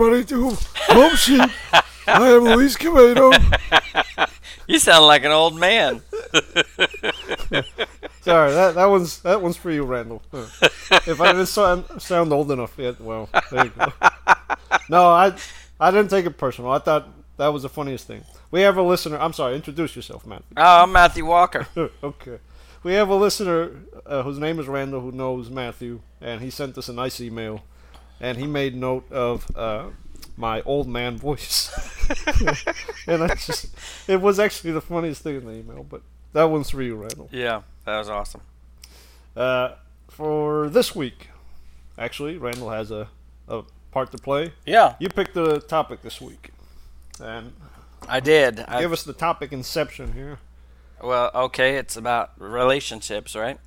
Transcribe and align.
Everybody 0.00 0.24
to 0.24 0.56
Home 0.94 1.14
Sheet. 1.14 1.50
I 2.06 2.30
am 2.30 2.44
Luis 2.44 2.74
Camedo. 2.74 3.34
You 4.66 4.78
sound 4.78 5.04
like 5.04 5.24
an 5.24 5.30
old 5.30 5.60
man. 5.60 6.00
Sorry, 8.22 8.50
that 8.50 8.76
that 8.76 8.86
one's 8.86 9.20
that 9.20 9.42
one's 9.42 9.58
for 9.58 9.70
you, 9.70 9.84
Randall. 9.84 10.22
If 10.32 11.20
I 11.20 11.32
didn't 11.32 11.48
sound, 11.48 11.84
sound 11.98 12.32
old 12.32 12.50
enough 12.50 12.78
yet, 12.78 12.98
well, 12.98 13.28
there 13.50 13.66
you 13.66 13.72
go. 13.78 13.92
No, 14.88 15.04
I 15.04 15.34
I 15.78 15.90
didn't 15.90 16.08
take 16.08 16.24
it 16.24 16.38
personal. 16.38 16.70
I 16.70 16.78
thought 16.78 17.06
that 17.36 17.48
was 17.48 17.64
the 17.64 17.68
funniest 17.68 18.06
thing. 18.06 18.24
We 18.50 18.62
have 18.62 18.78
a 18.78 18.82
listener. 18.82 19.18
I'm 19.18 19.34
sorry. 19.34 19.54
Introduce 19.54 19.96
yourself, 19.96 20.24
man. 20.26 20.42
Oh, 20.56 20.84
I'm 20.84 20.92
Matthew 20.92 21.26
Walker. 21.26 21.68
okay. 22.02 22.38
We 22.82 22.94
have 22.94 23.10
a 23.10 23.16
listener 23.16 23.72
uh, 24.06 24.22
whose 24.22 24.38
name 24.38 24.60
is 24.60 24.66
Randall 24.66 25.02
who 25.02 25.12
knows 25.12 25.50
Matthew, 25.50 26.00
and 26.22 26.40
he 26.40 26.48
sent 26.48 26.78
us 26.78 26.88
a 26.88 26.94
nice 26.94 27.20
email, 27.20 27.62
and 28.20 28.38
he 28.38 28.46
made 28.46 28.76
note 28.76 29.10
of 29.10 29.46
uh, 29.56 29.86
my 30.36 30.62
old 30.62 30.88
man 30.88 31.16
voice, 31.16 31.70
and 33.06 33.22
I 33.22 33.34
just 33.34 33.74
it 34.08 34.20
was 34.20 34.38
actually 34.38 34.72
the 34.72 34.80
funniest 34.80 35.22
thing 35.22 35.36
in 35.36 35.44
the 35.46 35.52
email. 35.52 35.84
But 35.88 36.02
that 36.32 36.44
one's 36.44 36.70
for 36.70 36.82
you, 36.82 36.96
Randall. 36.96 37.28
Yeah, 37.32 37.62
that 37.84 37.98
was 37.98 38.08
awesome. 38.08 38.42
Uh, 39.36 39.74
for 40.08 40.68
this 40.68 40.94
week, 40.94 41.28
actually, 41.98 42.36
Randall 42.36 42.70
has 42.70 42.90
a, 42.90 43.08
a 43.48 43.62
part 43.90 44.12
to 44.12 44.18
play. 44.18 44.52
Yeah, 44.66 44.94
You 44.98 45.08
picked 45.08 45.34
the 45.34 45.60
topic 45.60 46.02
this 46.02 46.20
week, 46.20 46.50
and 47.22 47.52
I 48.08 48.20
did. 48.20 48.60
I, 48.60 48.80
give 48.80 48.92
us 48.92 49.02
the 49.02 49.12
topic 49.12 49.52
inception 49.52 50.12
here. 50.12 50.38
well, 51.02 51.30
okay, 51.34 51.76
it's 51.76 51.96
about 51.96 52.32
relationships, 52.38 53.34
right? 53.34 53.58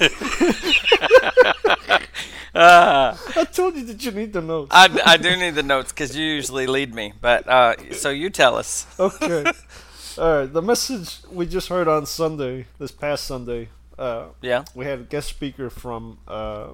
uh, 2.54 3.16
I 3.36 3.44
told 3.44 3.76
you 3.76 3.84
that 3.86 4.04
you 4.04 4.10
need 4.12 4.32
the 4.32 4.42
notes. 4.42 4.68
I, 4.72 4.88
I 5.04 5.16
do 5.16 5.36
need 5.36 5.54
the 5.54 5.62
notes 5.62 5.92
because 5.92 6.16
you 6.16 6.24
usually 6.24 6.66
lead 6.66 6.94
me. 6.94 7.12
But 7.20 7.48
uh, 7.48 7.92
so 7.92 8.10
you 8.10 8.30
tell 8.30 8.56
us. 8.56 8.86
okay. 9.00 9.44
All 10.18 10.38
right. 10.40 10.52
The 10.52 10.62
message 10.62 11.18
we 11.30 11.46
just 11.46 11.68
heard 11.68 11.88
on 11.88 12.06
Sunday, 12.06 12.66
this 12.78 12.90
past 12.90 13.24
Sunday, 13.24 13.68
uh, 13.98 14.26
Yeah, 14.40 14.64
we 14.74 14.84
had 14.84 15.00
a 15.00 15.02
guest 15.02 15.28
speaker 15.28 15.70
from 15.70 16.18
uh, 16.26 16.68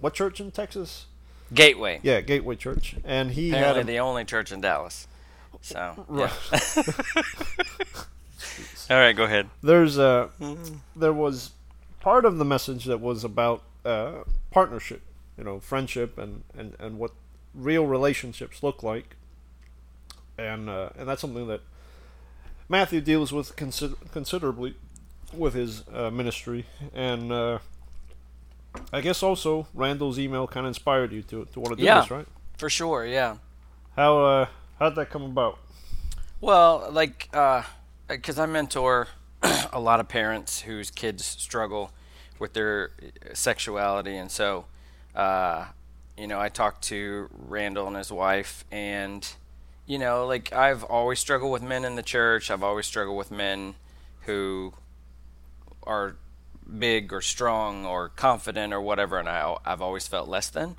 what 0.00 0.14
church 0.14 0.40
in 0.40 0.50
Texas? 0.50 1.06
Gateway. 1.54 2.00
Yeah, 2.02 2.22
Gateway 2.22 2.56
Church, 2.56 2.96
and 3.04 3.30
he 3.30 3.50
Apparently, 3.50 3.80
had 3.80 3.84
a, 3.84 3.92
the 3.92 3.98
only 4.00 4.24
church 4.24 4.50
in 4.50 4.60
Dallas. 4.60 5.06
So, 5.62 6.04
Right. 6.08 6.32
yeah. 6.52 6.82
all 8.90 8.96
right, 8.96 9.16
go 9.16 9.24
ahead. 9.24 9.48
there's 9.62 9.98
a 9.98 10.30
there 10.94 11.12
was 11.12 11.50
part 12.00 12.24
of 12.24 12.38
the 12.38 12.44
message 12.44 12.84
that 12.86 13.00
was 13.00 13.24
about 13.24 13.62
uh, 13.84 14.22
partnership, 14.60 15.02
you 15.36 15.44
know, 15.44 15.60
friendship, 15.60 16.16
and, 16.16 16.42
and, 16.56 16.74
and 16.78 16.98
what 16.98 17.10
real 17.54 17.84
relationships 17.84 18.62
look 18.62 18.82
like, 18.82 19.14
and 20.38 20.70
uh, 20.70 20.88
and 20.98 21.06
that's 21.06 21.20
something 21.20 21.46
that 21.46 21.60
Matthew 22.66 23.02
deals 23.02 23.34
with 23.34 23.54
consider- 23.54 23.96
considerably 24.12 24.74
with 25.34 25.52
his 25.52 25.84
uh, 25.92 26.10
ministry, 26.10 26.64
and 26.94 27.30
uh, 27.30 27.58
I 28.90 29.02
guess 29.02 29.22
also 29.22 29.66
Randall's 29.74 30.18
email 30.18 30.46
kind 30.46 30.64
of 30.64 30.68
inspired 30.70 31.12
you 31.12 31.20
to 31.24 31.44
to 31.52 31.60
want 31.60 31.72
to 31.72 31.76
do 31.76 31.82
Yeah. 31.84 32.00
this, 32.00 32.10
right? 32.10 32.26
For 32.56 32.70
sure, 32.70 33.04
yeah. 33.04 33.36
How 33.94 34.18
uh, 34.24 34.46
how'd 34.78 34.94
that 34.94 35.10
come 35.10 35.24
about? 35.24 35.58
Well, 36.40 36.88
like, 36.90 37.28
because 38.08 38.38
I 38.38 38.46
mentor 38.46 39.08
a 39.72 39.80
lot 39.80 40.00
of 40.00 40.08
parents 40.08 40.60
whose 40.62 40.90
kids 40.90 41.26
struggle 41.26 41.90
with 42.38 42.52
their 42.52 42.90
sexuality, 43.32 44.16
and 44.16 44.30
so, 44.30 44.66
uh, 45.14 45.66
you 46.16 46.26
know, 46.26 46.40
I 46.40 46.48
talked 46.48 46.82
to 46.84 47.28
Randall 47.32 47.86
and 47.86 47.96
his 47.96 48.10
wife, 48.12 48.64
and 48.70 49.26
you 49.86 49.98
know, 49.98 50.26
like 50.26 50.52
I've 50.52 50.82
always 50.84 51.18
struggled 51.20 51.52
with 51.52 51.62
men 51.62 51.84
in 51.84 51.94
the 51.96 52.02
church. 52.02 52.50
I've 52.50 52.62
always 52.62 52.86
struggled 52.86 53.16
with 53.16 53.30
men 53.30 53.74
who 54.22 54.72
are 55.84 56.16
big 56.78 57.12
or 57.12 57.20
strong 57.20 57.86
or 57.86 58.08
confident 58.08 58.72
or 58.72 58.80
whatever, 58.80 59.18
and 59.20 59.28
I, 59.28 59.56
I've 59.64 59.80
always 59.80 60.08
felt 60.08 60.28
less 60.28 60.50
than, 60.50 60.76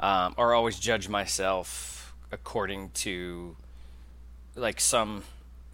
um, 0.00 0.34
or 0.38 0.54
always 0.54 0.78
judge 0.78 1.08
myself 1.08 2.14
according 2.32 2.90
to 2.90 3.56
like 4.56 4.80
some 4.80 5.24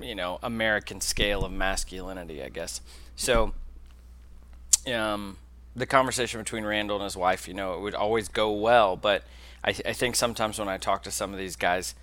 you 0.00 0.15
know 0.15 0.38
American 0.43 1.00
scale 1.00 1.44
of 1.44 1.53
masculinity, 1.53 2.43
I 2.43 2.48
guess. 2.48 2.81
So, 3.15 3.53
um, 4.89 5.37
the 5.75 5.87
conversation 5.87 6.41
between 6.41 6.65
Randall 6.65 6.97
and 6.97 7.05
his 7.05 7.17
wife, 7.17 7.47
you 7.49 7.55
know, 7.55 7.75
it 7.75 7.81
would 7.81 7.95
always 7.95 8.29
go 8.29 8.53
well, 8.53 8.97
but 8.97 9.25
I, 9.65 9.71
I 9.71 9.93
think 9.93 10.17
sometimes 10.17 10.59
when 10.59 10.69
I 10.69 10.79
talk 10.79 11.03
to 11.05 11.11
some 11.11 11.33
of 11.33 11.39
these 11.39 11.57
guys, 11.57 11.95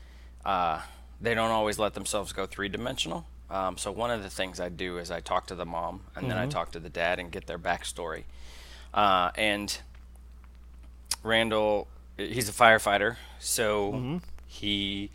uh, 0.46 0.82
they 1.22 1.34
don't 1.34 1.52
always 1.52 1.80
let 1.80 1.94
themselves 1.94 2.34
go 2.34 2.46
three 2.46 2.70
dimensional. 2.70 3.26
Um, 3.50 3.78
so 3.78 3.92
one 3.92 4.12
of 4.12 4.24
the 4.24 4.30
things 4.30 4.60
I 4.60 4.70
do 4.70 4.98
is 4.98 5.12
I 5.12 5.20
talk 5.20 5.48
to 5.48 5.56
the 5.56 5.66
mom 5.66 6.02
and 6.16 6.30
then 6.30 6.38
I 6.38 6.48
talk 6.48 6.72
to 6.72 6.80
the 6.80 6.90
dad 6.90 7.20
and 7.20 7.32
get 7.32 7.46
their 7.46 7.60
backstory. 7.60 8.24
Uh, 8.94 9.32
and 9.36 9.78
Randall, 11.24 11.88
he's 12.18 12.50
a 12.50 12.52
firefighter, 12.52 13.18
so 13.40 14.20
he 14.48 15.10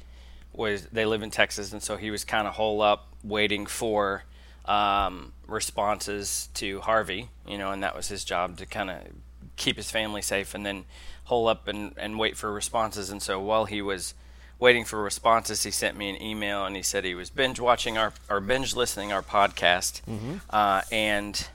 was. 0.53 0.87
They 0.87 1.05
live 1.05 1.23
in 1.23 1.31
Texas, 1.31 1.73
and 1.73 1.83
so 1.83 1.97
he 1.97 2.11
was 2.11 2.25
kind 2.25 2.49
of 2.49 2.55
hole 2.55 2.81
up, 2.81 3.09
waiting 3.23 3.67
for 3.67 4.25
um, 4.69 5.33
responses 5.49 6.49
to 6.55 6.81
Harvey. 6.83 7.31
You 7.47 7.59
know, 7.59 7.73
and 7.73 7.83
that 7.83 7.97
was 7.97 8.07
his 8.09 8.23
job 8.23 8.59
to 8.59 8.67
kind 8.67 8.91
of 8.91 8.99
keep 9.57 9.77
his 9.77 9.91
family 9.91 10.23
safe, 10.23 10.55
and 10.55 10.65
then 10.65 10.85
hole 11.25 11.49
up 11.49 11.67
and, 11.67 11.93
and 11.97 12.19
wait 12.19 12.37
for 12.37 12.53
responses. 12.53 13.11
And 13.11 13.21
so 13.21 13.41
while 13.41 13.65
he 13.65 13.83
was 13.83 14.15
waiting 14.61 14.85
for 14.85 15.03
responses, 15.03 15.63
he 15.63 15.71
sent 15.71 15.97
me 15.97 16.09
an 16.11 16.23
email, 16.23 16.65
and 16.65 16.77
he 16.77 16.83
said 16.83 17.05
he 17.05 17.15
was 17.15 17.31
binge 17.31 17.59
watching 17.61 17.99
our 17.99 18.13
or 18.31 18.41
binge 18.41 18.75
listening 18.77 19.13
our 19.13 19.23
podcast, 19.23 20.01
uh, 20.51 20.83
and 20.93 21.49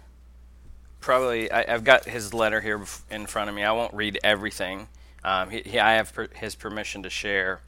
probably 1.00 1.52
I, 1.52 1.74
I've 1.74 1.84
got 1.84 2.06
his 2.06 2.34
letter 2.34 2.62
here 2.62 2.82
in 3.10 3.26
front 3.26 3.50
of 3.50 3.56
me. 3.56 3.64
I 3.64 3.72
won't 3.72 3.94
read 3.94 4.20
everything. 4.24 4.88
Um, 5.24 5.50
he, 5.50 5.62
he, 5.62 5.80
I 5.80 5.94
have 5.94 6.14
per, 6.14 6.28
his 6.36 6.56
permission 6.56 7.04
to 7.04 7.10
share, 7.10 7.62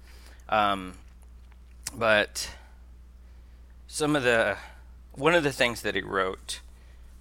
um, 0.49 0.93
but 1.97 2.49
some 3.87 4.15
of 4.15 4.23
the 4.23 4.57
one 5.15 5.35
of 5.35 5.43
the 5.43 5.51
things 5.51 5.81
that 5.81 5.95
he 5.95 6.01
wrote. 6.01 6.61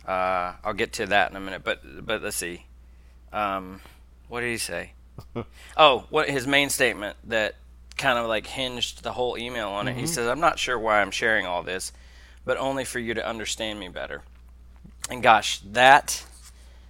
Uh, 0.06 0.55
I'll 0.62 0.75
get 0.75 0.93
to 0.94 1.06
that 1.06 1.31
in 1.31 1.37
a 1.37 1.41
minute, 1.41 1.62
but 1.65 2.05
but 2.05 2.22
let's 2.22 2.37
see. 2.37 2.66
Um, 3.32 3.81
what 4.28 4.41
did 4.41 4.50
he 4.50 4.59
say? 4.59 4.93
oh, 5.77 6.04
what 6.10 6.28
his 6.28 6.47
main 6.47 6.71
statement 6.71 7.16
that 7.25 7.54
kind 7.97 8.19
of 8.19 8.27
like 8.27 8.47
hinged 8.47 9.03
the 9.03 9.12
whole 9.12 9.38
email 9.38 9.69
on 9.69 9.88
it. 9.88 9.97
He 9.97 10.06
says, 10.06 10.28
"I'm 10.28 10.41
not 10.41 10.59
sure 10.59 10.78
why 10.78 11.00
I'm 11.00 11.10
sharing 11.10 11.47
all 11.47 11.62
this, 11.62 11.93
but 12.44 12.56
only 12.59 12.84
for 12.84 12.99
you 12.99 13.15
to 13.15 13.27
understand 13.27 13.81
me 13.81 13.88
better." 13.88 14.22
And 15.09 15.22
gosh, 15.22 15.60
that 15.60 16.25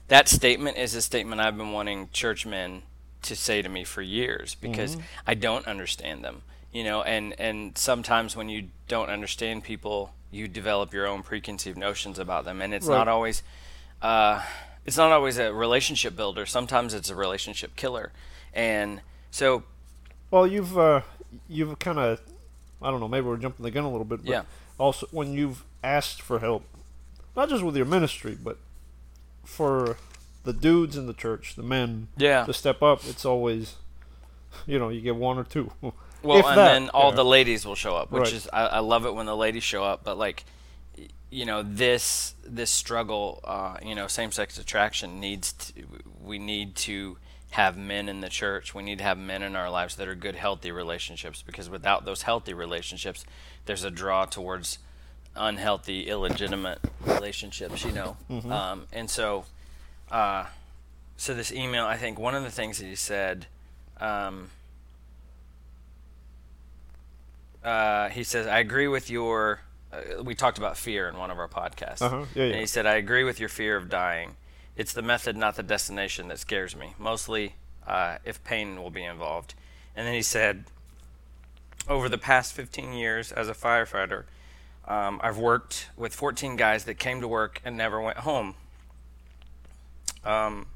that 0.08 0.28
statement 0.28 0.76
is 0.76 0.94
a 0.94 1.02
statement 1.02 1.40
I've 1.40 1.56
been 1.56 1.72
wanting 1.72 2.08
churchmen 2.12 2.82
to 3.22 3.34
say 3.34 3.62
to 3.62 3.68
me 3.68 3.84
for 3.84 4.02
years 4.02 4.54
because 4.54 4.96
I 5.26 5.34
don't 5.34 5.66
understand 5.66 6.24
them. 6.24 6.42
You 6.72 6.84
know, 6.84 7.02
and 7.02 7.38
and 7.38 7.76
sometimes 7.78 8.36
when 8.36 8.48
you 8.48 8.68
don't 8.88 9.08
understand 9.08 9.64
people, 9.64 10.12
you 10.34 10.48
develop 10.48 10.92
your 10.92 11.06
own 11.06 11.22
preconceived 11.22 11.78
notions 11.78 12.18
about 12.18 12.44
them, 12.44 12.60
and 12.60 12.74
it's 12.74 12.86
Right. 12.86 12.96
not 12.98 13.08
always 13.08 13.42
uh, 14.02 14.42
it's 14.84 14.96
not 14.98 15.12
always 15.12 15.38
a 15.38 15.52
relationship 15.52 16.14
builder. 16.16 16.44
Sometimes 16.44 16.92
it's 16.92 17.08
a 17.08 17.14
relationship 17.14 17.74
killer. 17.76 18.12
And 18.52 19.00
so, 19.30 19.62
Well, 20.30 20.46
you've 20.46 20.76
uh, 20.76 21.00
you've 21.48 21.78
kind 21.78 21.98
of, 21.98 22.20
I 22.82 22.90
don't 22.90 23.00
know, 23.00 23.08
maybe 23.08 23.26
we're 23.26 23.36
jumping 23.38 23.62
the 23.64 23.70
gun 23.70 23.84
a 23.84 23.90
little 23.90 24.04
bit, 24.04 24.18
but 24.24 24.30
Yeah. 24.30 24.42
also 24.78 25.06
when 25.10 25.32
you've 25.32 25.64
asked 25.82 26.20
for 26.20 26.38
help, 26.40 26.64
not 27.36 27.48
just 27.48 27.62
with 27.64 27.76
your 27.76 27.86
ministry, 27.86 28.36
but 28.40 28.58
for 29.44 29.96
the 30.44 30.52
dudes 30.52 30.96
in 30.96 31.06
the 31.06 31.14
church, 31.14 31.54
the 31.56 31.62
men, 31.62 32.08
Yeah. 32.16 32.44
to 32.44 32.52
step 32.52 32.82
up, 32.82 33.04
it's 33.06 33.24
always, 33.24 33.76
you 34.66 34.78
know, 34.78 34.88
you 34.90 35.00
get 35.00 35.16
one 35.16 35.38
or 35.38 35.44
two. 35.44 35.72
well, 36.24 36.38
If 36.38 36.46
and 36.46 36.58
that, 36.58 36.72
then 36.72 36.88
all 36.90 37.10
yeah. 37.10 37.16
the 37.16 37.24
ladies 37.24 37.64
will 37.66 37.74
show 37.74 37.94
up, 37.96 38.10
which 38.10 38.22
Right. 38.24 38.32
is 38.32 38.48
I, 38.52 38.66
I 38.66 38.78
love 38.80 39.06
it 39.06 39.14
when 39.14 39.26
the 39.26 39.36
ladies 39.36 39.62
show 39.62 39.84
up. 39.84 40.02
But 40.04 40.18
like, 40.18 40.44
you 41.30 41.44
know, 41.44 41.62
this 41.62 42.34
this 42.44 42.70
struggle, 42.70 43.40
uh, 43.44 43.76
you 43.82 43.94
know, 43.94 44.06
same 44.06 44.32
sex 44.32 44.58
attraction 44.58 45.20
needs 45.20 45.52
to, 45.52 45.72
we 46.22 46.38
need 46.38 46.74
to 46.76 47.18
have 47.50 47.76
men 47.76 48.08
in 48.08 48.20
the 48.20 48.28
church. 48.28 48.74
We 48.74 48.82
need 48.82 48.98
to 48.98 49.04
have 49.04 49.18
men 49.18 49.42
in 49.42 49.54
our 49.54 49.70
lives 49.70 49.96
that 49.96 50.08
are 50.08 50.14
good, 50.14 50.34
healthy 50.34 50.70
relationships. 50.72 51.42
Because 51.42 51.70
without 51.70 52.04
those 52.04 52.22
healthy 52.22 52.54
relationships, 52.54 53.24
there's 53.66 53.84
a 53.84 53.90
draw 53.90 54.24
towards 54.24 54.78
unhealthy, 55.36 56.08
illegitimate 56.08 56.78
relationships. 57.06 57.84
You 57.84 57.92
know, 57.92 58.16
um, 58.50 58.86
and 58.92 59.08
so. 59.10 59.44
Uh, 60.10 60.46
so 61.16 61.32
this 61.32 61.52
email, 61.52 61.84
I 61.86 61.96
think 61.96 62.18
one 62.18 62.34
of 62.34 62.42
the 62.42 62.50
things 62.50 62.78
that 62.78 62.86
he 62.86 62.96
said, 62.96 63.46
um, 64.00 64.50
uh, 67.64 68.08
he 68.10 68.22
says, 68.24 68.46
I 68.46 68.58
agree 68.58 68.88
with 68.88 69.10
your. 69.10 69.60
Uh, 69.92 70.22
we 70.22 70.34
talked 70.34 70.58
about 70.58 70.76
fear 70.76 71.08
in 71.08 71.16
one 71.16 71.30
of 71.30 71.38
our 71.38 71.48
podcasts, 71.48 72.02
Uh-huh. 72.02 72.24
Yeah, 72.34 72.44
and 72.44 72.56
he 72.56 72.66
said, 72.66 72.84
I 72.86 72.94
agree 72.94 73.24
with 73.24 73.40
your 73.40 73.48
fear 73.48 73.76
of 73.76 73.88
dying. 73.88 74.36
It's 74.76 74.92
the 74.92 75.02
method, 75.02 75.36
not 75.36 75.54
the 75.56 75.62
destination, 75.62 76.28
that 76.28 76.38
scares 76.40 76.74
me. 76.76 76.94
Mostly, 76.98 77.54
uh, 77.86 78.18
if 78.24 78.42
pain 78.44 78.82
will 78.82 78.90
be 78.90 79.04
involved. 79.04 79.54
And 79.96 80.06
then 80.06 80.14
he 80.14 80.22
said, 80.22 80.64
over 81.88 82.08
the 82.08 82.18
past 82.18 82.54
15 82.54 82.92
years 82.92 83.30
as 83.30 83.48
a 83.48 83.54
firefighter, 83.54 84.24
um, 84.86 85.20
I've 85.22 85.38
worked 85.38 85.88
with 85.96 86.12
14 86.14 86.56
guys 86.56 86.84
that 86.84 86.94
came 86.98 87.20
to 87.20 87.28
work 87.28 87.60
and 87.64 87.76
never 87.76 88.00
went 88.00 88.18
home. 88.18 88.54
Um, 90.24 90.66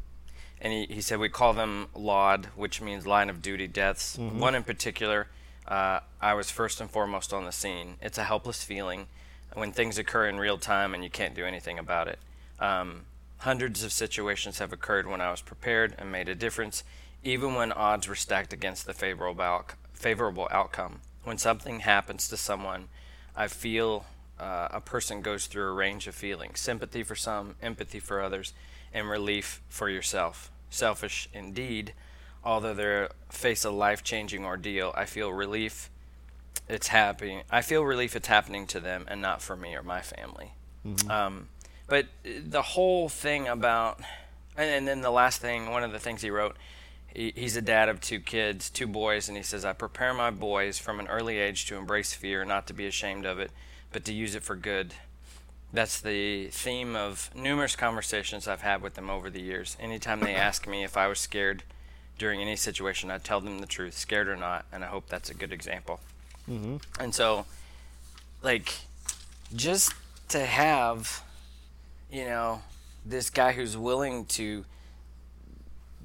and 0.61 0.73
he, 0.73 0.87
he 0.87 1.01
said 1.01 1.19
we 1.19 1.29
call 1.29 1.53
them 1.53 1.89
LOD, 1.95 2.47
which 2.57 2.81
means 2.81 3.07
line 3.07 3.31
of 3.31 3.43
duty 3.43 3.67
deaths. 3.67 4.17
Mm-hmm. 4.17 4.39
One 4.39 4.55
in 4.55 4.63
particular, 4.63 5.27
uh, 5.69 6.01
I 6.21 6.35
was 6.35 6.51
first 6.51 6.81
and 6.81 6.91
foremost 6.91 7.33
on 7.33 7.45
the 7.45 7.53
scene. 7.53 7.97
It's 8.01 8.19
a 8.19 8.25
helpless 8.25 8.65
feeling 8.65 9.07
when 9.55 9.73
things 9.73 9.99
occur 9.99 10.29
in 10.29 10.39
real 10.39 10.59
time 10.59 10.95
and 10.95 11.05
you 11.05 11.11
can't 11.11 11.35
do 11.35 11.45
anything 11.45 11.79
about 11.79 12.09
it. 12.09 12.19
Um, 12.59 13.03
hundreds 13.39 13.85
of 13.85 13.93
situations 13.93 14.59
have 14.59 14.73
occurred 14.73 15.07
when 15.07 15.21
I 15.21 15.31
was 15.31 15.43
prepared 15.43 15.95
and 15.99 16.11
made 16.11 16.29
a 16.29 16.35
difference, 16.35 16.85
even 17.23 17.55
when 17.55 17.71
odds 17.73 18.09
were 18.09 18.15
stacked 18.15 18.53
against 18.53 18.87
the 18.87 18.95
favorable, 18.95 19.65
favorable 19.93 20.49
outcome. 20.51 21.01
When 21.25 21.39
something 21.39 21.81
happens 21.81 22.29
to 22.29 22.37
someone, 22.37 22.89
I 23.37 23.47
feel 23.47 24.07
uh, 24.41 24.69
a 24.71 24.81
person 24.81 25.21
goes 25.21 25.47
through 25.47 25.69
a 25.69 25.73
range 25.73 26.07
of 26.07 26.15
feelings 26.15 26.61
sympathy 26.61 27.03
for 27.03 27.15
some, 27.15 27.57
empathy 27.61 28.01
for 28.01 28.23
others, 28.23 28.55
and 28.95 29.09
relief 29.09 29.61
for 29.69 29.91
yourself. 29.91 30.51
Selfish 30.71 31.29
indeed, 31.33 31.93
although 32.49 32.73
they 32.73 33.07
face 33.29 33.63
a 33.63 33.71
life 33.71 34.03
changing 34.03 34.47
ordeal, 34.47 34.91
I 34.97 35.05
feel 35.05 35.31
relief 35.31 35.91
it's 36.67 36.89
happening. 36.89 37.43
I 37.51 37.61
feel 37.61 37.85
relief 37.85 38.17
it's 38.17 38.27
happening 38.27 38.67
to 38.69 38.81
them 38.81 39.05
and 39.07 39.21
not 39.21 39.43
for 39.43 39.55
me 39.55 39.75
or 39.75 39.83
my 39.83 40.01
family. 40.01 40.53
Mm-hmm. 40.87 41.11
Um, 41.11 41.49
but 41.89 42.07
the 42.25 42.63
whole 42.63 43.11
thing 43.11 43.47
about, 43.49 44.01
and, 44.57 44.71
and, 44.71 44.89
then 44.89 45.03
the 45.03 45.11
last 45.11 45.43
thing, 45.43 45.71
one 45.71 45.85
of 45.85 45.93
the 45.93 45.99
things 45.99 46.23
he 46.23 46.31
wrote, 46.31 46.57
he, 47.07 47.35
he's 47.37 47.55
a 47.55 47.63
dad 47.63 47.91
of 47.91 48.01
two 48.01 48.19
kids, 48.19 48.71
two 48.71 48.87
boys, 48.87 49.29
and 49.29 49.37
he 49.37 49.43
says, 49.43 49.67
I 49.67 49.75
prepare 49.75 50.15
my 50.15 50.31
boys 50.31 50.79
from 50.79 51.01
an 51.01 51.09
early 51.09 51.37
age 51.37 51.67
to 51.67 51.77
embrace 51.77 52.15
fear, 52.15 52.47
not 52.47 52.67
to 52.69 52.73
be 52.73 52.87
ashamed 52.87 53.27
of 53.27 53.39
it, 53.39 53.51
but 53.93 54.07
to 54.07 54.13
use 54.15 54.35
it 54.35 54.43
for 54.43 54.57
good. 54.57 54.95
That's 55.71 56.01
the 56.01 56.47
theme 56.47 56.97
of 56.97 57.31
numerous 57.35 57.77
conversations 57.77 58.49
I've 58.49 58.63
had 58.63 58.81
with 58.81 58.95
them 58.95 59.11
over 59.11 59.29
the 59.29 59.43
years. 59.43 59.77
Anytime 59.79 60.21
they 60.21 60.35
ask 60.49 60.67
me 60.67 60.83
if 60.83 60.97
I 60.97 61.09
was 61.09 61.19
scared 61.19 61.63
during 62.19 62.41
any 62.41 62.57
situation, 62.57 63.11
I 63.11 63.19
tell 63.19 63.41
them 63.41 63.61
the 63.61 63.67
truth, 63.67 63.97
scared 63.97 64.29
or 64.29 64.37
not, 64.37 64.67
and 64.73 64.85
I 64.85 64.89
hope 64.89 65.09
that's 65.09 65.31
a 65.31 65.35
good 65.35 65.53
example. 65.53 66.01
Mm-hmm. 66.51 66.77
And 67.01 67.15
so, 67.15 67.47
like, 68.43 68.75
just 69.55 69.95
to 70.29 70.45
have, 70.45 71.23
you 72.11 72.25
know, 72.25 72.63
this 73.07 73.31
guy 73.31 73.53
who's 73.53 73.77
willing 73.77 74.27
to 74.27 74.65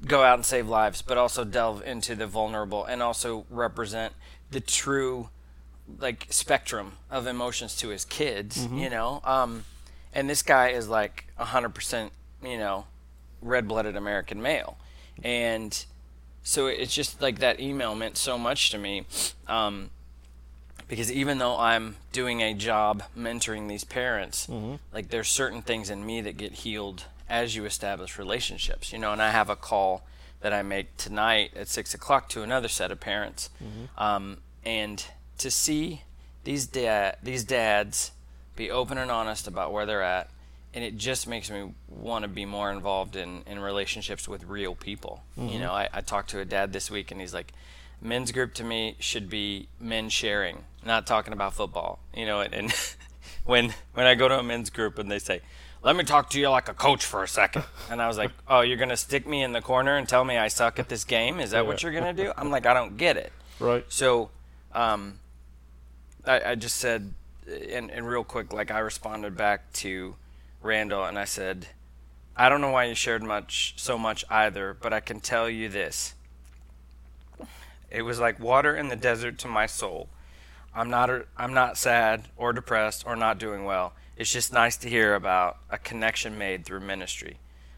go 0.05 0.21
out 0.21 0.35
and 0.35 0.45
save 0.45 0.67
lives, 0.67 1.01
but 1.01 1.17
also 1.17 1.43
delve 1.43 1.81
into 1.85 2.15
the 2.15 2.27
vulnerable 2.27 2.85
and 2.85 3.01
also 3.01 3.45
represent 3.49 4.13
the 4.51 4.59
true, 4.59 5.29
like, 5.99 6.27
spectrum 6.29 6.93
of 7.09 7.25
emotions 7.27 7.75
to 7.77 7.89
his 7.89 8.05
kids, 8.05 8.59
mm-hmm. 8.59 8.77
you 8.77 8.89
know? 8.89 9.21
Um, 9.23 9.65
and 10.13 10.29
this 10.29 10.43
guy 10.43 10.69
is 10.69 10.87
like 10.87 11.25
100%, 11.39 12.11
you 12.43 12.57
know, 12.57 12.85
red 13.41 13.67
blooded 13.67 13.95
American 13.95 14.41
male. 14.41 14.77
And 15.23 15.85
so 16.43 16.67
it's 16.67 16.93
just 16.93 17.21
like 17.21 17.39
that 17.39 17.59
email 17.59 17.95
meant 17.95 18.17
so 18.17 18.37
much 18.37 18.69
to 18.71 18.77
me. 18.77 19.05
Um, 19.47 19.89
because 20.87 21.11
even 21.11 21.37
though 21.37 21.57
I'm 21.57 21.95
doing 22.11 22.41
a 22.41 22.53
job 22.53 23.03
mentoring 23.17 23.67
these 23.67 23.83
parents, 23.83 24.47
mm-hmm. 24.47 24.75
like 24.93 25.09
there's 25.09 25.29
certain 25.29 25.61
things 25.61 25.89
in 25.89 26.05
me 26.05 26.21
that 26.21 26.37
get 26.37 26.53
healed 26.53 27.05
as 27.29 27.55
you 27.55 27.65
establish 27.65 28.19
relationships, 28.19 28.91
you 28.91 28.99
know. 28.99 29.11
And 29.11 29.21
I 29.21 29.31
have 29.31 29.49
a 29.49 29.55
call 29.55 30.03
that 30.41 30.53
I 30.53 30.61
make 30.61 30.95
tonight 30.97 31.51
at 31.55 31.67
six 31.67 31.93
o'clock 31.93 32.29
to 32.29 32.43
another 32.43 32.67
set 32.67 32.91
of 32.91 32.99
parents, 32.99 33.49
mm-hmm. 33.63 34.01
um, 34.01 34.37
and 34.65 35.03
to 35.37 35.49
see 35.49 36.01
these 36.43 36.67
dad 36.67 37.17
these 37.23 37.43
dads 37.43 38.11
be 38.55 38.69
open 38.69 38.97
and 38.97 39.09
honest 39.09 39.47
about 39.47 39.71
where 39.71 39.85
they're 39.85 40.03
at, 40.03 40.29
and 40.73 40.83
it 40.83 40.97
just 40.97 41.27
makes 41.27 41.51
me 41.51 41.73
want 41.87 42.23
to 42.23 42.27
be 42.27 42.45
more 42.45 42.71
involved 42.71 43.15
in 43.15 43.43
in 43.45 43.59
relationships 43.59 44.27
with 44.27 44.43
real 44.45 44.75
people. 44.75 45.23
Mm-hmm. 45.37 45.49
You 45.49 45.59
know, 45.59 45.71
I, 45.71 45.89
I 45.93 46.01
talked 46.01 46.29
to 46.31 46.39
a 46.39 46.45
dad 46.45 46.73
this 46.73 46.89
week, 46.89 47.11
and 47.11 47.21
he's 47.21 47.33
like 47.33 47.53
men's 48.01 48.31
group 48.31 48.53
to 48.55 48.63
me 48.63 48.95
should 48.99 49.29
be 49.29 49.67
men 49.79 50.09
sharing, 50.09 50.65
not 50.85 51.07
talking 51.07 51.33
about 51.33 51.53
football. 51.53 51.99
You 52.15 52.25
know, 52.25 52.41
and, 52.41 52.53
and 52.53 52.73
when 53.45 53.73
when 53.93 54.05
I 54.05 54.15
go 54.15 54.27
to 54.27 54.39
a 54.39 54.43
men's 54.43 54.69
group 54.69 54.99
and 54.99 55.09
they 55.11 55.19
say, 55.19 55.41
"Let 55.81 55.95
me 55.95 56.03
talk 56.03 56.29
to 56.31 56.39
you 56.39 56.49
like 56.49 56.69
a 56.69 56.73
coach 56.73 57.05
for 57.05 57.23
a 57.23 57.27
second. 57.27 57.63
and 57.89 58.01
I 58.01 58.07
was 58.07 58.17
like, 58.17 58.31
"Oh, 58.47 58.61
you're 58.61 58.77
gonna 58.77 58.97
stick 58.97 59.27
me 59.27 59.43
in 59.43 59.53
the 59.53 59.61
corner 59.61 59.95
and 59.95 60.07
tell 60.07 60.25
me 60.25 60.37
I 60.37 60.47
suck 60.47 60.79
at 60.79 60.89
this 60.89 61.03
game? 61.03 61.39
Is 61.39 61.51
that 61.51 61.65
what 61.65 61.83
you're 61.83 61.93
gonna 61.93 62.13
do?" 62.13 62.33
I'm 62.37 62.49
like, 62.49 62.65
I 62.65 62.73
don't 62.73 62.97
get 62.97 63.17
it. 63.17 63.31
Right. 63.59 63.85
So, 63.89 64.31
um, 64.73 65.19
I, 66.25 66.51
I 66.51 66.55
just 66.55 66.77
said, 66.77 67.13
and, 67.71 67.91
and 67.91 68.07
real 68.07 68.23
quick, 68.23 68.51
like 68.51 68.71
I 68.71 68.79
responded 68.79 69.37
back 69.37 69.71
to 69.73 70.15
Randall 70.63 71.05
and 71.05 71.19
I 71.19 71.25
said, 71.25 71.67
I 72.35 72.49
don't 72.49 72.61
know 72.61 72.71
why 72.71 72.85
you 72.85 72.95
shared 72.95 73.23
much 73.23 73.75
so 73.77 73.97
much 73.97 74.25
either, 74.29 74.73
but 74.73 74.93
I 74.93 74.99
can 74.99 75.19
tell 75.19 75.49
you 75.49 75.69
this 75.69 76.15
it 77.93 78.01
was 78.01 78.19
like 78.19 78.39
water 78.39 78.75
in 78.75 78.87
the 78.87 78.95
desert 78.95 79.37
to 79.37 79.47
my 79.47 79.67
soul. 79.67 80.09
I'm 80.73 80.89
not 80.89 81.09
I'm 81.37 81.53
not 81.53 81.77
sad 81.77 82.27
or 82.35 82.51
depressed 82.51 83.05
or 83.05 83.15
not 83.15 83.37
doing 83.37 83.65
well. 83.65 83.93
It's 84.17 84.33
just 84.33 84.51
nice 84.51 84.77
to 84.77 84.89
hear 84.89 85.13
about 85.13 85.57
a 85.69 85.77
connection 85.77 86.37
made 86.37 86.65
through 86.65 86.79
ministry. 86.79 87.37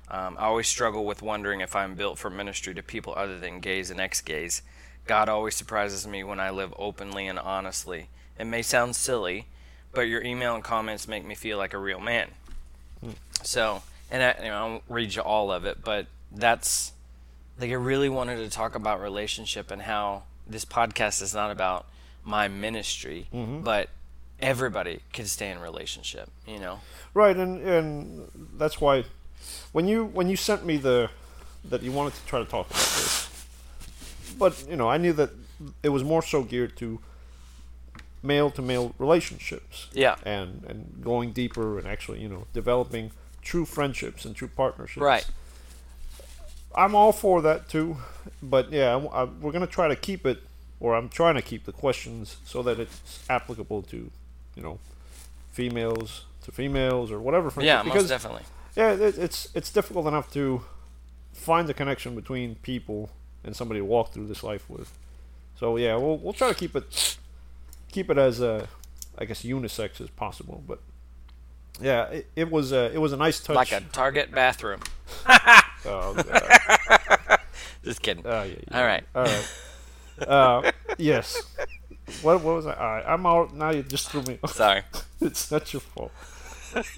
Um, 0.10 0.38
I 0.40 0.46
always 0.46 0.68
struggle 0.68 1.06
with 1.06 1.22
wondering 1.22 1.62
if 1.62 1.76
I'm 1.76 1.96
built 1.96 2.18
for 2.18 2.30
ministry 2.30 2.74
to 2.76 2.84
people 2.84 3.14
other 3.18 3.40
than 3.40 3.60
gays 3.60 3.90
and 3.90 4.00
ex-gays. 4.00 4.62
God 5.06 5.30
always 5.30 5.56
surprises 5.56 6.08
me 6.08 6.24
when 6.24 6.40
I 6.40 6.50
live 6.52 6.74
openly 6.78 7.28
and 7.28 7.40
honestly. 7.40 8.10
It 8.40 8.46
may 8.46 8.62
sound 8.62 8.96
silly, 8.96 9.48
but 9.94 10.02
your 10.02 10.24
email 10.24 10.56
and 10.56 10.64
comments 10.64 11.08
make 11.08 11.26
me 11.26 11.36
feel 11.36 11.58
like 11.58 11.74
a 11.74 11.80
real 11.80 12.00
man. 12.00 12.32
Mm. 13.04 13.16
So, 13.44 13.84
and 14.12 14.24
I, 14.24 14.36
you 14.44 14.50
know, 14.50 14.56
I 14.56 14.64
won't 14.64 14.84
read 14.90 15.16
you 15.16 15.22
all 15.22 15.52
of 15.52 15.66
it, 15.66 15.84
but 15.84 16.08
that's 16.32 16.92
like 17.60 17.70
I 17.70 17.76
really 17.76 18.10
wanted 18.10 18.38
to 18.38 18.50
talk 18.50 18.76
about 18.76 19.02
relationship 19.02 19.72
and 19.72 19.82
how 19.82 20.24
this 20.48 20.66
podcast 20.66 21.22
is 21.22 21.34
not 21.34 21.52
about 21.52 21.86
my 22.24 22.48
ministry, 22.48 23.28
mm-hmm. 23.34 23.62
but 23.62 23.90
everybody 24.40 25.00
can 25.14 25.26
stay 25.26 25.52
in 25.52 25.60
relationship, 25.60 26.30
you 26.48 26.60
know. 26.60 26.82
Right, 27.14 27.36
and 27.36 27.62
and 27.62 28.30
that's 28.58 28.82
why 28.82 29.06
when 29.72 29.88
you 29.88 30.06
when 30.06 30.30
you 30.30 30.36
sent 30.36 30.66
me 30.66 30.78
the 30.78 31.10
that 31.66 31.82
you 31.82 31.92
wanted 31.92 32.14
to 32.16 32.26
try 32.26 32.40
to 32.40 32.46
talk 32.46 32.68
about 32.70 32.80
this, 32.80 33.48
but 34.38 34.66
you 34.70 34.76
know 34.76 34.90
I 34.90 34.98
knew 34.98 35.14
that 35.14 35.32
it 35.82 35.90
was 35.90 36.04
more 36.04 36.22
so 36.22 36.44
geared 36.44 36.76
to 36.78 37.00
male 38.26 38.52
to 38.52 38.62
male 38.62 38.94
relationships. 38.98 39.88
Yeah. 39.94 40.16
And 40.24 40.64
and 40.68 41.02
going 41.02 41.32
deeper 41.32 41.80
and 41.80 41.88
actually 41.88 42.22
you 42.22 42.30
know 42.30 42.48
developing 42.54 43.12
true 43.42 43.66
friendships 43.66 44.26
and 44.26 44.36
true 44.36 44.50
partnerships. 44.50 45.02
Right. 45.02 45.26
I'm 46.76 46.94
all 46.94 47.14
for 47.14 47.42
that 47.42 47.70
too, 47.70 47.98
but 48.44 48.72
yeah, 48.72 48.96
I, 48.96 49.22
I, 49.22 49.24
we're 49.24 49.54
gonna 49.54 49.68
try 49.68 49.88
to 49.88 49.96
keep 49.96 50.26
it, 50.26 50.40
or 50.82 50.94
I'm 50.96 51.08
trying 51.08 51.36
to 51.36 51.42
keep 51.42 51.64
the 51.64 51.72
questions 51.72 52.38
so 52.44 52.62
that 52.64 52.80
it's 52.80 53.24
applicable 53.30 53.84
to, 53.84 54.12
you 54.56 54.64
know, 54.64 54.80
females 55.52 56.26
to 56.44 56.52
females 56.52 57.12
or 57.12 57.20
whatever. 57.20 57.52
Yeah, 57.62 57.82
because, 57.84 58.04
most 58.04 58.10
definitely. 58.10 58.44
Yeah, 58.76 58.92
it, 58.92 59.18
it's 59.18 59.48
it's 59.56 59.72
difficult 59.72 60.06
enough 60.06 60.32
to 60.34 60.64
find 61.32 61.70
the 61.70 61.74
connection 61.74 62.14
between 62.14 62.56
people 62.56 63.10
and 63.44 63.56
somebody 63.56 63.80
to 63.80 63.86
walk 63.86 64.12
through 64.12 64.28
this 64.28 64.44
life 64.44 64.70
with. 64.70 64.92
So 65.58 65.78
yeah, 65.78 65.96
we'll 65.96 66.18
we'll 66.18 66.34
try 66.34 66.50
to 66.50 66.56
keep 66.56 66.76
it 66.76 67.18
keep 67.96 68.10
it 68.10 68.18
as 68.18 68.42
uh, 68.42 68.68
I 69.18 69.24
guess 69.24 69.44
unisex 69.44 70.02
as 70.02 70.10
possible, 70.10 70.62
but 70.68 70.80
yeah, 71.82 72.08
it, 72.08 72.28
it 72.36 72.52
was 72.52 72.74
a, 72.74 72.94
it 72.94 73.00
was 73.00 73.14
a 73.14 73.18
nice 73.18 73.40
touch. 73.40 73.56
Like 73.56 73.72
a 73.72 73.80
Target 73.80 74.32
bathroom. 74.32 74.82
oh 75.86 76.14
god. 76.14 77.40
Just 77.84 78.02
kidding. 78.02 78.24
Oh, 78.26 78.44
yeah, 78.44 78.56
yeah. 78.68 78.78
All 78.78 78.86
right. 78.86 79.04
All 79.16 79.24
right. 79.24 80.28
Uh, 80.28 80.72
yes. 80.98 81.42
What, 82.22 82.42
what 82.42 82.56
was 82.56 82.66
I? 82.66 82.74
All 82.74 82.86
right. 82.86 83.04
I'm 83.08 83.26
out 83.26 83.54
now. 83.56 83.70
You 83.72 83.84
just 83.84 84.10
threw 84.10 84.24
me. 84.24 84.40
Sorry. 84.48 84.82
it's 85.22 85.52
not 85.52 85.72
your 85.72 85.82
fault. 85.82 86.12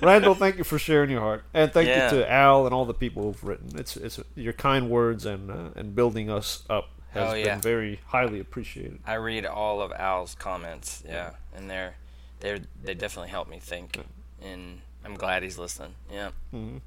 Randall, 0.02 0.36
thank 0.36 0.58
you 0.58 0.64
for 0.64 0.80
sharing 0.80 1.10
your 1.10 1.22
heart, 1.22 1.44
and 1.54 1.72
thank 1.72 1.88
yeah. 1.88 2.12
you 2.12 2.20
to 2.20 2.32
Al 2.32 2.66
and 2.66 2.74
all 2.74 2.86
the 2.86 2.94
people 2.94 3.24
who've 3.24 3.44
written. 3.44 3.78
It's 3.78 3.98
it's 3.98 4.20
your 4.36 4.54
kind 4.54 4.90
words 4.90 5.26
and 5.26 5.52
uh, 5.52 5.70
and 5.76 5.96
building 5.96 6.30
us 6.30 6.64
up 6.70 6.90
has 7.18 7.34
oh, 7.34 7.36
yeah. 7.36 7.54
been 7.56 7.62
very 7.62 8.00
highly 8.08 8.40
appreciated. 8.40 9.00
I 9.06 9.16
read 9.16 9.46
all 9.46 9.82
of 9.82 9.92
Al's 9.92 10.36
comments, 10.36 11.04
yeah, 11.06 11.32
and 11.56 11.70
they're 11.70 11.96
they 12.40 12.62
they 12.84 12.94
definitely 12.94 13.30
help 13.30 13.50
me 13.50 13.60
think 13.60 13.98
and 14.42 14.82
I'm 15.04 15.16
glad 15.16 15.44
he's 15.44 15.58
listening. 15.58 15.96
Yeah. 16.12 16.32
Mm-hmm. 16.54 16.78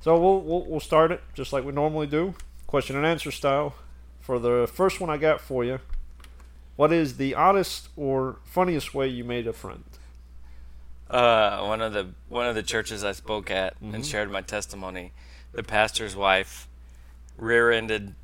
So 0.00 0.18
we'll, 0.18 0.40
we'll 0.40 0.64
we'll 0.64 0.80
start 0.80 1.12
it 1.12 1.22
just 1.34 1.52
like 1.52 1.64
we 1.64 1.72
normally 1.72 2.06
do, 2.06 2.34
question 2.66 2.96
and 2.96 3.06
answer 3.06 3.30
style. 3.30 3.74
For 4.20 4.38
the 4.38 4.68
first 4.72 5.00
one 5.00 5.08
I 5.08 5.16
got 5.16 5.40
for 5.40 5.64
you, 5.64 5.80
what 6.76 6.92
is 6.92 7.16
the 7.16 7.34
oddest 7.34 7.88
or 7.96 8.36
funniest 8.44 8.94
way 8.94 9.08
you 9.08 9.24
made 9.24 9.46
a 9.46 9.52
friend? 9.52 9.84
Uh, 11.08 11.64
one 11.64 11.80
of 11.80 11.94
the 11.94 12.08
one 12.28 12.46
of 12.46 12.54
the 12.54 12.62
churches 12.62 13.02
I 13.02 13.12
spoke 13.12 13.50
at 13.50 13.74
mm-hmm. 13.76 13.94
and 13.94 14.06
shared 14.06 14.30
my 14.30 14.42
testimony, 14.42 15.12
the 15.52 15.62
pastor's 15.62 16.14
wife 16.14 16.68
rear-ended 17.38 18.14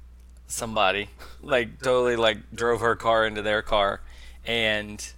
somebody, 0.46 1.10
like 1.42 1.80
totally 1.82 2.16
like 2.16 2.38
drove 2.54 2.80
her 2.80 2.96
car 2.96 3.26
into 3.26 3.42
their 3.42 3.62
car, 3.62 4.00
and 4.46 5.12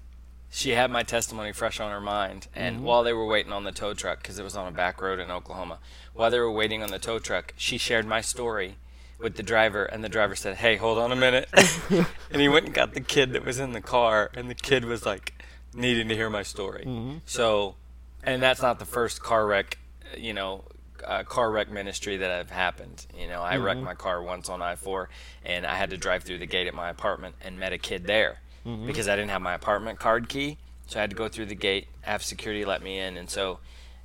she 0.50 0.70
had 0.70 0.90
my 0.90 1.02
testimony 1.02 1.52
fresh 1.52 1.80
on 1.80 1.90
her 1.90 2.00
mind. 2.00 2.48
And 2.54 2.76
mm-hmm. 2.76 2.84
while 2.84 3.02
they 3.02 3.12
were 3.12 3.26
waiting 3.26 3.52
on 3.52 3.64
the 3.64 3.72
tow 3.72 3.94
truck, 3.94 4.22
because 4.22 4.38
it 4.38 4.42
was 4.42 4.56
on 4.56 4.66
a 4.66 4.70
back 4.72 5.02
road 5.02 5.18
in 5.18 5.30
Oklahoma, 5.30 5.78
while 6.14 6.30
they 6.30 6.38
were 6.38 6.50
waiting 6.50 6.82
on 6.82 6.90
the 6.90 6.98
tow 6.98 7.18
truck, 7.18 7.52
she 7.56 7.78
shared 7.78 8.06
my 8.06 8.20
story 8.20 8.76
with 9.18 9.36
the 9.36 9.42
driver, 9.42 9.84
and 9.84 10.04
the 10.04 10.08
driver 10.08 10.36
said, 10.36 10.56
"Hey, 10.56 10.76
hold 10.76 10.98
on 10.98 11.12
a 11.12 11.16
minute," 11.16 11.48
and 12.30 12.40
he 12.40 12.48
went 12.48 12.66
and 12.66 12.74
got 12.74 12.94
the 12.94 13.00
kid 13.00 13.32
that 13.32 13.44
was 13.44 13.58
in 13.58 13.72
the 13.72 13.80
car, 13.80 14.30
and 14.34 14.50
the 14.50 14.54
kid 14.54 14.84
was 14.84 15.06
like 15.06 15.32
needing 15.74 16.08
to 16.08 16.14
hear 16.14 16.30
my 16.30 16.42
story. 16.42 16.84
Mm-hmm. 16.86 17.18
So, 17.26 17.74
and 18.22 18.42
that's 18.42 18.62
not 18.62 18.78
the 18.78 18.84
first 18.84 19.22
car 19.22 19.46
wreck, 19.46 19.78
you 20.16 20.32
know, 20.32 20.64
uh, 21.04 21.22
car 21.24 21.50
wreck 21.50 21.70
ministry 21.70 22.16
that 22.18 22.30
have 22.30 22.50
happened. 22.50 23.06
You 23.18 23.28
know, 23.28 23.42
I 23.42 23.56
wrecked 23.56 23.80
my 23.80 23.94
car 23.94 24.22
once 24.22 24.48
on 24.48 24.62
I 24.62 24.76
four, 24.76 25.08
and 25.44 25.66
I 25.66 25.74
had 25.74 25.90
to 25.90 25.96
drive 25.96 26.22
through 26.22 26.38
the 26.38 26.46
gate 26.46 26.66
at 26.66 26.74
my 26.74 26.88
apartment 26.90 27.34
and 27.42 27.58
met 27.58 27.72
a 27.72 27.78
kid 27.78 28.06
there 28.06 28.38
because 28.84 29.06
I 29.08 29.14
didn't 29.14 29.30
have 29.30 29.42
my 29.42 29.54
apartment 29.54 30.00
card 30.00 30.28
key, 30.28 30.58
so 30.86 30.98
I 30.98 31.02
had 31.02 31.10
to 31.10 31.16
go 31.16 31.28
through 31.28 31.46
the 31.46 31.54
gate, 31.54 31.86
have 32.00 32.22
security 32.22 32.64
let 32.64 32.82
me 32.82 32.98
in, 32.98 33.16
and 33.16 33.30
so 33.30 33.60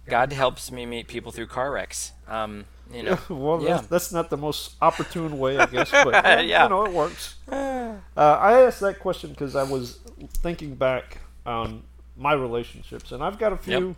God 0.08 0.32
helps 0.34 0.72
me 0.72 0.86
meet 0.86 1.08
people 1.08 1.32
through 1.32 1.48
car 1.48 1.72
wrecks. 1.72 2.12
Um, 2.28 2.66
you 2.94 3.04
know, 3.04 3.18
well, 3.30 3.62
yeah. 3.62 3.76
that's, 3.76 3.88
that's 3.88 4.12
not 4.12 4.30
the 4.30 4.38
most 4.38 4.76
opportune 4.82 5.40
way, 5.40 5.58
I 5.58 5.66
guess, 5.66 5.90
but 5.92 6.14
uh, 6.14 6.42
Yeah. 6.46 6.64
you 6.64 6.70
know, 6.70 6.86
it 6.86 6.92
works. 6.92 7.36
Uh, 8.16 8.38
I 8.40 8.62
asked 8.62 8.80
that 8.82 9.00
question 9.00 9.32
because 9.32 9.56
I 9.56 9.64
was 9.64 10.00
thinking 10.42 10.76
back 10.76 11.20
on 11.46 11.84
my 12.16 12.34
relationships, 12.34 13.12
and 13.12 13.22
I've 13.24 13.38
got 13.38 13.52
a 13.52 13.58
few 13.58 13.96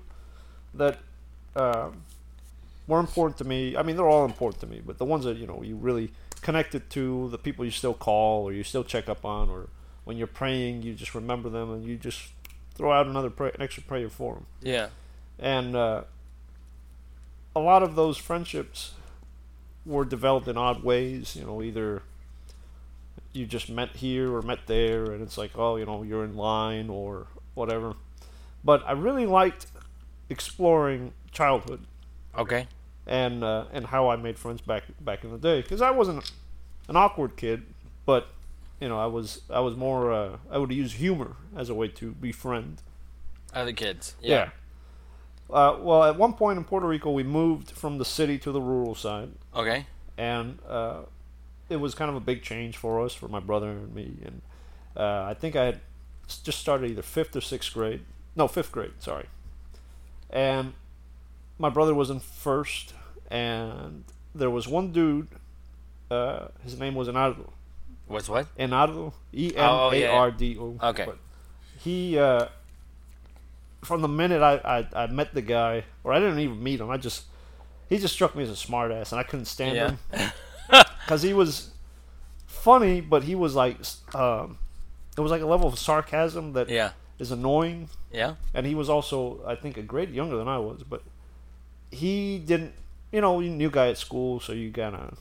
that 0.74 0.98
um, 1.56 2.02
were 2.88 3.00
important 3.00 3.38
to 3.38 3.44
me. 3.44 3.76
I 3.78 3.84
mean, 3.84 3.96
they're 3.96 4.08
all 4.08 4.26
important 4.26 4.60
to 4.62 4.68
me, 4.68 4.82
but 4.86 4.98
the 4.98 5.06
ones 5.06 5.26
that 5.26 5.38
you 5.38 5.48
know 5.48 5.62
you 5.64 5.76
really 5.76 6.12
connected 6.42 6.90
to, 6.92 7.30
the 7.30 7.38
people 7.38 7.64
you 7.64 7.72
still 7.72 7.94
call 7.94 8.44
or 8.44 8.54
you 8.54 8.64
still 8.64 8.84
check 8.84 9.08
up 9.08 9.24
on, 9.26 9.50
or 9.50 9.70
when 10.04 10.18
you're 10.18 10.28
praying, 10.28 10.82
you 10.82 10.94
just 10.94 11.16
remember 11.16 11.50
them 11.50 11.72
and 11.72 11.86
you 11.86 11.96
just 11.98 12.30
throw 12.76 12.92
out 12.92 13.06
another 13.08 13.30
pray- 13.30 13.52
an 13.54 13.62
extra 13.62 13.84
prayer 13.84 14.10
for 14.10 14.34
them 14.34 14.46
yeah, 14.62 14.88
and 15.38 15.76
uh, 15.76 16.02
a 17.56 17.60
lot 17.60 17.84
of 17.84 17.96
those 17.96 18.18
friendships 18.18 18.94
were 19.86 20.06
developed 20.06 20.48
in 20.48 20.58
odd 20.58 20.84
ways. 20.84 21.36
You 21.36 21.46
know, 21.46 21.62
either 21.62 22.02
you 23.32 23.46
just 23.46 23.70
met 23.70 23.98
here 23.98 24.34
or 24.36 24.42
met 24.42 24.68
there, 24.68 25.06
and 25.06 25.22
it's 25.22 25.38
like, 25.38 25.52
oh, 25.56 25.76
you 25.76 25.86
know, 25.86 26.04
you're 26.04 26.24
in 26.24 26.36
line 26.36 26.90
or 26.90 27.28
whatever. 27.54 27.96
But 28.64 28.84
I 28.88 28.94
really 28.94 29.26
liked 29.26 29.68
exploring 30.30 31.14
childhood 31.32 31.86
okay, 32.38 32.68
and 33.08 33.44
uh, 33.44 33.66
and 33.72 33.86
how 33.88 34.10
I 34.10 34.16
made 34.16 34.38
friends 34.38 34.62
back 34.62 34.84
back 35.02 35.24
in 35.24 35.32
the 35.32 35.38
day 35.38 35.62
because 35.62 35.82
I 35.82 35.92
wasn't 35.92 36.32
an 36.88 36.96
awkward 36.96 37.36
kid, 37.38 37.64
but 38.06 38.28
you 38.80 38.90
know, 38.90 39.00
I 39.00 39.06
was 39.08 39.42
I 39.50 39.60
was 39.60 39.76
more 39.76 40.12
uh, 40.12 40.38
I 40.52 40.58
would 40.58 40.72
use 40.72 40.94
humor 40.94 41.36
as 41.56 41.70
a 41.70 41.74
way 41.76 41.88
to 41.90 42.12
befriend. 42.12 42.82
other 43.54 43.74
kids, 43.74 44.16
Yeah. 44.22 44.50
Uh, 45.50 45.78
well, 45.82 46.04
at 46.04 46.18
one 46.18 46.34
point 46.34 46.58
in 46.58 46.64
Puerto 46.64 46.88
Rico, 46.88 47.12
we 47.12 47.22
moved 47.22 47.72
from 47.72 47.98
the 48.00 48.06
city 48.06 48.40
to 48.40 48.52
the 48.52 48.62
rural 48.62 48.96
side, 48.96 49.30
okay, 49.56 49.86
and 50.18 50.58
uh, 50.68 51.02
it 51.70 51.76
was 51.76 51.94
kind 51.94 52.10
of 52.10 52.16
a 52.16 52.20
big 52.20 52.42
change 52.42 52.78
for 52.78 53.04
us, 53.06 53.14
for 53.14 53.28
my 53.28 53.40
brother 53.40 53.70
and 53.70 53.94
me. 53.94 54.18
And 54.26 54.42
uh, 54.98 55.24
I 55.24 55.36
think 55.36 55.56
I 55.56 55.66
had 55.66 55.82
just 56.44 56.60
started 56.60 56.90
either 56.90 57.02
fifth 57.04 57.36
or 57.36 57.42
sixth 57.42 57.74
grade. 57.74 58.02
No, 58.36 58.48
fifth 58.48 58.72
grade. 58.72 58.94
Sorry. 59.00 59.28
And 60.30 60.74
my 61.58 61.70
brother 61.70 61.94
was 61.94 62.10
in 62.10 62.20
first, 62.20 62.94
and 63.30 64.04
there 64.36 64.50
was 64.50 64.68
one 64.68 64.92
dude. 64.92 65.28
Uh, 66.12 66.48
his 66.64 66.78
name 66.80 66.96
was 66.96 67.08
Enardo. 67.08 67.50
what's 68.08 68.30
what? 68.30 68.48
Enardo. 68.58 69.14
E 69.34 69.54
N 69.56 69.64
Oh, 69.64 69.92
yeah, 69.92 70.10
R 70.10 70.32
D 70.32 70.58
O. 70.60 70.78
Okay. 70.82 71.06
But 71.06 71.18
he, 71.80 72.18
uh, 72.20 72.48
from 73.84 74.02
the 74.02 74.08
minute 74.08 74.42
I, 74.42 74.56
I, 74.94 75.04
I 75.04 75.08
met 75.08 75.34
the 75.34 75.42
guy, 75.42 75.84
or 76.04 76.14
I 76.14 76.20
didn't 76.20 76.40
even 76.40 76.62
meet 76.64 76.80
him, 76.80 76.90
I 76.90 76.98
just, 76.98 77.24
he 77.90 77.98
just 77.98 78.14
struck 78.14 78.36
me 78.36 78.44
as 78.44 78.50
a 78.50 78.54
smartass, 78.54 79.12
and 79.12 79.20
I 79.20 79.24
couldn't 79.24 79.46
stand 79.46 79.76
Yeah. 79.76 79.96
him 80.20 80.32
because 81.06 81.22
he 81.22 81.34
was 81.34 81.72
funny, 82.46 83.02
but 83.02 83.24
he 83.24 83.36
was 83.36 83.56
like, 83.56 83.78
um, 84.16 84.58
it 85.18 85.22
was 85.22 85.32
like 85.32 85.42
a 85.42 85.46
level 85.46 85.68
of 85.68 85.78
sarcasm 85.80 86.54
that 86.54 86.70
Yeah, 86.70 86.92
is 87.20 87.32
annoying, 87.32 87.90
yeah, 88.12 88.36
and 88.54 88.66
he 88.66 88.76
was 88.76 88.90
also, 88.90 89.42
I 89.46 89.56
think, 89.56 89.78
a 89.78 89.82
grade 89.82 90.12
younger 90.12 90.38
than 90.38 90.48
I 90.48 90.60
was, 90.60 90.84
but 90.84 91.02
he 91.94 92.40
didn't, 92.40 92.74
you 93.12 93.22
know, 93.22 93.40
you 93.40 93.50
new 93.50 93.70
guy 93.70 93.90
at 93.90 93.98
school, 93.98 94.40
so 94.40 94.54
you 94.54 94.70
gotta 94.70 95.14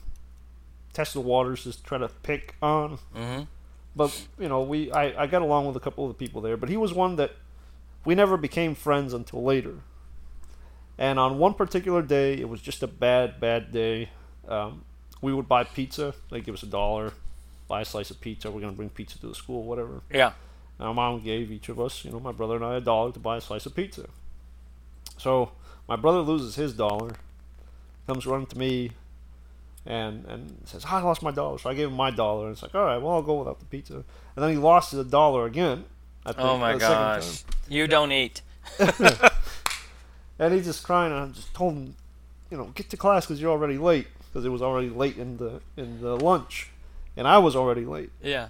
test 0.93 1.13
the 1.13 1.21
waters, 1.21 1.63
just 1.63 1.83
try 1.83 1.97
to 1.97 2.07
pick 2.07 2.55
on. 2.61 2.99
Mm-hmm. 3.15 3.43
but 3.95 4.27
you 4.39 4.47
know 4.47 4.61
we 4.61 4.91
I, 4.91 5.23
I 5.23 5.27
got 5.27 5.41
along 5.41 5.67
with 5.67 5.75
a 5.75 5.79
couple 5.79 6.05
of 6.05 6.09
the 6.09 6.25
people 6.25 6.41
there 6.41 6.57
but 6.57 6.69
he 6.69 6.77
was 6.77 6.93
one 6.93 7.15
that 7.17 7.31
we 8.05 8.15
never 8.15 8.37
became 8.37 8.75
friends 8.75 9.13
until 9.13 9.43
later. 9.43 9.75
And 10.97 11.19
on 11.19 11.39
one 11.39 11.53
particular 11.55 12.01
day 12.01 12.33
it 12.33 12.47
was 12.49 12.61
just 12.61 12.83
a 12.83 12.87
bad 12.87 13.39
bad 13.39 13.71
day. 13.71 14.09
Um, 14.47 14.83
we 15.21 15.33
would 15.33 15.47
buy 15.47 15.63
pizza. 15.63 16.13
They 16.29 16.41
give 16.41 16.53
us 16.53 16.63
a 16.63 16.67
dollar. 16.67 17.13
Buy 17.67 17.81
a 17.81 17.85
slice 17.85 18.11
of 18.11 18.19
pizza. 18.19 18.51
We're 18.51 18.61
to 18.61 18.71
bring 18.71 18.89
pizza 18.89 19.17
to 19.19 19.27
the 19.27 19.35
school 19.35 19.63
whatever. 19.63 20.01
Yeah, 20.11 20.33
and 20.77 20.87
our 20.87 20.93
mom 20.93 21.21
gave 21.21 21.51
each 21.51 21.69
of 21.69 21.79
us 21.79 22.03
you 22.05 22.11
know 22.11 22.19
my 22.19 22.31
brother 22.31 22.55
and 22.55 22.65
i 22.65 22.75
a 22.75 22.81
dollar 22.81 23.11
to 23.11 23.19
buy 23.19 23.37
a 23.37 23.41
slice 23.41 23.65
of 23.65 23.75
pizza. 23.75 24.07
So 25.17 25.51
my 25.87 25.95
brother 25.95 26.19
loses 26.19 26.55
his 26.55 26.73
dollar 26.73 27.11
comes 28.07 28.25
running 28.25 28.47
to 28.47 28.57
me 28.57 28.91
and 29.85 30.25
and 30.25 30.57
says, 30.65 30.85
"I 30.85 31.01
lost 31.01 31.21
my 31.21 31.31
dollar." 31.31 31.57
So 31.57 31.69
I 31.69 31.73
gave 31.73 31.87
him 31.87 31.95
my 31.95 32.11
dollar, 32.11 32.47
and 32.47 32.53
it's 32.53 32.61
like, 32.61 32.75
"All 32.75 32.85
right, 32.85 32.97
well, 33.01 33.13
I'll 33.15 33.21
go 33.21 33.39
without 33.39 33.59
the 33.59 33.65
pizza." 33.65 33.95
And 33.95 34.43
then 34.43 34.49
he 34.51 34.57
lost 34.57 34.91
the 34.91 35.03
dollar 35.03 35.45
again. 35.45 35.85
Think, 36.25 36.37
Oh 36.39 36.57
my 36.57 36.73
the 36.73 36.79
gosh, 36.79 37.43
you 37.67 37.85
don't 37.87 38.11
eat. 38.11 38.41
And 40.39 40.53
he's 40.53 40.65
just 40.65 40.83
crying, 40.83 41.11
and 41.11 41.21
I 41.21 41.27
just 41.27 41.53
told 41.53 41.75
him, 41.75 41.95
you 42.49 42.57
know, 42.57 42.65
get 42.75 42.89
to 42.89 42.97
class 42.97 43.25
because 43.25 43.39
you're 43.39 43.51
already 43.51 43.77
late 43.77 44.07
because 44.27 44.45
it 44.45 44.49
was 44.49 44.61
already 44.61 44.89
late 44.89 45.17
in 45.17 45.37
the 45.37 45.61
in 45.77 46.01
the 46.01 46.15
lunch, 46.17 46.69
and 47.15 47.27
I 47.27 47.37
was 47.37 47.55
already 47.55 47.85
late. 47.85 48.09
Yeah, 48.21 48.47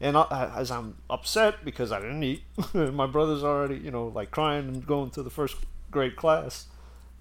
And 0.00 0.16
I, 0.16 0.50
as 0.56 0.70
I'm 0.70 0.96
upset 1.10 1.64
because 1.64 1.92
I 1.92 2.00
didn't 2.00 2.22
eat, 2.22 2.42
my 2.74 3.06
brother's 3.06 3.44
already, 3.44 3.76
you 3.76 3.90
know, 3.90 4.06
like 4.06 4.30
crying 4.30 4.66
and 4.68 4.86
going 4.86 5.10
to 5.10 5.22
the 5.22 5.30
first 5.30 5.56
grade 5.90 6.16
class. 6.16 6.66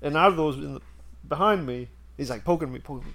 And 0.01 0.15
out 0.17 0.29
of 0.29 0.37
those 0.37 0.55
in 0.57 0.75
the, 0.75 0.81
behind 1.27 1.65
me, 1.65 1.87
he's 2.17 2.29
like 2.29 2.43
poking 2.43 2.71
me, 2.71 2.79
poking 2.79 3.07
me. 3.07 3.13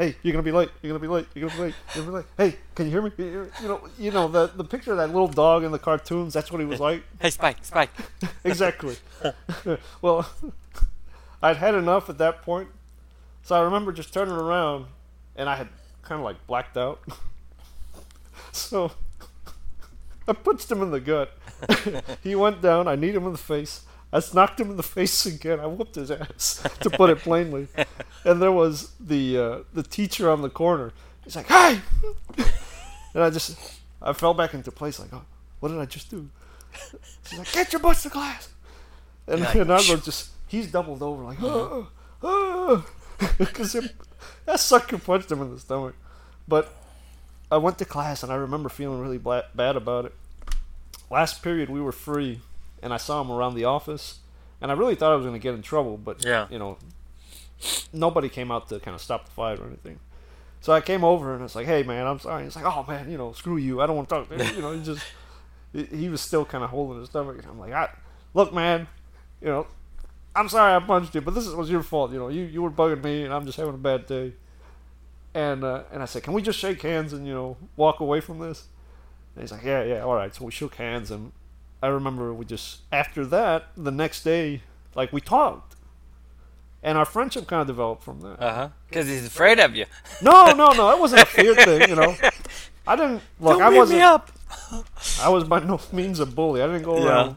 Hey, 0.00 0.16
you're 0.22 0.32
gonna 0.32 0.42
be 0.42 0.50
late. 0.50 0.70
You're 0.80 0.90
gonna 0.92 0.98
be 0.98 1.08
late. 1.08 1.26
You're 1.34 1.46
gonna 1.46 1.60
be 1.60 1.64
late. 1.66 1.74
You're 1.94 2.04
gonna 2.04 2.22
be 2.22 2.24
late. 2.24 2.52
Hey, 2.52 2.58
can 2.74 2.86
you 2.86 2.92
hear 2.92 3.02
me? 3.02 3.12
You 3.18 3.50
know, 3.68 3.88
you 3.98 4.10
know 4.10 4.28
the 4.28 4.46
the 4.46 4.64
picture 4.64 4.92
of 4.92 4.96
that 4.96 5.08
little 5.08 5.28
dog 5.28 5.62
in 5.62 5.72
the 5.72 5.78
cartoons. 5.78 6.32
That's 6.32 6.50
what 6.50 6.58
he 6.58 6.64
was 6.64 6.80
like. 6.80 7.02
hey 7.20 7.28
Spike, 7.28 7.58
Spike. 7.62 7.90
exactly. 8.44 8.96
well, 10.00 10.26
I'd 11.42 11.58
had 11.58 11.74
enough 11.74 12.08
at 12.08 12.16
that 12.16 12.40
point, 12.40 12.68
so 13.42 13.54
I 13.54 13.60
remember 13.60 13.92
just 13.92 14.14
turning 14.14 14.34
around, 14.34 14.86
and 15.36 15.50
I 15.50 15.56
had 15.56 15.68
kind 16.00 16.18
of 16.18 16.24
like 16.24 16.46
blacked 16.46 16.78
out. 16.78 17.02
so 18.52 18.92
I 20.26 20.32
punched 20.32 20.70
him 20.70 20.80
in 20.80 20.92
the 20.92 21.00
gut. 21.00 21.36
he 22.22 22.34
went 22.34 22.62
down. 22.62 22.88
I 22.88 22.96
kneed 22.96 23.14
him 23.14 23.26
in 23.26 23.32
the 23.32 23.38
face. 23.38 23.82
I 24.12 24.20
knocked 24.34 24.60
him 24.60 24.70
in 24.70 24.76
the 24.76 24.82
face 24.96 25.26
again. 25.26 25.60
I 25.60 25.66
whooped 25.66 25.94
his 25.94 26.10
ass, 26.10 26.66
to 26.80 26.90
put 26.90 27.10
it 27.10 27.18
plainly. 27.18 27.68
And 28.24 28.42
there 28.42 28.52
was 28.52 28.92
the 28.98 29.38
uh, 29.38 29.58
the 29.72 29.82
teacher 29.82 30.30
on 30.30 30.42
the 30.42 30.50
corner. 30.50 30.92
He's 31.24 31.36
like, 31.36 31.46
"Hey!" 31.46 31.80
and 33.14 33.22
I 33.22 33.30
just 33.30 33.56
I 34.02 34.12
fell 34.12 34.34
back 34.34 34.54
into 34.54 34.70
place. 34.70 34.98
Like, 34.98 35.12
oh, 35.12 35.24
what 35.60 35.68
did 35.70 35.78
I 35.78 35.86
just 35.86 36.10
do? 36.10 36.28
She's 37.28 37.38
like, 37.38 37.52
"Get 37.52 37.72
your 37.72 37.80
butts 37.80 38.02
to 38.02 38.10
class." 38.10 38.48
And 39.26 39.42
like, 39.42 39.54
and 39.54 39.70
I 39.70 39.76
was 39.76 40.04
just 40.04 40.30
he's 40.50 40.70
doubled 40.70 41.02
over 41.02 41.22
like, 41.22 41.38
oh, 41.42 41.88
oh, 42.22 42.86
because 43.38 43.72
that 44.44 44.60
sucker 44.60 44.98
punched 44.98 45.30
him 45.30 45.40
in 45.40 45.54
the 45.54 45.60
stomach. 45.60 45.94
But 46.48 46.74
I 47.50 47.56
went 47.56 47.78
to 47.78 47.84
class 47.84 48.22
and 48.22 48.32
I 48.32 48.34
remember 48.34 48.68
feeling 48.68 49.00
really 49.00 49.18
bla- 49.18 49.46
bad 49.54 49.76
about 49.76 50.06
it. 50.06 50.14
Last 51.10 51.42
period 51.42 51.70
we 51.70 51.80
were 51.80 51.92
free, 51.92 52.40
and 52.82 52.92
I 52.92 52.96
saw 52.96 53.20
him 53.20 53.30
around 53.30 53.54
the 53.54 53.64
office, 53.64 54.18
and 54.60 54.70
I 54.70 54.74
really 54.74 54.94
thought 54.94 55.12
I 55.12 55.16
was 55.16 55.24
going 55.24 55.34
to 55.34 55.42
get 55.42 55.54
in 55.54 55.62
trouble, 55.62 55.96
but 55.96 56.24
Yeah. 56.24 56.46
you 56.50 56.58
know, 56.58 56.78
nobody 57.92 58.28
came 58.28 58.50
out 58.50 58.68
to 58.68 58.80
kind 58.80 58.94
of 58.94 59.00
stop 59.00 59.24
the 59.26 59.30
fight 59.30 59.58
or 59.58 59.66
anything. 59.66 59.98
So 60.60 60.72
I 60.72 60.80
came 60.80 61.04
over 61.04 61.34
and 61.34 61.42
it's 61.42 61.54
like, 61.54 61.66
"Hey, 61.66 61.82
man, 61.82 62.06
I'm 62.06 62.18
sorry." 62.18 62.44
He's 62.44 62.54
like, 62.56 62.64
"Oh, 62.66 62.84
man, 62.86 63.10
you 63.10 63.16
know, 63.16 63.32
screw 63.32 63.56
you. 63.56 63.80
I 63.80 63.86
don't 63.86 63.96
want 63.96 64.08
to 64.08 64.14
talk." 64.14 64.28
to 64.28 64.54
you." 64.54 64.60
Know, 64.62 64.72
he 64.72 64.82
just 64.82 65.02
he- 65.72 65.84
he 65.86 66.08
was 66.08 66.20
still 66.20 66.44
kind 66.44 66.62
of 66.64 66.70
holding 66.70 67.00
his 67.00 67.08
stomach. 67.08 67.38
I'm 67.48 67.58
like, 67.58 67.72
I, 67.72 67.88
"Look, 68.34 68.52
man, 68.52 68.86
you 69.40 69.48
know, 69.48 69.66
I'm 70.36 70.48
sorry 70.48 70.74
I 70.74 70.80
punched 70.80 71.14
you, 71.14 71.20
but 71.22 71.34
this 71.34 71.48
was 71.48 71.70
your 71.70 71.82
fault. 71.82 72.12
You 72.12 72.18
know, 72.18 72.28
you 72.28 72.42
you 72.42 72.60
were 72.62 72.70
bugging 72.70 73.02
me, 73.02 73.24
and 73.24 73.32
I'm 73.32 73.46
just 73.46 73.56
having 73.56 73.74
a 73.74 73.78
bad 73.78 74.06
day." 74.06 74.34
And 75.32 75.64
uh, 75.64 75.84
and 75.92 76.02
I 76.02 76.06
said, 76.06 76.22
"Can 76.24 76.32
we 76.34 76.42
just 76.42 76.58
shake 76.58 76.82
hands 76.82 77.12
and 77.12 77.26
you 77.26 77.32
know 77.32 77.56
walk 77.76 78.00
away 78.00 78.20
from 78.20 78.38
this?" 78.40 78.66
And 79.34 79.42
he's 79.42 79.52
like, 79.52 79.64
"Yeah, 79.64 79.82
yeah, 79.84 80.00
all 80.02 80.14
right." 80.14 80.34
So 80.34 80.44
we 80.44 80.50
shook 80.50 80.74
hands, 80.74 81.10
and 81.10 81.32
I 81.82 81.88
remember 81.88 82.32
we 82.34 82.44
just 82.44 82.80
after 82.92 83.24
that 83.26 83.68
the 83.76 83.90
next 83.90 84.22
day, 84.24 84.62
like 84.94 85.12
we 85.12 85.20
talked, 85.20 85.76
and 86.82 86.98
our 86.98 87.04
friendship 87.04 87.46
kind 87.46 87.60
of 87.62 87.66
developed 87.66 88.02
from 88.02 88.20
that. 88.20 88.40
Uh 88.40 88.54
huh. 88.54 88.68
Because 88.88 89.06
he's 89.06 89.26
afraid 89.26 89.58
of 89.60 89.74
you. 89.74 89.86
No, 90.22 90.52
no, 90.52 90.72
no. 90.72 90.90
It 90.90 90.98
wasn't 90.98 91.22
a 91.22 91.26
fear 91.26 91.54
thing, 91.54 91.88
you 91.88 91.96
know. 91.96 92.14
I 92.86 92.96
didn't 92.96 93.22
look. 93.40 93.58
Don't 93.58 93.62
I 93.62 93.76
wasn't. 93.76 93.98
me 93.98 94.02
up. 94.02 94.30
I 95.22 95.28
was 95.28 95.44
by 95.44 95.60
no 95.60 95.80
means 95.92 96.20
a 96.20 96.26
bully. 96.26 96.62
I 96.62 96.66
didn't 96.66 96.82
go 96.82 96.98
Yeah. 96.98 97.06
around 97.08 97.36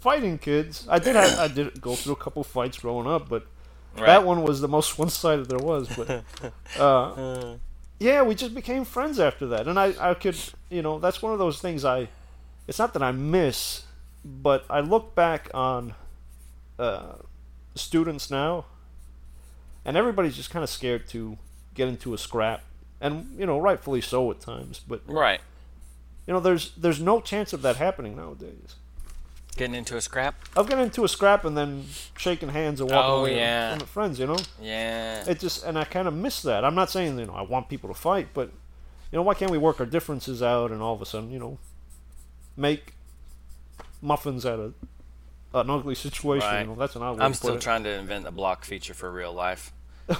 fighting 0.00 0.38
kids. 0.38 0.86
I 0.88 0.98
did. 0.98 1.16
Have, 1.16 1.38
I 1.38 1.48
did 1.48 1.80
go 1.80 1.94
through 1.94 2.12
a 2.14 2.16
couple 2.16 2.42
fights 2.44 2.78
growing 2.78 3.06
up, 3.06 3.28
but 3.28 3.46
Right. 3.96 4.06
that 4.06 4.24
one 4.24 4.42
was 4.42 4.60
the 4.60 4.68
most 4.68 4.98
one-sided 5.02 5.46
there 5.48 5.58
was. 5.58 5.88
But 5.96 6.24
uh, 6.80 7.56
yeah, 8.00 8.22
we 8.22 8.34
just 8.34 8.54
became 8.54 8.84
friends 8.84 9.20
after 9.20 9.46
that, 9.48 9.68
and 9.68 9.78
I, 9.78 9.94
I 10.00 10.14
could, 10.14 10.36
you 10.70 10.82
know, 10.82 10.98
that's 10.98 11.20
one 11.22 11.32
of 11.32 11.38
those 11.38 11.60
things 11.60 11.84
I. 11.84 12.08
It's 12.66 12.78
not 12.78 12.92
that 12.94 13.02
I 13.02 13.12
miss, 13.12 13.84
but 14.24 14.64
I 14.70 14.80
look 14.80 15.14
back 15.14 15.50
on 15.52 15.94
uh, 16.78 17.16
students 17.74 18.30
now, 18.30 18.64
and 19.84 19.96
everybody's 19.96 20.36
just 20.36 20.50
kind 20.50 20.62
of 20.62 20.70
scared 20.70 21.08
to 21.08 21.36
get 21.74 21.88
into 21.88 22.14
a 22.14 22.18
scrap, 22.18 22.62
and 23.00 23.34
you 23.38 23.46
know, 23.46 23.58
rightfully 23.58 24.00
so 24.00 24.30
at 24.30 24.40
times. 24.40 24.80
But 24.86 25.02
Right. 25.06 25.40
you 26.26 26.32
know, 26.32 26.40
there's 26.40 26.72
there's 26.76 27.00
no 27.00 27.20
chance 27.20 27.52
of 27.52 27.62
that 27.62 27.76
happening 27.76 28.16
nowadays. 28.16 28.76
Getting 29.56 29.76
into 29.76 29.96
a 29.96 30.00
scrap. 30.00 30.34
Of 30.56 30.68
getting 30.68 30.84
into 30.84 31.04
a 31.04 31.08
scrap 31.08 31.44
and 31.44 31.56
then 31.56 31.84
shaking 32.18 32.48
hands 32.48 32.80
and 32.80 32.90
walking 32.90 33.10
Oh, 33.10 33.20
away 33.20 33.36
yeah. 33.36 33.70
from 33.70 33.78
the 33.78 33.86
friends, 33.86 34.18
you 34.18 34.26
know. 34.26 34.38
Yeah. 34.60 35.22
It 35.28 35.38
just 35.38 35.64
and 35.64 35.78
I 35.78 35.84
kind 35.84 36.08
of 36.08 36.14
miss 36.14 36.42
that. 36.42 36.64
I'm 36.64 36.74
not 36.74 36.90
saying 36.90 37.16
you 37.18 37.26
know 37.26 37.34
I 37.34 37.42
want 37.42 37.68
people 37.68 37.88
to 37.92 37.94
fight, 37.94 38.28
but 38.34 38.48
you 39.12 39.16
know 39.16 39.22
why 39.22 39.34
can't 39.34 39.52
we 39.52 39.58
work 39.58 39.78
our 39.78 39.86
differences 39.86 40.42
out 40.42 40.72
and 40.72 40.82
all 40.82 40.94
of 40.94 41.02
a 41.02 41.06
sudden 41.06 41.30
you 41.30 41.38
know 41.38 41.58
make 42.56 42.94
muffins 44.02 44.44
out 44.46 44.58
of 44.60 44.74
an 45.54 45.70
ugly 45.70 45.94
situation? 45.94 46.68
Right. 46.70 46.78
That's 46.78 46.96
an 46.96 47.02
way 47.02 47.16
I'm 47.20 47.34
still 47.34 47.58
trying 47.58 47.84
to 47.84 47.90
invent 47.90 48.26
a 48.26 48.30
block 48.30 48.64
feature 48.64 48.94
for 48.94 49.10
real 49.10 49.32
life, 49.32 49.72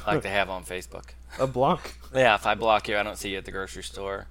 like 0.07 0.23
they 0.23 0.31
have 0.31 0.51
on 0.51 0.65
Facebook. 0.65 1.07
a 1.39 1.47
block. 1.47 1.95
Yeah, 2.15 2.35
if 2.35 2.47
I 2.47 2.55
block 2.55 2.89
you, 2.89 2.97
I 2.97 3.03
don't 3.03 3.17
see 3.19 3.31
you 3.31 3.39
at 3.39 3.45
the 3.45 3.51
grocery 3.53 3.83
store. 3.83 4.27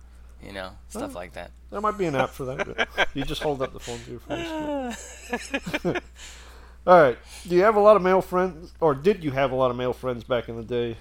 You 0.46 0.52
know, 0.52 0.72
stuff 0.90 1.12
Oh. 1.16 1.20
like 1.20 1.34
that. 1.34 1.52
There 1.72 1.80
might 1.80 1.98
be 1.98 2.06
an 2.06 2.16
app 2.16 2.32
for 2.32 2.44
that. 2.46 2.88
but 2.98 3.08
you 3.14 3.24
just 3.24 3.42
hold 3.42 3.62
up 3.62 3.72
the 3.72 3.80
phone 3.80 4.00
to 4.00 4.12
your 4.12 4.20
face. 4.20 5.64
All 6.86 7.02
right. 7.02 7.18
Do 7.48 7.56
you 7.56 7.64
have 7.64 7.78
a 7.78 7.80
lot 7.80 7.96
of 7.96 8.02
male 8.02 8.22
friends, 8.22 8.74
or 8.82 8.94
did 8.94 9.24
you 9.24 9.32
have 9.32 9.52
a 9.52 9.56
lot 9.56 9.72
of 9.72 9.78
male 9.78 9.94
friends 9.94 10.26
back 10.26 10.50
in 10.50 10.58
the 10.58 10.64
day? 10.64 10.98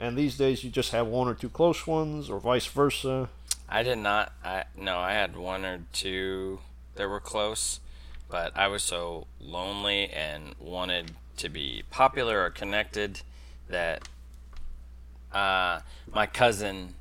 And 0.00 0.16
these 0.18 0.36
days, 0.36 0.64
you 0.64 0.70
just 0.70 0.90
have 0.90 1.06
one 1.06 1.28
or 1.28 1.34
two 1.34 1.48
close 1.48 1.86
ones, 1.86 2.28
or 2.28 2.40
vice 2.40 2.66
versa. 2.66 3.28
I 3.68 3.82
did 3.82 3.98
not. 3.98 4.32
I 4.44 4.64
no, 4.76 4.98
I 4.98 5.12
had 5.12 5.36
one 5.36 5.64
or 5.64 5.80
two 5.92 6.60
that 6.96 7.08
were 7.08 7.20
close, 7.20 7.80
but 8.28 8.56
I 8.56 8.68
was 8.68 8.82
so 8.82 9.26
lonely 9.40 10.10
and 10.10 10.54
wanted 10.58 11.12
to 11.38 11.48
be 11.48 11.82
popular 11.90 12.44
or 12.44 12.50
connected 12.50 13.22
that 13.68 14.06
uh, 15.32 15.80
my 16.12 16.26
cousin, 16.26 16.94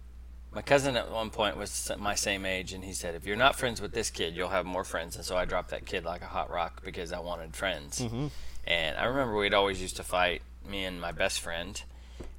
my 0.52 0.62
cousin 0.62 0.96
at 0.96 1.12
one 1.12 1.30
point 1.30 1.58
was 1.58 1.92
my 2.00 2.16
same 2.16 2.46
age, 2.46 2.74
and 2.74 2.84
he 2.84 2.94
said, 2.94 3.14
"If 3.14 3.26
you're 3.26 3.36
not 3.36 3.56
friends 3.56 3.82
with 3.82 3.94
this 3.94 4.10
kid, 4.10 4.36
you'll 4.36 4.50
have 4.50 4.66
more 4.66 4.84
friends." 4.84 5.16
And 5.16 5.26
so 5.26 5.38
I 5.38 5.46
dropped 5.46 5.70
that 5.70 5.86
kid 5.86 6.04
like 6.06 6.22
a 6.22 6.28
hot 6.28 6.50
rock 6.50 6.82
because 6.84 7.12
I 7.14 7.20
wanted 7.20 7.56
friends. 7.56 8.00
Mhm. 8.00 8.32
And 8.66 8.98
I 8.98 9.04
remember 9.06 9.36
we'd 9.36 9.54
always 9.54 9.82
used 9.82 9.98
to 9.98 10.04
fight, 10.04 10.42
me 10.66 10.86
and 10.86 11.00
my 11.00 11.12
best 11.12 11.42
friend, 11.42 11.82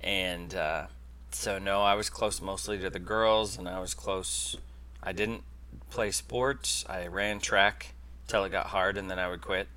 and 0.00 0.54
uh, 0.54 0.86
so 1.34 1.58
no, 1.58 1.82
I 1.82 1.94
was 1.94 2.10
close 2.10 2.40
mostly 2.40 2.78
to 2.78 2.90
the 2.90 2.98
girls, 2.98 3.58
and 3.58 3.68
I 3.68 3.80
was 3.80 3.94
close. 3.94 4.56
I 5.02 5.12
didn't 5.12 5.42
play 5.90 6.10
sports. 6.10 6.84
I 6.88 7.06
ran 7.06 7.40
track 7.40 7.94
till 8.28 8.44
it 8.44 8.52
got 8.52 8.66
hard, 8.66 8.96
and 8.96 9.10
then 9.10 9.18
I 9.18 9.28
would 9.28 9.40
quit. 9.40 9.68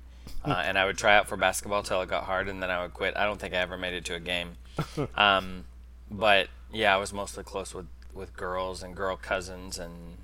Uh, 0.44 0.62
and 0.64 0.78
I 0.78 0.84
would 0.84 0.96
try 0.96 1.16
out 1.16 1.26
for 1.26 1.36
basketball 1.36 1.82
till 1.82 2.00
it 2.02 2.08
got 2.08 2.24
hard, 2.24 2.48
and 2.48 2.62
then 2.62 2.70
I 2.70 2.82
would 2.82 2.94
quit. 2.94 3.16
I 3.16 3.24
don't 3.24 3.40
think 3.40 3.54
I 3.54 3.58
ever 3.58 3.76
made 3.76 3.94
it 3.94 4.04
to 4.06 4.14
a 4.14 4.20
game. 4.20 4.56
Um, 5.16 5.64
but 6.10 6.48
yeah, 6.72 6.94
I 6.94 6.98
was 6.98 7.12
mostly 7.12 7.42
close 7.42 7.74
with 7.74 7.86
with 8.14 8.36
girls 8.36 8.82
and 8.82 8.94
girl 8.94 9.16
cousins, 9.16 9.78
and 9.78 10.18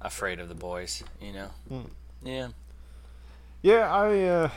afraid 0.00 0.38
of 0.40 0.48
the 0.48 0.54
boys. 0.54 1.02
You 1.20 1.32
know. 1.32 1.50
Mm. 1.72 1.90
Yeah. 2.22 2.48
Yeah, 3.62 3.90
I, 3.90 4.22
uh, 4.24 4.50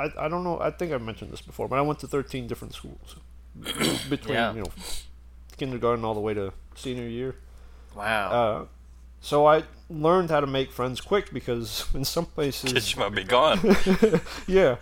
I, 0.00 0.24
I 0.24 0.28
don't 0.28 0.44
know. 0.44 0.58
I 0.58 0.70
think 0.70 0.92
I 0.92 0.96
mentioned 0.96 1.30
this 1.30 1.42
before, 1.42 1.68
but 1.68 1.76
I 1.76 1.82
went 1.82 1.98
to 2.00 2.06
13 2.06 2.46
different 2.46 2.72
schools 2.72 3.16
between 4.10 4.34
Yeah. 4.34 4.54
you 4.54 4.60
know 4.62 4.70
kindergarten 5.56 6.04
all 6.04 6.14
the 6.14 6.20
way 6.20 6.34
to 6.34 6.52
senior 6.74 7.06
year. 7.08 7.34
Wow. 7.96 8.30
Uh, 8.30 8.64
so 9.20 9.46
I 9.46 9.64
learned 9.90 10.30
how 10.30 10.40
to 10.40 10.46
make 10.46 10.70
friends 10.70 11.00
quick 11.00 11.32
because 11.32 11.86
in 11.94 12.04
some 12.04 12.26
places, 12.26 12.72
Kids 12.72 12.96
might 12.96 13.14
be 13.14 13.24
gone. 13.24 13.58
yeah. 14.46 14.76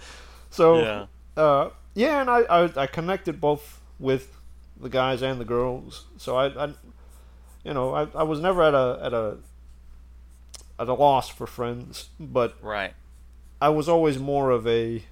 So 0.51 0.79
yeah. 0.81 1.07
uh, 1.37 1.71
yeah, 1.95 2.21
and 2.21 2.31
I, 2.31 2.41
I 2.43 2.83
I 2.83 2.87
connected 2.87 3.41
both 3.41 3.81
with 3.99 4.37
the 4.79 4.89
guys 4.91 5.23
and 5.23 5.41
the 5.41 5.45
girls. 5.47 6.05
So 6.19 6.37
I, 6.37 6.47
I 6.67 6.75
you 7.65 7.73
know, 7.75 7.95
I, 7.95 8.07
I 8.15 8.23
was 8.25 8.41
never 8.41 8.63
at 8.63 8.75
a 8.75 8.99
at 9.03 9.15
a 9.15 9.39
at 10.79 10.89
a 10.89 10.95
loss 10.95 11.29
for 11.31 11.47
friends, 11.47 12.11
but 12.21 12.55
Right. 12.63 12.93
I 13.63 13.71
was 13.71 13.89
always 13.89 14.19
more 14.19 14.51
of 14.51 14.67
a 14.67 15.03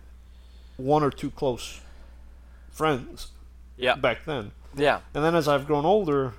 one 0.76 1.02
or 1.02 1.10
two 1.10 1.30
close 1.30 1.80
friends 2.70 3.28
Yeah. 3.76 3.96
back 3.96 4.24
then. 4.24 4.52
Yeah. 4.76 5.00
And 5.14 5.24
then 5.24 5.34
as 5.34 5.48
I've 5.48 5.66
grown 5.66 5.84
older, 5.84 6.34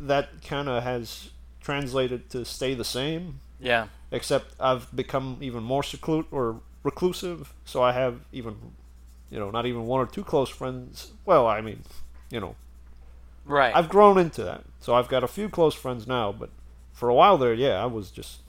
that 0.00 0.42
kind 0.42 0.68
of 0.68 0.82
has 0.82 1.30
translated 1.60 2.30
to 2.30 2.44
stay 2.44 2.74
the 2.74 2.84
same, 2.84 3.40
Yeah. 3.60 3.88
except 4.10 4.54
I've 4.60 4.94
become 4.94 5.38
even 5.40 5.62
more 5.62 5.82
secluded 5.82 6.26
or 6.30 6.60
reclusive, 6.82 7.52
so 7.64 7.82
I 7.82 7.92
have 7.92 8.20
even 8.32 8.56
you 9.28 9.40
know, 9.40 9.50
not 9.50 9.66
even 9.66 9.86
one 9.86 10.00
or 10.00 10.06
two 10.06 10.22
close 10.22 10.48
friends. 10.48 11.10
Well, 11.24 11.48
I 11.48 11.60
mean, 11.60 11.82
you 12.30 12.38
know, 12.38 12.54
Right. 13.44 13.74
I've 13.74 13.88
grown 13.88 14.18
into 14.18 14.44
that. 14.44 14.62
So 14.80 14.94
I've 14.94 15.08
got 15.08 15.24
a 15.24 15.28
few 15.28 15.48
close 15.48 15.74
friends 15.74 16.06
now, 16.06 16.30
but 16.32 16.50
for 16.92 17.08
a 17.08 17.14
while 17.14 17.36
there, 17.36 17.52
yeah, 17.52 17.82
I 17.82 17.86
was 17.86 18.10
just 18.10 18.40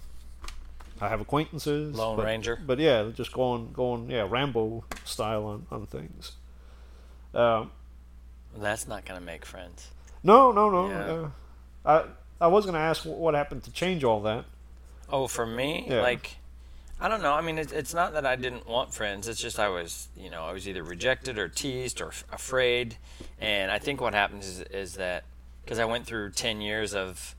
I 1.01 1.09
have 1.09 1.21
acquaintances. 1.21 1.95
Lone 1.95 2.15
but, 2.17 2.25
Ranger. 2.25 2.59
But 2.63 2.79
yeah, 2.79 3.09
just 3.13 3.31
going 3.33 3.71
going 3.73 4.09
yeah, 4.11 4.27
Rambo 4.29 4.83
style 5.03 5.45
on, 5.45 5.65
on 5.71 5.85
things. 5.87 6.33
Um 7.33 7.71
That's 8.55 8.87
not 8.87 9.05
gonna 9.05 9.21
make 9.21 9.45
friends. 9.45 9.89
no, 10.23 10.51
no, 10.51 10.69
no. 10.69 10.89
Yeah. 10.89 11.29
Uh, 11.91 12.03
I 12.39 12.45
I 12.45 12.47
was 12.47 12.65
going 12.65 12.75
to 12.75 12.79
ask 12.79 13.03
what 13.03 13.33
happened 13.33 13.63
to 13.63 13.71
change 13.71 14.03
all 14.03 14.21
that. 14.21 14.45
Oh, 15.09 15.25
for 15.27 15.43
me, 15.45 15.87
Yeah. 15.89 16.01
like, 16.01 16.37
I 16.99 17.07
don't 17.07 17.23
know. 17.23 17.33
I 17.33 17.41
mean, 17.41 17.57
it's 17.57 17.71
it's 17.71 17.95
not 17.95 18.13
that 18.13 18.27
I 18.27 18.35
didn't 18.35 18.67
want 18.67 18.93
friends. 18.93 19.27
It's 19.27 19.41
just 19.41 19.57
I 19.57 19.69
was, 19.69 20.07
you 20.15 20.29
know, 20.29 20.43
I 20.43 20.51
was 20.51 20.67
either 20.67 20.83
rejected 20.83 21.39
or 21.39 21.47
teased 21.47 21.99
or 21.99 22.09
f- 22.09 22.25
afraid. 22.31 22.97
And 23.41 23.71
I 23.71 23.79
think 23.79 24.01
what 24.01 24.13
happens 24.13 24.45
is, 24.47 24.59
is 24.61 24.93
that 24.95 25.23
because 25.63 25.79
I 25.79 25.85
went 25.85 26.05
through 26.05 26.29
ten 26.31 26.61
years 26.61 26.93
of, 26.93 27.35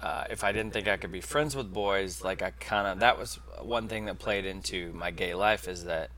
uh, 0.00 0.24
if 0.30 0.44
I 0.44 0.52
didn't 0.52 0.72
think 0.72 0.86
I 0.86 0.96
could 0.98 1.10
be 1.12 1.20
friends 1.20 1.56
with 1.56 1.72
boys, 1.72 2.22
like 2.22 2.42
I 2.42 2.50
kind 2.60 2.86
of 2.86 3.00
that 3.00 3.18
was 3.18 3.40
one 3.60 3.88
thing 3.88 4.04
that 4.04 4.18
played 4.20 4.44
into 4.44 4.92
my 4.92 5.10
gay 5.10 5.34
life 5.34 5.66
is 5.66 5.84
that 5.84 6.10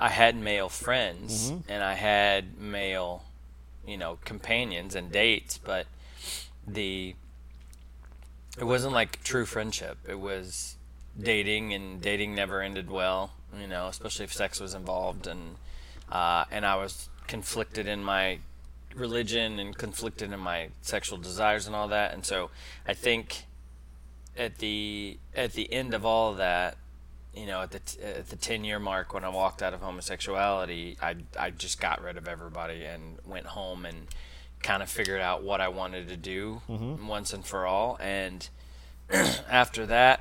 I 0.00 0.08
had 0.08 0.34
male 0.34 0.70
friends 0.70 1.50
and 1.68 1.84
I 1.84 1.92
had 1.94 2.58
male, 2.58 3.24
you 3.86 3.98
know, 3.98 4.18
companions 4.24 4.94
and 4.94 5.12
dates, 5.12 5.58
but 5.58 5.86
the 6.66 7.14
it 8.58 8.64
wasn't 8.64 8.92
like 8.92 9.22
true 9.22 9.46
friendship. 9.46 9.98
It 10.08 10.18
was 10.18 10.76
dating, 11.20 11.72
and 11.72 12.00
dating 12.00 12.34
never 12.34 12.62
ended 12.62 12.90
well. 12.90 13.32
You 13.58 13.66
know, 13.66 13.86
especially 13.88 14.24
if 14.24 14.32
sex 14.32 14.60
was 14.60 14.74
involved, 14.74 15.26
and 15.26 15.56
uh, 16.10 16.44
and 16.50 16.64
I 16.64 16.76
was 16.76 17.08
conflicted 17.26 17.86
in 17.86 18.02
my 18.02 18.38
religion 18.94 19.58
and 19.60 19.76
conflicted 19.76 20.32
in 20.32 20.40
my 20.40 20.70
sexual 20.82 21.18
desires 21.18 21.66
and 21.66 21.76
all 21.76 21.88
that. 21.88 22.12
And 22.12 22.24
so 22.24 22.50
I 22.86 22.94
think 22.94 23.44
at 24.36 24.58
the 24.58 25.18
at 25.34 25.52
the 25.52 25.72
end 25.72 25.94
of 25.94 26.04
all 26.04 26.32
of 26.32 26.38
that, 26.38 26.76
you 27.34 27.46
know, 27.46 27.62
at 27.62 27.70
the 27.70 27.80
t- 27.80 28.00
at 28.02 28.28
the 28.28 28.36
ten 28.36 28.64
year 28.64 28.78
mark 28.78 29.14
when 29.14 29.24
I 29.24 29.28
walked 29.28 29.62
out 29.62 29.74
of 29.74 29.80
homosexuality, 29.80 30.96
I 31.00 31.16
I 31.38 31.50
just 31.50 31.80
got 31.80 32.02
rid 32.02 32.16
of 32.16 32.28
everybody 32.28 32.84
and 32.84 33.18
went 33.24 33.46
home 33.46 33.86
and 33.86 34.08
kind 34.62 34.82
of 34.82 34.90
figured 34.90 35.20
out 35.20 35.42
what 35.42 35.60
I 35.60 35.68
wanted 35.68 36.08
to 36.08 36.16
do 36.16 36.60
mm-hmm. 36.68 37.06
once 37.06 37.32
and 37.32 37.44
for 37.44 37.66
all. 37.66 37.96
And 38.00 38.48
after 39.10 39.86
that, 39.86 40.20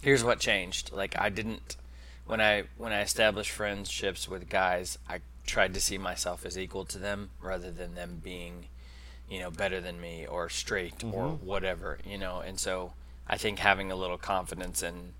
here's 0.00 0.22
what 0.22 0.38
changed. 0.38 0.92
Like 0.92 1.18
I 1.18 1.28
didn't 1.30 1.76
when 2.26 2.40
I 2.40 2.64
when 2.76 2.92
I 2.92 3.00
established 3.00 3.50
friendships 3.50 4.28
with 4.28 4.48
guys, 4.48 4.98
I 5.08 5.20
tried 5.46 5.74
to 5.74 5.80
see 5.80 5.98
myself 5.98 6.46
as 6.46 6.58
equal 6.58 6.84
to 6.86 6.98
them 6.98 7.30
rather 7.42 7.70
than 7.70 7.94
them 7.94 8.20
being, 8.22 8.66
you 9.28 9.40
know, 9.40 9.50
better 9.50 9.80
than 9.80 10.00
me 10.00 10.26
or 10.26 10.48
straight 10.48 11.02
or 11.02 11.24
mm-hmm. 11.24 11.46
whatever, 11.46 11.98
you 12.04 12.18
know. 12.18 12.40
And 12.40 12.60
so 12.60 12.92
I 13.26 13.36
think 13.36 13.58
having 13.58 13.90
a 13.90 13.96
little 13.96 14.18
confidence 14.18 14.82
and 14.82 15.12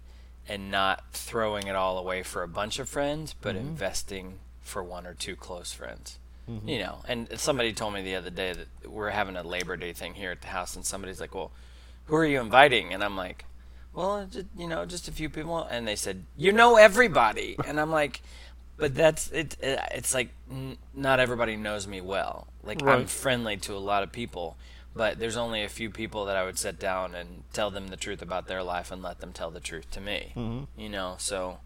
and 0.51 0.69
not 0.71 1.05
throwing 1.13 1.69
it 1.69 1.77
all 1.77 1.97
away 1.97 2.25
for 2.25 2.43
a 2.43 2.49
bunch 2.49 2.81
of 2.81 2.89
friends, 2.89 3.37
but 3.41 3.55
mm-hmm. 3.55 3.69
investing 3.69 4.41
for 4.61 4.83
one 4.83 5.07
or 5.07 5.15
two 5.15 5.37
close 5.37 5.73
friends. 5.73 6.19
Mm-hmm. 6.51 6.69
You 6.69 6.79
know, 6.81 6.99
and 7.07 7.29
somebody 7.39 7.73
told 7.73 7.95
me 7.95 8.03
the 8.03 8.17
other 8.17 8.31
day 8.31 8.53
that 8.53 8.91
we're 8.91 9.11
having 9.11 9.37
a 9.37 9.45
Labor 9.45 9.77
Day 9.77 9.93
thing 9.93 10.15
here 10.15 10.33
at 10.33 10.41
the 10.41 10.49
house, 10.49 10.75
and 10.75 10.85
somebody's 10.85 11.21
like, 11.21 11.35
"Well, 11.35 11.53
who 12.07 12.17
are 12.17 12.27
you 12.27 12.41
inviting?" 12.41 12.93
And 12.93 13.05
I'm 13.05 13.17
like, 13.17 13.45
"Well, 13.95 14.27
just, 14.29 14.47
you 14.57 14.67
know, 14.67 14.85
just 14.85 15.07
a 15.07 15.13
few 15.13 15.31
people." 15.31 15.63
And 15.71 15.87
they 15.87 15.95
said, 15.95 16.25
"You 16.37 16.51
know 16.51 16.77
everybody," 16.77 17.57
and 17.67 17.79
I'm 17.79 17.93
like, 17.93 18.21
but 18.77 18.95
that's 18.95 19.31
it. 19.31 19.57
it 19.61 19.79
it's 19.93 20.13
like 20.13 20.31
n- 20.51 20.79
not 20.93 21.21
everybody 21.21 21.57
knows 21.57 21.87
me 21.87 22.01
well. 22.01 22.49
Like 22.65 22.83
I'm 22.83 23.07
friendly 23.07 23.57
to 23.59 23.75
a 23.75 23.79
lot 23.79 24.03
of 24.03 24.11
people, 24.11 24.57
but 24.95 25.19
there's 25.19 25.37
only 25.37 25.63
a 25.63 25.69
few 25.69 25.91
people 25.91 26.25
that 26.27 26.37
I 26.37 26.45
would 26.45 26.59
sit 26.59 26.79
down 26.79 27.15
and 27.15 27.45
tell 27.53 27.71
them 27.71 27.89
the 27.89 27.97
truth 27.97 28.21
about 28.23 28.47
their 28.49 28.63
life 28.63 28.91
and 28.91 29.03
let 29.03 29.21
them 29.21 29.33
tell 29.33 29.51
the 29.51 29.61
truth 29.61 29.91
to 29.93 30.01
me. 30.01 30.33
Mhm. 30.37 30.67
You 30.77 30.89
know, 30.89 31.17
so 31.19 31.59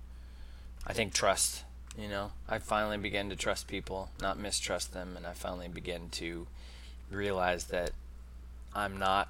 I 0.87 0.93
think 0.93 1.15
trust. 1.15 1.65
You 1.97 2.09
know, 2.09 2.33
I 2.49 2.59
finally 2.59 2.99
began 2.99 3.29
to 3.31 3.37
trust 3.37 3.69
people, 3.69 4.11
not 4.21 4.37
mistrust 4.39 4.93
them, 4.93 5.17
and 5.17 5.27
I 5.27 5.33
finally 5.33 5.69
began 5.69 6.09
to 6.11 6.47
realize 7.11 7.67
that 7.67 7.93
I'm 8.75 8.99
not 8.99 9.29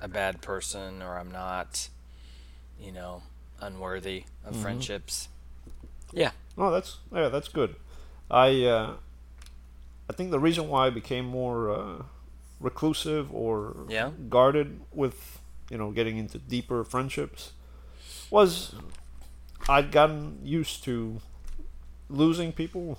a 0.00 0.08
bad 0.08 0.42
person 0.42 1.00
or 1.00 1.16
I'm 1.18 1.30
not, 1.30 1.88
you 2.80 2.90
know, 2.90 3.22
unworthy 3.60 4.24
of 4.44 4.54
Mhm. 4.56 4.62
friendships. 4.62 5.28
Yeah. 6.12 6.32
No, 6.56 6.70
that's 6.72 6.98
yeah, 7.12 7.28
that's 7.28 7.48
good. 7.48 7.76
I 8.30 8.64
uh, 8.64 8.96
I 10.10 10.12
think 10.12 10.32
the 10.32 10.40
reason 10.40 10.68
why 10.68 10.88
I 10.88 10.90
became 10.90 11.24
more 11.24 11.70
uh, 11.70 12.02
reclusive 12.64 13.32
or 13.32 13.86
Yeah. 13.88 14.10
guarded 14.28 14.80
with 14.92 15.38
you 15.70 15.78
know 15.78 15.90
getting 15.92 16.16
into 16.18 16.38
deeper 16.38 16.82
friendships 16.84 17.52
was 18.30 18.74
I'd 19.68 19.90
gotten 19.92 20.38
used 20.42 20.84
to 20.84 21.20
losing 22.08 22.52
people. 22.52 22.98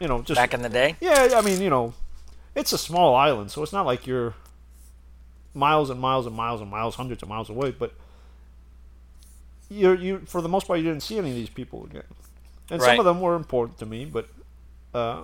You 0.00 0.08
know, 0.08 0.20
just 0.22 0.36
Back 0.38 0.52
in 0.54 0.62
the 0.62 0.68
day? 0.68 0.96
yeah. 1.00 1.30
I 1.36 1.42
mean, 1.42 1.60
you 1.62 1.70
know, 1.70 1.94
it's 2.56 2.72
a 2.72 2.78
small 2.78 3.14
island, 3.14 3.50
so 3.52 3.62
it's 3.62 3.72
not 3.72 3.86
like 3.86 4.06
you're 4.06 4.34
miles 5.54 5.90
and 5.90 6.00
miles 6.00 6.26
and 6.26 6.34
miles 6.34 6.60
and 6.60 6.68
miles, 6.70 6.96
hundreds 6.96 7.22
of 7.22 7.28
miles 7.28 7.48
away. 7.48 7.70
But 7.70 7.92
you 9.70 9.92
you 9.96 10.18
for 10.26 10.40
the 10.42 10.48
most 10.48 10.66
part 10.66 10.78
you 10.80 10.84
didn't 10.84 11.02
see 11.02 11.18
any 11.18 11.30
of 11.30 11.36
these 11.36 11.48
people 11.48 11.84
again, 11.84 12.08
and 12.70 12.80
some 12.82 12.98
of 12.98 13.04
them 13.04 13.20
were 13.20 13.34
important 13.36 13.78
to 13.78 13.86
me. 13.86 14.04
But 14.04 14.28
uh, 14.92 15.22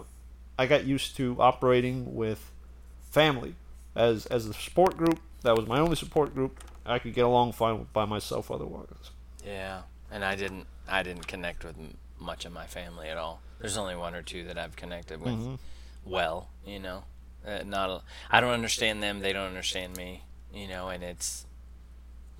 I 0.58 0.66
got 0.66 0.84
used 0.84 1.16
to 1.16 1.36
operating 1.40 2.14
with 2.14 2.50
family 3.18 3.54
as 3.94 4.26
as 4.26 4.46
a 4.46 4.54
support 4.54 4.96
group. 4.96 5.18
That 5.42 5.56
was 5.56 5.66
my 5.66 5.78
only 5.80 5.96
support 5.96 6.34
group. 6.34 6.62
I 6.86 6.98
could 6.98 7.14
get 7.14 7.24
along 7.24 7.52
fine 7.52 7.86
by 7.92 8.04
myself 8.04 8.50
otherwise. 8.50 9.10
Yeah. 9.44 9.82
And 10.10 10.24
I 10.24 10.36
didn't 10.36 10.66
I 10.88 11.02
didn't 11.02 11.26
connect 11.26 11.64
with 11.64 11.76
much 12.18 12.44
of 12.44 12.52
my 12.52 12.66
family 12.66 13.08
at 13.08 13.16
all. 13.18 13.40
There's 13.60 13.76
only 13.76 13.96
one 13.96 14.14
or 14.14 14.22
two 14.22 14.44
that 14.44 14.56
I've 14.58 14.76
connected 14.76 15.20
with 15.20 15.34
Mhm. 15.34 15.58
well, 16.04 16.48
you 16.66 16.78
know. 16.78 17.04
Uh, 17.46 17.62
not 17.64 17.88
a, 17.90 18.02
I 18.30 18.40
don't 18.40 18.52
understand 18.52 19.02
them, 19.02 19.20
they 19.20 19.32
don't 19.32 19.46
understand 19.46 19.96
me, 19.96 20.22
you 20.52 20.66
know, 20.68 20.88
and 20.88 21.02
it's 21.04 21.46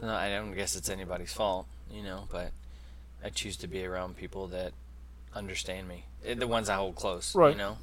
no, 0.03 0.09
I 0.15 0.29
don't 0.29 0.53
guess 0.55 0.77
it's 0.77 0.89
anybody's 0.89 1.33
fault, 1.33 1.67
you 1.91 2.03
know, 2.03 2.27
but 2.31 2.51
I 3.25 3.31
choose 3.31 3.57
to 3.59 3.67
be 3.69 3.85
around 3.87 4.17
people 4.17 4.49
that 4.49 4.73
understand 5.35 5.89
me. 5.89 6.05
Eh, 6.25 6.35
The 6.35 6.47
ones 6.47 6.69
I 6.69 6.75
hold 6.77 6.97
close, 6.97 7.35
Right. 7.35 7.53
you 7.53 7.59
know. 7.59 7.79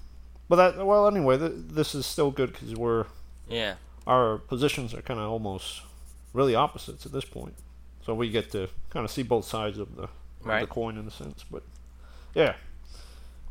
But 0.47 0.55
that 0.57 0.85
well, 0.85 1.07
anyway, 1.07 1.37
th- 1.37 1.51
this 1.55 1.95
is 1.95 2.05
still 2.05 2.31
good 2.31 2.51
because 2.53 2.75
we're 2.75 3.05
Yeah. 3.49 3.75
our 4.05 4.37
positions 4.37 4.93
are 4.93 5.01
kind 5.01 5.19
of 5.19 5.29
almost 5.31 5.81
really 6.33 6.53
opposites 6.55 7.05
at 7.05 7.11
this 7.11 7.25
point. 7.25 7.55
So 8.05 8.13
we 8.13 8.29
get 8.29 8.51
to 8.51 8.69
kind 8.91 9.03
of 9.05 9.11
see 9.11 9.23
both 9.23 9.45
sides 9.45 9.79
of 9.79 9.95
the, 9.95 10.03
of 10.03 10.09
the 10.43 10.49
Right. 10.49 10.69
coin 10.69 10.97
in 10.97 11.07
a 11.07 11.11
sense. 11.11 11.43
But 11.49 11.63
yeah, 12.35 12.55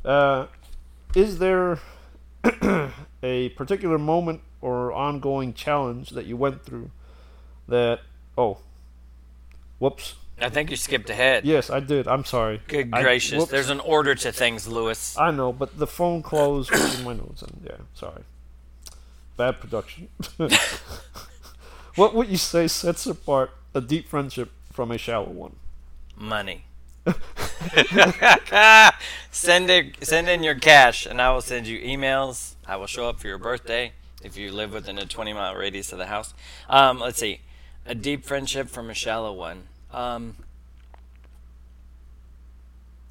uh, 0.05 0.47
is 1.17 1.39
there 1.39 1.81
a 3.23 3.49
particular 3.51 3.99
moment 3.99 4.43
or 4.61 4.93
ongoing 4.93 5.55
challenge 5.55 6.11
that 6.11 6.27
you 6.27 6.37
went 6.37 6.65
through 6.65 6.91
that? 7.69 8.01
Oh, 8.39 8.59
whoops. 9.79 10.15
I 10.41 10.49
think 10.49 10.71
you 10.71 10.77
skipped 10.77 11.11
ahead. 11.11 11.45
Yes, 11.45 11.71
I 11.71 11.81
did. 11.81 12.09
I'm 12.09 12.25
sorry. 12.25 12.61
Good 12.67 12.91
gracious. 12.91 13.39
whoops. 13.39 13.51
There's 13.51 13.71
an 13.71 13.81
order 13.81 14.15
to 14.17 14.33
things, 14.33 14.67
Lewis. 14.67 15.17
I 15.17 15.31
know, 15.31 15.53
but 15.53 15.79
the 15.79 15.87
phone 15.87 16.23
closed 16.23 16.73
in 16.99 17.05
my 17.05 17.15
notes, 17.15 17.43
and 17.43 17.61
yeah, 17.65 17.77
sorry. 17.95 18.23
Bad 19.37 19.61
production. 19.61 20.09
what 21.97 22.15
would 22.15 22.29
you 22.29 22.37
say 22.37 22.69
sets 22.69 23.07
apart 23.07 23.51
a 23.75 23.81
deep 23.81 24.09
friendship 24.09 24.51
from 24.73 24.91
a 24.91 24.99
shallow 24.99 25.31
one? 25.31 25.57
Money. 26.17 26.65
send 29.31 29.71
it, 29.71 30.05
send 30.05 30.29
in 30.29 30.43
your 30.43 30.55
cash, 30.55 31.07
and 31.07 31.21
I 31.21 31.33
will 31.33 31.41
send 31.41 31.67
you 31.67 31.81
emails. 31.81 32.55
I 32.67 32.77
will 32.77 32.87
show 32.87 33.09
up 33.09 33.21
for 33.21 33.29
your 33.29 33.39
birthday 33.39 33.93
if 34.23 34.37
you 34.37 34.53
live 34.53 34.73
within 34.73 34.99
a 34.99 35.07
20 35.07 35.33
mile 35.33 35.55
radius 35.55 35.93
of 35.93 35.99
the 35.99 36.07
house. 36.07 36.35
Um, 36.69 37.01
let's 37.01 37.19
see, 37.19 37.41
a 37.87 37.95
deep 37.95 38.25
friendship 38.25 38.69
from 38.69 38.91
a 38.91 38.95
shallow 38.95 39.33
one. 39.33 39.65
Um, 39.95 40.37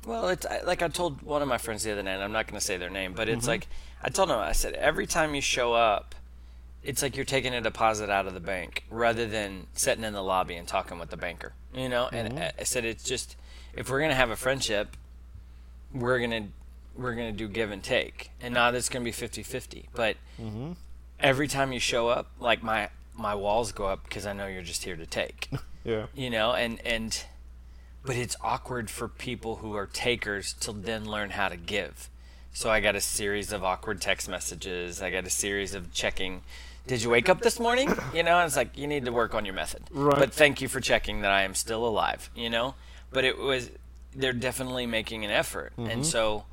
well, 0.06 0.28
it's 0.30 0.46
like 0.66 0.82
I 0.82 0.90
told 0.90 1.22
one 1.22 1.42
of 1.42 1.48
my 1.48 1.58
friends 1.58 1.84
the 1.84 1.92
other 1.94 2.04
night. 2.04 2.20
I'm 2.20 2.34
not 2.34 2.46
going 2.48 2.60
to 2.60 2.66
say 2.66 2.76
their 2.78 2.90
name, 2.90 3.14
but 3.14 3.30
it's 3.30 3.48
like 3.48 3.68
I 4.02 4.10
told 4.10 4.30
him. 4.30 4.38
I 4.38 4.52
said 4.52 4.74
every 4.74 5.08
time 5.08 5.34
you 5.34 5.40
show 5.42 5.74
up, 5.74 6.14
it's 6.84 7.02
like 7.02 7.16
you're 7.16 7.24
taking 7.26 7.54
a 7.54 7.62
deposit 7.62 8.10
out 8.10 8.28
of 8.28 8.34
the 8.34 8.42
bank 8.42 8.84
rather 8.90 9.26
than 9.26 9.68
sitting 9.74 10.04
in 10.04 10.12
the 10.12 10.22
lobby 10.22 10.56
and 10.56 10.68
talking 10.68 11.00
with 11.00 11.10
the 11.10 11.16
banker. 11.18 11.54
You 11.74 11.88
know, 11.88 12.10
and 12.12 12.38
I- 12.38 12.64
said 12.64 12.84
it's 12.84 13.04
just 13.04 13.38
if 13.74 13.90
we're 13.90 14.02
gonna 14.02 14.14
have 14.14 14.30
a 14.30 14.36
friendship, 14.36 14.98
we're 15.94 16.20
gonna 16.20 16.48
we're 16.98 17.16
gonna 17.16 17.32
do 17.32 17.48
give 17.48 17.72
and 17.72 17.82
take, 17.82 18.30
and 18.42 18.54
not 18.54 18.76
it's 18.76 18.90
gonna 18.90 19.06
be 19.06 19.12
50-50. 19.14 19.86
But 19.96 20.18
Mm-hmm. 20.42 20.74
every 21.20 21.48
time 21.48 21.72
you 21.72 21.80
show 21.80 22.10
up, 22.10 22.30
like 22.42 22.62
my 22.62 22.90
my 23.16 23.36
walls 23.36 23.72
go 23.72 23.86
up 23.86 24.04
because 24.04 24.26
I 24.26 24.34
know 24.34 24.48
you're 24.48 24.62
just 24.64 24.84
here 24.84 24.98
to 24.98 25.06
take. 25.06 25.48
Yeah. 25.84 26.08
you 26.14 26.30
know, 26.30 26.54
and 26.54 26.80
and 26.86 27.24
but 28.06 28.16
it's 28.16 28.36
awkward 28.42 28.90
for 28.90 29.08
people 29.08 29.58
who 29.58 29.76
are 29.76 29.86
takers 29.88 30.54
to 30.54 30.72
then 30.72 31.06
learn 31.06 31.32
how 31.32 31.50
to 31.50 31.58
give. 31.58 32.10
So 32.54 32.70
I 32.70 32.80
got 32.82 32.96
a 32.96 33.02
series 33.02 33.52
of 33.52 33.64
awkward 33.64 34.02
text 34.02 34.30
messages. 34.30 35.02
I 35.02 35.10
got 35.10 35.26
a 35.26 35.30
series 35.30 35.74
of 35.74 35.92
checking. 35.94 36.42
Did 36.86 37.02
you 37.02 37.10
wake 37.10 37.30
up 37.30 37.42
this 37.42 37.60
morning? 37.60 37.90
You 38.14 38.24
know, 38.24 38.38
and 38.38 38.46
it's 38.48 38.56
like 38.58 38.78
you 38.78 38.88
need 38.88 39.06
to 39.06 39.12
work 39.12 39.34
on 39.34 39.46
your 39.46 39.56
method. 39.56 39.84
Right. 39.92 40.18
But 40.20 40.34
thank 40.34 40.62
you 40.62 40.68
for 40.68 40.80
checking 40.80 41.22
that 41.22 41.32
I 41.32 41.44
am 41.44 41.56
still 41.56 41.86
alive. 41.86 42.30
You 42.36 42.50
know, 42.50 42.76
but 43.12 43.24
it 43.24 43.38
was 43.38 43.72
they're 44.16 44.34
definitely 44.34 44.86
making 44.86 45.26
an 45.26 45.32
effort, 45.32 45.74
and 45.78 46.06
so 46.06 46.46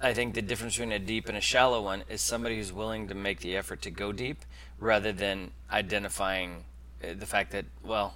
I 0.00 0.12
think 0.12 0.34
the 0.34 0.42
difference 0.42 0.74
between 0.74 0.92
a 0.92 0.98
deep 0.98 1.28
and 1.28 1.36
a 1.36 1.40
shallow 1.40 1.82
one 1.82 2.04
is 2.08 2.20
somebody 2.20 2.56
who's 2.56 2.72
willing 2.72 3.08
to 3.08 3.14
make 3.14 3.40
the 3.40 3.56
effort 3.56 3.82
to 3.82 3.90
go 3.90 4.12
deep 4.12 4.44
rather 4.78 5.12
than 5.12 5.52
identifying 5.70 6.64
uh, 7.02 7.14
the 7.18 7.26
fact 7.26 7.52
that 7.52 7.66
well 7.82 8.14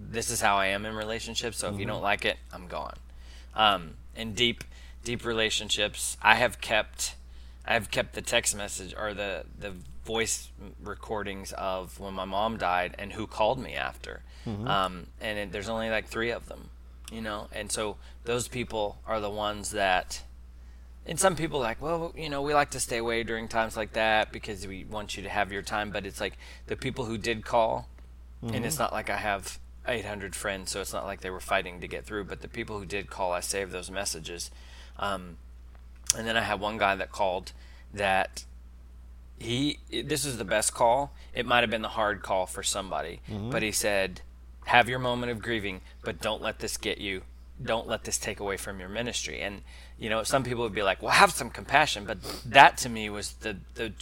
this 0.00 0.30
is 0.30 0.40
how 0.40 0.56
I 0.56 0.66
am 0.68 0.84
in 0.86 0.94
relationships. 0.94 1.58
So 1.58 1.68
if 1.68 1.78
you 1.78 1.86
don't 1.86 2.02
like 2.02 2.24
it, 2.24 2.36
I'm 2.52 2.66
gone. 2.66 2.96
Um, 3.54 3.94
and 4.14 4.34
deep, 4.34 4.64
deep 5.04 5.24
relationships, 5.24 6.16
I 6.22 6.34
have 6.36 6.60
kept, 6.60 7.14
I 7.66 7.74
have 7.74 7.90
kept 7.90 8.14
the 8.14 8.22
text 8.22 8.56
message 8.56 8.94
or 8.96 9.14
the 9.14 9.44
the 9.58 9.72
voice 10.04 10.50
recordings 10.82 11.52
of 11.54 11.98
when 11.98 12.14
my 12.14 12.24
mom 12.24 12.56
died 12.58 12.94
and 12.98 13.12
who 13.14 13.26
called 13.26 13.58
me 13.58 13.74
after. 13.74 14.22
Um, 14.68 15.06
and 15.20 15.38
it, 15.38 15.52
there's 15.52 15.68
only 15.68 15.90
like 15.90 16.06
three 16.06 16.30
of 16.30 16.46
them, 16.48 16.70
you 17.10 17.20
know. 17.20 17.48
And 17.52 17.72
so 17.72 17.96
those 18.24 18.46
people 18.48 18.98
are 19.06 19.20
the 19.20 19.30
ones 19.30 19.70
that. 19.72 20.22
And 21.08 21.18
some 21.20 21.36
people 21.36 21.58
are 21.60 21.62
like, 21.62 21.80
well, 21.80 22.12
you 22.16 22.28
know, 22.28 22.42
we 22.42 22.52
like 22.54 22.70
to 22.70 22.80
stay 22.80 22.98
away 22.98 23.22
during 23.22 23.46
times 23.48 23.76
like 23.76 23.92
that 23.92 24.32
because 24.32 24.66
we 24.66 24.84
want 24.84 25.16
you 25.16 25.22
to 25.22 25.28
have 25.28 25.52
your 25.52 25.62
time. 25.62 25.90
But 25.90 26.04
it's 26.06 26.20
like 26.20 26.36
the 26.66 26.76
people 26.76 27.04
who 27.04 27.16
did 27.16 27.44
call, 27.44 27.88
and 28.42 28.64
it's 28.64 28.78
not 28.78 28.92
like 28.92 29.08
I 29.10 29.16
have 29.16 29.58
800 29.88 30.34
friends, 30.34 30.70
so 30.70 30.80
it's 30.80 30.92
not 30.92 31.04
like 31.04 31.20
they 31.20 31.30
were 31.30 31.40
fighting 31.40 31.80
to 31.80 31.88
get 31.88 32.04
through. 32.04 32.24
But 32.24 32.40
the 32.40 32.48
people 32.48 32.78
who 32.78 32.86
did 32.86 33.10
call, 33.10 33.32
I 33.32 33.40
saved 33.40 33.72
those 33.72 33.90
messages. 33.90 34.50
Um, 34.98 35.36
and 36.16 36.26
then 36.26 36.36
I 36.36 36.42
had 36.42 36.60
one 36.60 36.78
guy 36.78 36.94
that 36.94 37.10
called 37.12 37.52
that 37.92 38.44
he 39.38 39.78
this 39.90 40.24
is 40.24 40.38
the 40.38 40.44
best 40.44 40.72
call. 40.72 41.12
It 41.34 41.46
might 41.46 41.60
have 41.60 41.70
been 41.70 41.82
the 41.82 41.88
hard 41.88 42.22
call 42.22 42.46
for 42.46 42.62
somebody, 42.62 43.20
but 43.50 43.62
he 43.62 43.72
said, 43.72 44.22
"Have 44.66 44.88
your 44.88 44.98
moment 44.98 45.30
of 45.32 45.42
grieving, 45.42 45.82
but 46.02 46.20
don't 46.20 46.40
let 46.42 46.60
this 46.60 46.76
get 46.76 46.98
you. 46.98 47.22
Don't 47.62 47.86
let 47.86 48.04
this 48.04 48.18
take 48.18 48.40
away 48.40 48.56
from 48.56 48.80
your 48.80 48.88
ministry." 48.88 49.40
And 49.40 49.62
you 49.98 50.08
know, 50.08 50.22
some 50.22 50.42
people 50.42 50.62
would 50.62 50.74
be 50.74 50.82
like, 50.82 51.02
"Well, 51.02 51.12
have 51.12 51.32
some 51.32 51.50
compassion," 51.50 52.04
but 52.06 52.18
that 52.46 52.78
to 52.78 52.88
me 52.88 53.10
was 53.10 53.32
the 53.34 53.58
the 53.74 53.92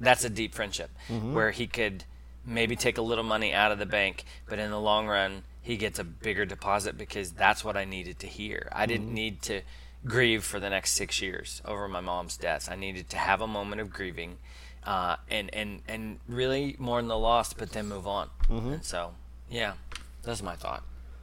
that's 0.00 0.24
a 0.24 0.30
deep 0.30 0.54
friendship 0.54 0.90
where 1.32 1.52
he 1.52 1.66
could 1.66 2.04
maybe 2.44 2.76
take 2.76 2.98
a 2.98 3.02
little 3.02 3.24
money 3.24 3.52
out 3.52 3.72
of 3.72 3.78
the 3.78 3.86
bank, 3.86 4.24
but 4.48 4.58
in 4.58 4.70
the 4.70 4.80
long 4.80 5.06
run, 5.06 5.44
he 5.60 5.76
gets 5.76 5.98
a 5.98 6.04
bigger 6.04 6.44
deposit 6.44 6.98
because 6.98 7.32
that's 7.32 7.64
what 7.64 7.76
I 7.76 7.84
needed 7.84 8.18
to 8.20 8.26
hear. 8.26 8.68
I 8.72 8.86
didn't 8.86 9.12
need 9.14 9.42
to 9.42 9.62
grieve 10.04 10.42
for 10.42 10.58
the 10.58 10.68
next 10.68 10.92
six 10.92 11.22
years 11.22 11.62
over 11.64 11.86
my 11.88 12.00
mom's 12.00 12.36
death. 12.36 12.68
I 12.70 12.74
needed 12.74 13.08
to 13.10 13.16
have 13.16 13.40
a 13.40 13.46
moment 13.46 13.80
of 13.80 13.90
grieving, 13.90 14.38
uh, 14.84 15.16
and 15.30 15.54
and 15.54 15.82
and 15.86 16.18
really 16.28 16.74
mourn 16.78 17.06
the 17.06 17.18
loss, 17.18 17.52
but 17.52 17.70
then 17.70 17.88
move 17.88 18.06
on. 18.08 18.28
And 18.72 18.84
so, 18.84 19.14
yeah, 19.48 19.74
that's 20.24 20.42
my 20.42 20.56
thought. 20.56 20.82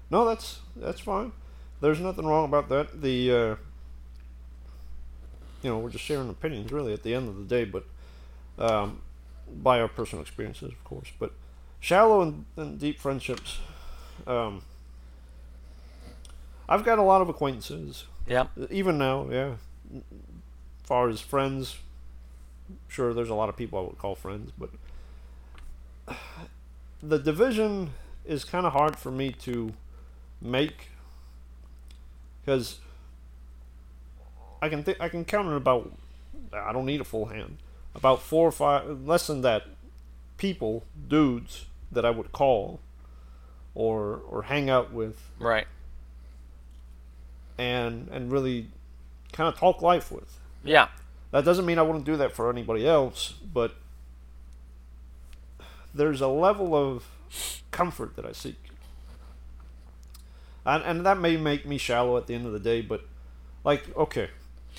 No, 0.09 0.25
that's 0.25 0.59
that's 0.75 1.01
fine. 1.01 1.33
There's 1.81 1.99
nothing 1.99 2.25
wrong 2.25 2.45
about 2.45 2.69
that. 2.69 3.01
The 3.01 3.31
uh, 3.31 3.55
you 5.61 5.69
know 5.69 5.79
we're 5.79 5.89
just 5.89 6.05
sharing 6.05 6.29
opinions 6.29 6.71
really 6.71 6.93
at 6.93 7.03
the 7.03 7.13
end 7.13 7.27
of 7.27 7.35
the 7.35 7.43
day, 7.43 7.65
but 7.65 7.83
um, 8.57 9.01
by 9.51 9.79
our 9.79 9.87
personal 9.87 10.21
experiences, 10.21 10.71
of 10.71 10.83
course. 10.83 11.11
But 11.19 11.33
shallow 11.79 12.21
and, 12.21 12.45
and 12.55 12.79
deep 12.79 12.99
friendships. 12.99 13.59
Um, 14.27 14.63
I've 16.67 16.83
got 16.83 16.99
a 16.99 17.03
lot 17.03 17.21
of 17.21 17.29
acquaintances 17.29 18.05
Yeah. 18.27 18.47
Even 18.69 18.97
now, 18.97 19.27
yeah. 19.31 19.53
As 19.95 20.03
far 20.83 21.09
as 21.09 21.19
friends, 21.19 21.77
sure, 22.87 23.13
there's 23.13 23.29
a 23.29 23.35
lot 23.35 23.49
of 23.49 23.57
people 23.57 23.79
I 23.79 23.81
would 23.83 23.97
call 23.97 24.15
friends, 24.15 24.51
but 24.57 24.69
the 27.01 27.17
division 27.17 27.91
is 28.25 28.43
kind 28.43 28.65
of 28.65 28.73
hard 28.73 28.95
for 28.97 29.09
me 29.11 29.31
to 29.31 29.73
make 30.41 30.89
because 32.41 32.79
I 34.61 34.69
can 34.69 34.83
th- 34.83 34.97
I 34.99 35.09
can 35.09 35.25
count 35.25 35.47
on 35.47 35.53
about 35.53 35.91
I 36.53 36.71
don't 36.71 36.85
need 36.85 37.01
a 37.01 37.05
full 37.05 37.25
hand 37.25 37.57
about 37.95 38.21
four 38.21 38.47
or 38.47 38.51
five 38.51 39.05
less 39.05 39.27
than 39.27 39.41
that 39.41 39.63
people 40.37 40.83
dudes 41.07 41.65
that 41.91 42.05
I 42.05 42.09
would 42.11 42.31
call 42.31 42.79
or 43.75 44.21
or 44.29 44.43
hang 44.43 44.69
out 44.69 44.91
with 44.93 45.19
Right. 45.39 45.67
and 47.57 48.07
and 48.09 48.31
really 48.31 48.67
kind 49.31 49.47
of 49.51 49.59
talk 49.59 49.81
life 49.81 50.11
with. 50.11 50.37
Yeah. 50.63 50.87
That 51.31 51.45
doesn't 51.45 51.65
mean 51.65 51.77
I 51.77 51.83
wouldn't 51.83 52.05
do 52.05 52.17
that 52.17 52.31
for 52.31 52.49
anybody 52.49 52.87
else, 52.87 53.33
but 53.53 53.75
there's 55.93 56.21
a 56.21 56.27
level 56.27 56.73
of 56.75 57.03
comfort 57.71 58.15
that 58.15 58.25
I 58.25 58.31
seek. 58.31 58.55
And, 60.65 60.83
and 60.83 61.05
that 61.05 61.19
may 61.19 61.37
make 61.37 61.65
me 61.65 61.77
shallow 61.77 62.17
at 62.17 62.27
the 62.27 62.33
end 62.35 62.45
of 62.45 62.51
the 62.53 62.59
day, 62.59 62.81
but 62.81 63.01
like, 63.63 63.95
okay, 63.95 64.29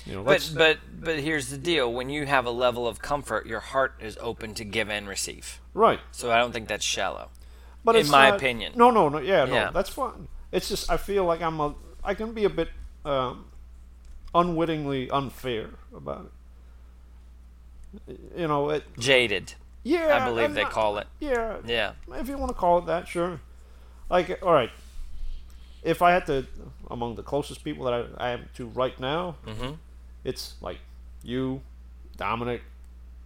you 0.05 0.13
know, 0.15 0.23
But 0.23 0.51
but 0.57 0.77
but 0.99 1.19
here's 1.19 1.49
the 1.49 1.57
deal: 1.57 1.91
when 1.91 2.09
you 2.09 2.25
have 2.25 2.45
a 2.45 2.51
level 2.51 2.87
of 2.87 2.99
comfort, 3.01 3.45
your 3.45 3.59
heart 3.59 3.93
is 3.99 4.17
open 4.21 4.53
to 4.55 4.63
give 4.63 4.89
and 4.89 5.07
receive. 5.07 5.59
right. 5.73 5.99
So 6.11 6.31
I 6.31 6.37
don't 6.39 6.51
think 6.51 6.67
that's 6.67 6.85
shallow. 6.85 7.29
But 7.83 7.95
In 7.95 8.09
my 8.09 8.29
not- 8.29 8.37
opinion. 8.37 8.73
No, 8.75 8.91
no, 8.91 9.09
no. 9.09 9.19
Yeah, 9.19 9.45
no. 9.45 9.53
Yeah. 9.53 9.71
That's 9.71 9.89
fine. 9.89 10.27
It's 10.51 10.69
just 10.69 10.91
I 10.91 10.97
feel 10.97 11.25
like 11.25 11.41
I'm 11.41 11.59
a 11.59 11.73
I 12.03 12.13
can 12.13 12.33
be 12.33 12.45
a 12.45 12.49
bit 12.49 12.69
um, 13.05 13.45
unwittingly 14.35 15.09
unfair 15.09 15.69
about 15.95 16.31
it. 18.07 18.19
You 18.37 18.47
know, 18.47 18.69
it. 18.69 18.83
Jaded, 18.99 19.53
Yeah, 19.83 20.15
I 20.21 20.25
believe 20.29 20.53
they 20.53 20.63
I- 20.63 20.69
call 20.69 20.97
it. 20.97 21.07
Yeah, 21.19 21.57
Yeah. 21.65 21.93
if 22.13 22.27
you 22.29 22.37
want 22.37 22.49
to 22.49 22.55
call 22.57 22.79
it 22.79 22.85
that, 22.85 23.07
sure. 23.07 23.39
Like, 24.09 24.39
all 24.43 24.53
right. 24.53 24.71
If 25.83 26.01
I 26.01 26.11
had 26.11 26.25
to, 26.27 26.45
among 26.89 27.15
the 27.15 27.23
closest 27.23 27.63
people 27.63 27.85
that 27.85 27.93
I, 27.93 28.27
I 28.27 28.29
am 28.31 28.49
to 28.55 28.67
right 28.67 28.97
now, 28.99 29.35
Mm-hmm. 29.45 29.71
It's 30.23 30.55
like 30.61 30.79
you, 31.23 31.61
Dominic, 32.17 32.61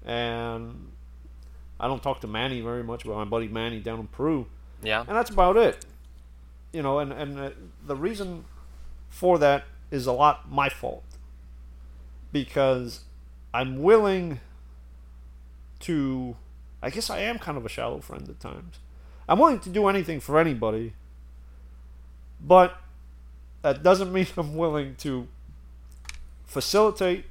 and 0.05 0.91
I 1.79 1.87
don't 1.87 2.01
talk 2.03 2.21
to 2.21 2.27
Manny 2.27 2.61
very 2.61 2.83
much, 2.83 3.03
but 3.05 3.15
my 3.15 3.25
buddy 3.25 3.47
Manny 3.47 3.79
down 3.79 3.99
in 3.99 4.07
Peru, 4.07 4.47
Yeah. 4.83 5.01
and 5.07 5.09
that's 5.17 5.29
about 5.29 5.57
it. 5.57 5.85
You 6.73 6.81
know, 6.81 6.99
and 6.99 7.11
and 7.13 7.39
uh, 7.39 7.49
the 7.85 7.95
reason 7.95 8.45
for 9.09 9.37
that 9.39 9.63
is 9.91 10.05
a 10.07 10.11
lot 10.11 10.51
my 10.51 10.67
fault 10.69 11.03
because 12.31 13.01
I'm 13.53 13.81
willing 13.81 14.39
to. 15.81 16.35
I 16.81 16.89
guess 16.89 17.09
I 17.09 17.19
am 17.19 17.39
kind 17.39 17.57
of 17.57 17.65
a 17.65 17.69
shallow 17.69 17.99
friend 17.99 18.27
at 18.29 18.39
times. 18.39 18.79
I'm 19.27 19.39
willing 19.39 19.59
to 19.61 19.69
do 19.69 19.87
anything 19.87 20.19
for 20.19 20.37
anybody, 20.39 20.93
but 22.41 22.77
that 23.61 23.81
doesn't 23.81 24.11
mean 24.17 24.27
I'm 24.37 24.55
willing 24.55 24.95
to 24.97 25.27
facilitate 26.45 27.25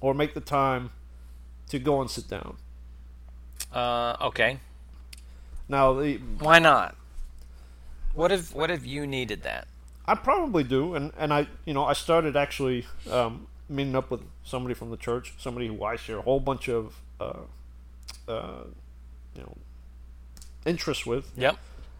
or 0.00 0.14
make 0.14 0.34
the 0.34 0.40
time 0.40 0.90
to 1.68 1.78
go 1.78 2.00
and 2.00 2.10
sit 2.10 2.28
down. 2.28 2.56
Uh, 3.72 4.16
okay. 4.22 4.58
Now, 5.68 5.94
the, 5.94 6.16
Why 6.38 6.58
not? 6.58 6.96
What 8.14 8.32
if 8.32 8.52
what 8.54 8.70
if 8.70 8.84
you 8.84 9.06
needed 9.06 9.44
that? 9.44 9.68
I 10.04 10.16
probably 10.16 10.64
do, 10.64 10.94
and 10.94 11.12
and 11.16 11.32
I 11.32 11.46
you 11.64 11.72
know 11.72 11.84
I 11.84 11.92
started 11.92 12.36
actually 12.36 12.86
um, 13.08 13.46
meeting 13.68 13.94
up 13.94 14.10
with 14.10 14.22
somebody 14.42 14.74
from 14.74 14.90
the 14.90 14.96
church, 14.96 15.34
somebody 15.38 15.68
who 15.68 15.84
I 15.84 15.94
share 15.94 16.18
a 16.18 16.22
whole 16.22 16.40
bunch 16.40 16.68
of 16.68 16.96
uh, 17.20 17.34
uh, 18.26 18.64
you 19.36 19.42
know 19.42 19.56
interests 20.66 21.06
with, 21.06 21.30
Yep. 21.36 21.56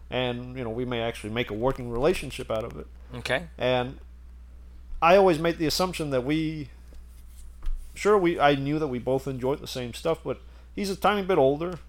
and 0.09 0.57
you 0.57 0.65
know 0.65 0.69
we 0.69 0.83
may 0.83 0.99
actually 0.99 1.29
make 1.31 1.49
a 1.49 1.53
working 1.53 1.89
relationship 1.89 2.51
out 2.51 2.65
of 2.65 2.77
it. 2.77 2.87
Okay. 3.15 3.47
And 3.57 3.97
I 5.01 5.17
always 5.17 5.39
made 5.39 5.57
the 5.57 5.65
assumption 5.65 6.11
that 6.11 6.23
we, 6.23 6.69
sure, 7.93 8.17
we 8.17 8.39
I 8.39 8.55
knew 8.55 8.79
that 8.79 8.87
we 8.87 8.99
both 8.99 9.27
enjoyed 9.27 9.59
the 9.59 9.67
same 9.67 9.93
stuff, 9.93 10.19
but 10.23 10.39
he's 10.75 10.89
a 10.89 10.95
tiny 10.95 11.23
bit 11.23 11.37
older, 11.37 11.79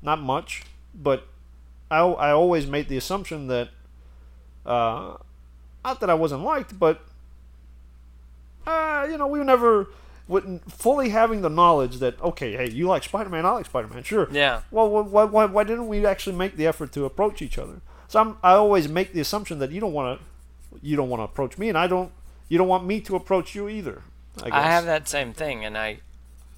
not 0.00 0.20
much, 0.20 0.62
but 0.94 1.26
I 1.90 1.98
I 2.00 2.30
always 2.30 2.66
made 2.66 2.88
the 2.88 2.96
assumption 2.96 3.48
that, 3.48 3.68
uh, 4.64 5.16
not 5.84 6.00
that 6.00 6.08
I 6.08 6.14
wasn't 6.14 6.44
liked, 6.44 6.78
but, 6.78 7.02
uh, 8.66 9.06
you 9.10 9.18
know, 9.18 9.26
we 9.26 9.38
were 9.38 9.44
never. 9.44 9.88
Fully 10.68 11.10
having 11.10 11.42
the 11.42 11.50
knowledge 11.50 11.98
that 11.98 12.18
okay, 12.22 12.52
hey, 12.52 12.70
you 12.70 12.86
like 12.86 13.02
Spider 13.02 13.28
Man, 13.28 13.44
I 13.44 13.50
like 13.50 13.66
Spider 13.66 13.88
Man, 13.88 14.02
sure. 14.02 14.28
Yeah. 14.32 14.62
Well, 14.70 14.88
why, 14.88 15.24
why, 15.24 15.44
why 15.44 15.64
didn't 15.64 15.88
we 15.88 16.06
actually 16.06 16.36
make 16.36 16.56
the 16.56 16.66
effort 16.66 16.92
to 16.92 17.04
approach 17.04 17.42
each 17.42 17.58
other? 17.58 17.82
So 18.08 18.20
I'm, 18.20 18.36
I 18.42 18.52
always 18.52 18.88
make 18.88 19.12
the 19.12 19.20
assumption 19.20 19.58
that 19.58 19.72
you 19.72 19.80
don't 19.80 19.92
want 19.92 20.18
to, 20.18 20.78
you 20.80 20.96
don't 20.96 21.10
want 21.10 21.20
to 21.20 21.24
approach 21.24 21.58
me, 21.58 21.68
and 21.68 21.76
I 21.76 21.86
don't, 21.86 22.12
you 22.48 22.58
don't 22.58 22.68
want 22.68 22.84
me 22.84 23.00
to 23.00 23.16
approach 23.16 23.54
you 23.54 23.68
either. 23.68 24.02
I, 24.38 24.44
guess. 24.44 24.52
I 24.52 24.62
have 24.62 24.84
that 24.86 25.08
same 25.08 25.32
thing, 25.32 25.64
and 25.64 25.76
I, 25.76 26.00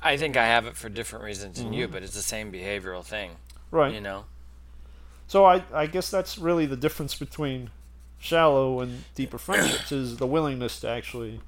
I 0.03 0.17
think 0.17 0.37
I 0.37 0.47
have 0.47 0.67
it 0.67 0.77
for 0.77 0.89
different 0.89 1.25
reasons 1.25 1.59
than 1.59 1.73
you, 1.73 1.89
but 1.89 2.03
it's 2.03 2.15
the 2.15 2.23
same 2.23 2.53
behavioral 2.53 3.05
thing. 3.05 3.33
right. 3.71 3.93
You 3.93 4.01
know. 4.01 4.25
So 5.27 5.45
I, 5.45 5.65
I 5.73 5.87
guess 5.87 6.11
that's 6.11 6.39
really 6.39 6.67
the 6.67 6.77
difference 6.77 7.15
between 7.15 7.71
shallow 8.19 8.81
and 8.81 9.05
deeper 9.15 9.39
friendships 9.39 9.91
is 9.91 10.19
the 10.19 10.27
willingness 10.27 10.81
to 10.81 10.89
actually 10.89 11.41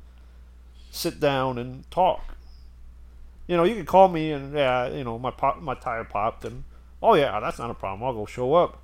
sit 0.91 1.21
down 1.21 1.59
and 1.59 1.89
talk. 1.91 2.37
You 3.47 3.57
know, 3.57 3.65
you 3.65 3.75
could 3.77 3.87
call 3.87 4.09
me 4.09 4.33
and 4.33 4.55
yeah, 4.55 4.89
you 4.89 5.05
know, 5.05 5.19
my 5.19 5.31
pop, 5.31 5.61
my 5.61 5.75
tire 5.75 6.05
popped, 6.05 6.45
and 6.45 6.65
oh 7.03 7.15
yeah, 7.15 7.39
that's 7.41 7.59
not 7.59 7.71
a 7.71 7.75
problem. 7.75 8.03
I'll 8.03 8.15
go 8.15 8.27
show 8.27 8.55
up. 8.55 8.83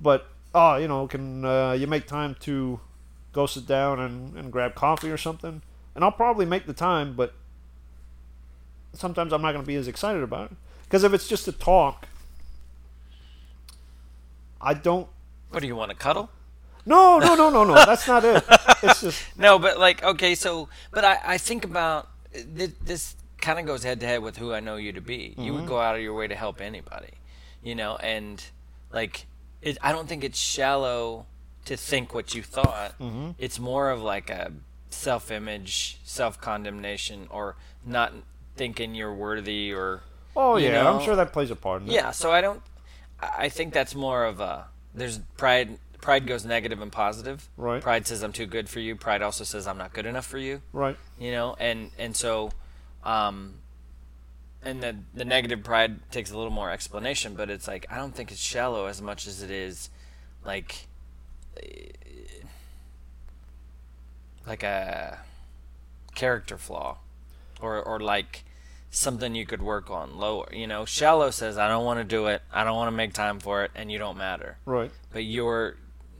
But 0.00 0.26
oh, 0.54 0.76
you 0.76 0.88
know, 0.88 1.06
can 1.06 1.44
uh, 1.44 1.72
you 1.72 1.86
make 1.86 2.06
time 2.06 2.36
to 2.40 2.80
go 3.32 3.46
sit 3.46 3.66
down 3.66 4.00
and, 4.00 4.36
and 4.36 4.52
grab 4.52 4.74
coffee 4.74 5.10
or 5.10 5.16
something? 5.16 5.62
And 5.94 6.04
I'll 6.04 6.12
probably 6.12 6.46
make 6.46 6.66
the 6.66 6.72
time, 6.72 7.14
but 7.14 7.34
sometimes 8.92 9.32
I'm 9.32 9.42
not 9.42 9.52
going 9.52 9.64
to 9.64 9.66
be 9.66 9.76
as 9.76 9.88
excited 9.88 10.22
about 10.22 10.50
it 10.52 10.56
because 10.84 11.04
if 11.04 11.12
it's 11.12 11.28
just 11.28 11.48
a 11.48 11.52
talk, 11.52 12.08
I 14.60 14.74
don't 14.74 15.08
What 15.50 15.60
do 15.60 15.66
you 15.66 15.76
want 15.76 15.90
to 15.90 15.96
cuddle? 15.96 16.30
no, 16.86 17.18
no, 17.18 17.34
no, 17.34 17.50
no, 17.50 17.64
no. 17.64 17.74
That's 17.74 18.08
not 18.08 18.24
it. 18.24 18.44
It's 18.80 19.00
just 19.00 19.36
No, 19.36 19.58
but 19.58 19.78
like 19.78 20.02
okay, 20.04 20.34
so 20.36 20.68
but 20.92 21.04
I 21.04 21.18
I 21.24 21.38
think 21.38 21.64
about 21.64 22.08
th- 22.32 22.76
this 22.84 23.16
kind 23.40 23.58
of 23.58 23.66
goes 23.66 23.82
head 23.82 24.00
to 24.00 24.06
head 24.06 24.22
with 24.22 24.36
who 24.36 24.52
I 24.52 24.60
know 24.60 24.76
you 24.76 24.92
to 24.92 25.00
be. 25.00 25.34
You 25.36 25.52
would 25.52 25.60
mm-hmm. 25.60 25.68
go 25.68 25.80
out 25.80 25.96
of 25.96 26.00
your 26.00 26.14
way 26.14 26.28
to 26.28 26.34
help 26.34 26.60
anybody, 26.60 27.10
you 27.62 27.74
know, 27.74 27.96
and 27.96 28.44
like 28.92 29.26
it, 29.62 29.78
I 29.82 29.92
don't 29.92 30.08
think 30.08 30.24
it's 30.24 30.38
shallow 30.38 31.26
to 31.68 31.76
think 31.76 32.14
what 32.14 32.34
you 32.34 32.42
thought. 32.42 32.94
It's 33.38 33.58
more 33.58 33.90
of 33.90 34.02
like 34.02 34.28
a 34.30 34.52
self-image, 34.90 35.98
self-condemnation, 36.04 37.28
or 37.30 37.56
not 37.84 38.12
thinking 38.56 38.94
you're 38.94 39.14
worthy, 39.14 39.72
or 39.72 40.02
oh 40.36 40.56
You 40.56 40.66
yeah, 40.68 40.82
know? 40.82 40.98
I'm 40.98 41.04
sure 41.04 41.16
that 41.16 41.32
plays 41.32 41.50
a 41.50 41.56
part 41.56 41.82
in 41.82 41.88
it. 41.88 41.92
yeah. 41.92 42.10
So 42.10 42.30
I 42.32 42.40
don't. 42.40 42.62
I 43.20 43.48
think 43.48 43.72
that's 43.72 43.94
more 43.94 44.24
of 44.24 44.40
a 44.40 44.66
there's 44.94 45.18
pride. 45.36 45.78
Pride 46.00 46.26
goes 46.26 46.44
negative 46.44 46.80
and 46.80 46.92
positive. 46.92 47.48
Right. 47.56 47.82
Pride 47.82 48.06
says 48.06 48.22
I'm 48.22 48.32
too 48.32 48.46
good 48.46 48.68
for 48.68 48.78
you. 48.80 48.94
Pride 48.96 49.20
also 49.22 49.44
says 49.44 49.66
I'm 49.66 49.78
not 49.78 49.92
good 49.92 50.06
enough 50.06 50.26
for 50.26 50.38
you 50.38 50.62
Right. 50.72 50.96
you 51.18 51.32
know 51.32 51.56
and 51.58 51.90
and 51.98 52.14
so 52.16 52.50
um 53.04 53.54
and 54.62 54.80
the 54.82 54.96
the 55.14 55.24
negative 55.24 55.62
pride 55.64 56.10
takes 56.10 56.30
a 56.30 56.36
little 56.36 56.52
more 56.52 56.70
explanation 56.70 57.34
but 57.34 57.48
it's 57.50 57.68
like 57.68 57.86
i 57.90 57.96
don't 57.96 58.12
think 58.14 58.32
it's 58.32 58.40
shallow 58.40 58.86
as 58.86 59.00
much 59.00 59.26
as 59.28 59.40
it 59.42 59.50
is 59.52 59.88
like 60.44 60.87
like 64.46 64.62
a 64.62 65.18
character 66.14 66.56
flaw 66.56 66.96
or 67.60 67.80
or 67.82 68.00
like 68.00 68.44
something 68.90 69.34
you 69.34 69.44
could 69.44 69.60
work 69.62 69.90
on 69.90 70.16
lower 70.18 70.48
you 70.52 70.66
know 70.66 70.84
shallow 70.86 71.30
says 71.30 71.58
i 71.58 71.68
don't 71.68 71.84
want 71.84 71.98
to 72.00 72.04
do 72.04 72.26
it 72.26 72.40
i 72.52 72.64
don't 72.64 72.76
want 72.76 72.88
to 72.88 72.96
make 72.96 73.12
time 73.12 73.38
for 73.38 73.62
it 73.62 73.70
and 73.74 73.92
you 73.92 73.98
don't 73.98 74.16
matter 74.16 74.56
Right. 74.64 74.90
but 75.12 75.24
you're 75.24 75.76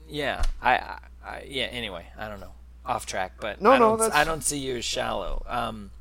yeah 0.07 0.43
I, 0.61 0.75
I, 0.75 0.99
I 1.25 1.45
yeah 1.47 1.65
anyway 1.65 2.05
i 2.17 2.27
don't 2.27 2.39
know 2.39 2.53
off 2.85 3.05
track 3.07 3.33
but 3.41 3.61
No, 3.61 3.71
I, 3.71 3.79
no, 3.79 3.89
don't, 3.89 3.99
that's- 3.99 4.15
I 4.19 4.23
don't 4.23 4.43
see 4.43 4.59
you 4.59 4.77
as 4.77 4.85
shallow 4.85 5.43
um 5.47 5.91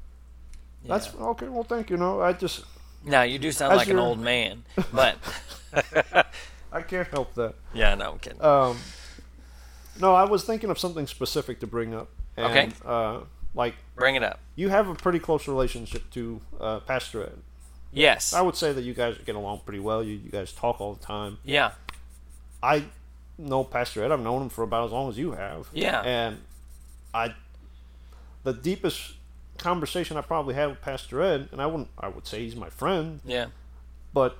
yeah. 0.85 0.97
That's 0.97 1.13
okay. 1.13 1.49
Well, 1.49 1.65
thank 1.65 1.91
you. 1.91 1.97
No, 1.97 2.21
I 2.23 2.33
just 2.33 2.65
now 3.05 3.23
you 3.23 3.41
do 3.41 3.51
sound 3.51 3.77
like 3.77 3.89
an 3.89 3.99
old 3.99 4.21
man 4.21 4.63
but 4.93 5.17
I 6.73 6.83
can't 6.83 7.09
help 7.09 7.35
that. 7.35 7.55
yeah 7.75 7.95
no 7.97 8.13
i'm 8.13 8.19
kidding 8.21 8.41
Um, 8.43 8.77
no, 10.01 10.15
I 10.15 10.25
was 10.25 10.45
thinking 10.45 10.71
of 10.71 10.79
something 10.79 11.07
specific 11.07 11.61
to 11.61 11.67
bring 11.67 11.95
up. 11.95 12.09
And, 12.37 12.47
Okay. 12.47 12.69
Uh, 12.85 13.21
like 13.55 13.75
bring 13.97 14.15
it 14.15 14.23
up 14.23 14.39
you 14.57 14.69
have 14.69 14.89
a 14.89 14.95
pretty 14.95 15.19
close 15.19 15.49
relationship 15.49 16.09
to 16.11 16.41
uh, 16.61 16.81
Pastor 16.81 17.23
Ed. 17.25 17.39
yes 17.93 18.33
I 18.35 18.43
would 18.43 18.55
say 18.55 18.73
that 18.73 18.83
you 18.83 18.93
guys 18.95 19.17
get 19.25 19.35
along 19.37 19.63
pretty 19.65 19.81
well. 19.81 20.03
You 20.03 20.13
you 20.15 20.31
guys 20.31 20.53
talk 20.53 20.81
all 20.81 20.95
the 20.95 21.05
time. 21.05 21.39
yeah 21.45 21.73
I 22.63 22.85
know 23.39 23.65
Pastor 23.65 24.05
Ed. 24.05 24.13
I've 24.13 24.21
known 24.21 24.43
him 24.43 24.49
for 24.51 24.63
about 24.63 24.87
as 24.87 24.93
long 24.93 25.09
as 25.09 25.17
you 25.19 25.33
have. 25.33 25.69
Yeah. 25.73 26.03
And 26.03 26.39
I 27.15 27.35
the 28.45 28.53
deepest 28.53 29.15
conversation 29.57 30.17
I 30.17 30.21
probably 30.21 30.55
had 30.55 30.67
with 30.69 30.81
Pastor 30.83 31.21
Ed, 31.23 31.49
and 31.51 31.61
I 31.61 31.67
wouldn't, 31.67 31.89
I 31.99 32.09
would 32.09 32.27
say 32.27 32.45
he's 32.45 32.55
my 32.57 32.71
friend, 32.71 33.21
Yeah. 33.25 33.47
but 34.13 34.37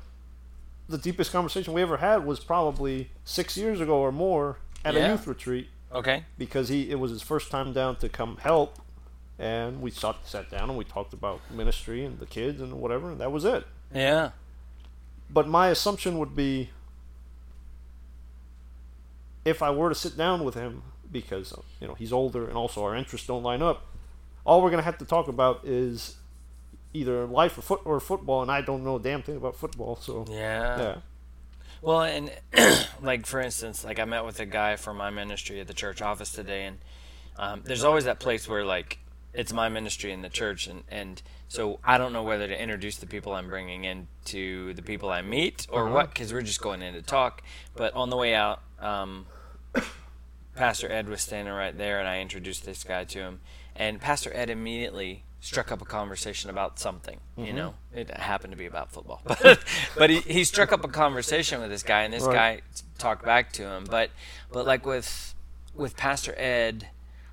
the 0.89 0.99
deepest 0.99 1.33
conversation 1.33 1.73
we 1.75 1.83
ever 1.83 1.97
had 1.97 2.25
was 2.25 2.39
probably 2.41 3.11
six 3.25 3.57
years 3.57 3.81
ago 3.81 3.97
or 3.99 4.13
more 4.13 4.59
at 4.89 4.95
Yeah. 4.95 5.07
a 5.07 5.11
youth 5.13 5.27
retreat 5.27 5.69
Okay. 5.93 6.25
because 6.37 6.69
he 6.69 6.91
it 6.91 6.99
was 6.99 7.11
his 7.11 7.23
first 7.23 7.51
time 7.51 7.73
down 7.73 7.97
to 7.97 8.09
come 8.09 8.37
help, 8.39 8.79
and 9.39 9.81
we 9.83 9.91
sat 9.91 10.17
sat 10.25 10.51
down 10.51 10.69
and 10.71 10.77
we 10.79 10.85
talked 10.85 11.13
about 11.13 11.41
ministry 11.51 12.05
and 12.05 12.19
the 12.19 12.27
kids 12.27 12.61
and 12.61 12.73
whatever, 12.75 13.11
and 13.11 13.21
that 13.21 13.31
was 13.33 13.45
it. 13.45 13.65
Yeah. 13.95 14.31
But 15.31 15.47
my 15.49 15.69
assumption 15.69 16.19
would 16.19 16.35
be 16.35 16.71
if 19.45 19.63
I 19.63 19.71
were 19.71 19.89
to 19.89 19.95
sit 19.95 20.17
down 20.17 20.45
with 20.45 20.55
him 20.55 20.83
because 21.11 21.55
you 21.81 21.89
know 21.89 21.95
he's 21.95 22.13
older 22.13 22.47
and 22.47 22.57
also 22.57 22.83
our 22.85 22.95
interests 22.95 23.27
don't 23.27 23.43
line 23.43 23.63
up, 23.63 23.87
all 24.45 24.63
we're 24.63 24.71
gonna 24.71 24.83
have 24.83 24.99
to 24.99 25.05
talk 25.05 25.29
about 25.29 25.65
is 25.65 26.17
either 26.95 27.27
life 27.27 27.57
or 27.59 27.63
foot 27.63 27.81
or 27.85 28.01
football, 28.01 28.43
and 28.43 28.51
I 28.51 28.61
don't 28.63 28.85
know 28.85 28.97
a 28.97 29.01
damn 29.01 29.23
thing 29.23 29.37
about 29.37 29.57
football, 29.57 29.97
so 29.97 30.25
Yeah. 30.29 30.79
yeah. 30.81 30.97
Well, 31.83 32.03
and 32.03 32.31
like 33.03 33.27
for 33.27 33.41
instance, 33.41 33.85
like 33.85 33.99
I 33.99 34.05
met 34.05 34.25
with 34.25 34.41
a 34.41 34.47
guy 34.47 34.77
from 34.77 34.97
my 34.97 35.11
ministry 35.11 35.61
at 35.61 35.67
the 35.67 35.75
church 35.75 36.03
office 36.03 36.31
today, 36.33 36.65
and 36.67 36.79
um, 37.37 37.63
there's 37.65 37.85
always 37.85 38.05
that 38.05 38.19
place 38.19 38.49
where 38.49 38.65
like 38.65 38.99
it's 39.33 39.53
my 39.53 39.69
ministry 39.69 40.13
in 40.13 40.23
the 40.23 40.29
church, 40.29 40.67
and 40.67 40.83
and 40.91 41.23
so 41.49 41.79
I 41.85 41.99
don't 41.99 42.13
know 42.13 42.23
whether 42.25 42.47
to 42.49 42.61
introduce 42.63 42.97
the 42.97 43.07
people 43.07 43.33
I'm 43.33 43.49
bringing 43.49 43.85
in 43.85 44.09
to 44.27 44.75
the 44.75 44.83
people 44.83 45.11
I 45.11 45.23
meet 45.23 45.67
or 45.71 45.85
Uh-huh. 45.85 45.95
what, 45.95 46.09
because 46.11 46.33
we're 46.33 46.43
just 46.43 46.61
going 46.61 46.83
in 46.83 46.95
to 46.95 47.03
talk. 47.03 47.43
But 47.77 47.95
on 47.95 48.11
the 48.11 48.17
way 48.17 48.35
out, 48.35 48.61
um, 48.81 49.27
Pastor 50.55 50.91
Ed 50.91 51.09
was 51.09 51.21
standing 51.23 51.55
right 51.55 51.77
there, 51.77 52.01
and 52.01 52.09
I 52.09 52.21
introduced 52.21 52.65
this 52.65 52.83
guy 52.85 53.05
to 53.05 53.19
him, 53.21 53.41
and 53.77 54.01
Pastor 54.01 54.33
Ed 54.35 54.51
immediately 54.51 55.23
struck 55.41 55.71
up 55.71 55.81
a 55.81 55.85
conversation 55.85 56.51
about 56.51 56.79
something. 56.79 57.21
You 57.37 57.47
mm-hmm. 57.47 57.57
know, 57.57 57.75
it 57.95 58.11
happened 58.11 58.53
to 58.53 58.57
be 58.57 58.67
about 58.67 58.91
football, 58.91 59.21
but 59.27 59.61
but 59.97 60.11
he, 60.11 60.21
he 60.21 60.45
struck 60.45 60.73
up 60.73 60.85
a 60.85 60.89
conversation 60.89 61.61
with 61.61 61.71
this 61.71 61.83
guy, 61.83 62.03
and 62.03 62.13
this 62.13 62.25
Right. 62.25 62.35
guy 62.35 62.81
talked 62.99 63.25
back 63.25 63.53
to 63.55 63.63
him. 63.63 63.87
But 63.89 64.11
but 64.53 64.67
like 64.67 64.85
with 64.85 65.35
with 65.75 65.97
Pastor 65.97 66.35
Ed, 66.37 66.89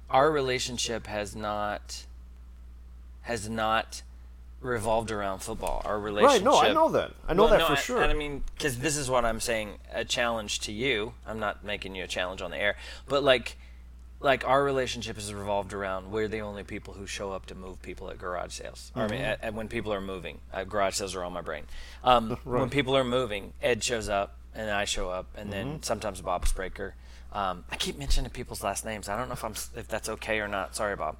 our 0.09 0.31
relationship 0.31 1.07
has 1.07 1.35
not 1.35 2.05
has 3.21 3.49
not 3.49 4.03
revolved 4.61 5.11
around 5.11 5.39
football. 5.39 5.81
Our 5.85 5.99
relationship. 5.99 6.45
Right? 6.45 6.51
No, 6.51 6.59
I 6.59 6.73
know 6.73 6.89
that. 6.89 7.11
I 7.27 7.33
know 7.33 7.43
Well, 7.43 7.51
that 7.51 7.59
no, 7.59 7.67
for 7.67 7.73
I- 7.73 7.75
sure. 7.75 8.01
And 8.01 8.11
I 8.11 8.15
mean, 8.15 8.43
because 8.55 8.79
this 8.79 8.97
is 8.97 9.09
what 9.09 9.25
I'm 9.25 9.39
saying, 9.39 9.79
a 9.93 10.03
challenge 10.05 10.59
to 10.61 10.71
you. 10.71 11.13
I'm 11.25 11.39
not 11.39 11.63
making 11.63 11.95
you 11.95 12.03
a 12.03 12.07
challenge 12.07 12.41
on 12.41 12.51
the 12.51 12.57
air, 12.57 12.75
but 13.07 13.23
like, 13.23 13.57
like 14.25 14.47
our 14.47 14.63
relationship 14.63 15.15
has 15.15 15.33
revolved 15.33 15.71
around 15.73 16.11
we're 16.11 16.27
the 16.27 16.39
only 16.41 16.63
people 16.63 16.93
who 16.95 17.05
show 17.05 17.31
up 17.31 17.45
to 17.45 17.55
move 17.55 17.81
people 17.81 18.09
at 18.09 18.17
garage 18.17 18.53
sales. 18.53 18.91
Or, 18.95 19.03
I 19.03 19.07
mean, 19.07 19.19
Mm-hmm. 19.19 19.25
at, 19.25 19.43
at 19.43 19.53
when 19.53 19.67
people 19.67 19.93
are 19.93 20.01
moving, 20.01 20.39
uh, 20.53 20.63
garage 20.63 20.95
sales 20.95 21.15
are 21.15 21.23
on 21.23 21.31
my 21.33 21.41
brain. 21.41 21.63
Um, 22.03 22.37
When 22.43 22.69
people 22.69 22.97
are 22.97 23.03
moving, 23.03 23.53
Ed 23.61 23.83
shows 23.83 24.09
up 24.09 24.35
and 24.53 24.69
I 24.69 24.85
show 24.85 25.09
up, 25.09 25.27
and 25.37 25.51
Mm-hmm. 25.51 25.69
then 25.71 25.83
sometimes 25.83 26.21
Bob 26.21 26.45
Spraker. 26.45 26.93
Um, 27.33 27.65
I 27.69 27.75
keep 27.75 27.97
mentioning 27.97 28.31
people's 28.31 28.63
last 28.63 28.85
names. 28.85 29.09
I 29.09 29.17
don't 29.17 29.27
know 29.27 29.33
if 29.33 29.43
I'm 29.43 29.55
if 29.75 29.87
that's 29.89 30.07
okay 30.09 30.39
or 30.39 30.47
not. 30.47 30.73
Sorry, 30.75 30.95
Bob. 30.95 31.17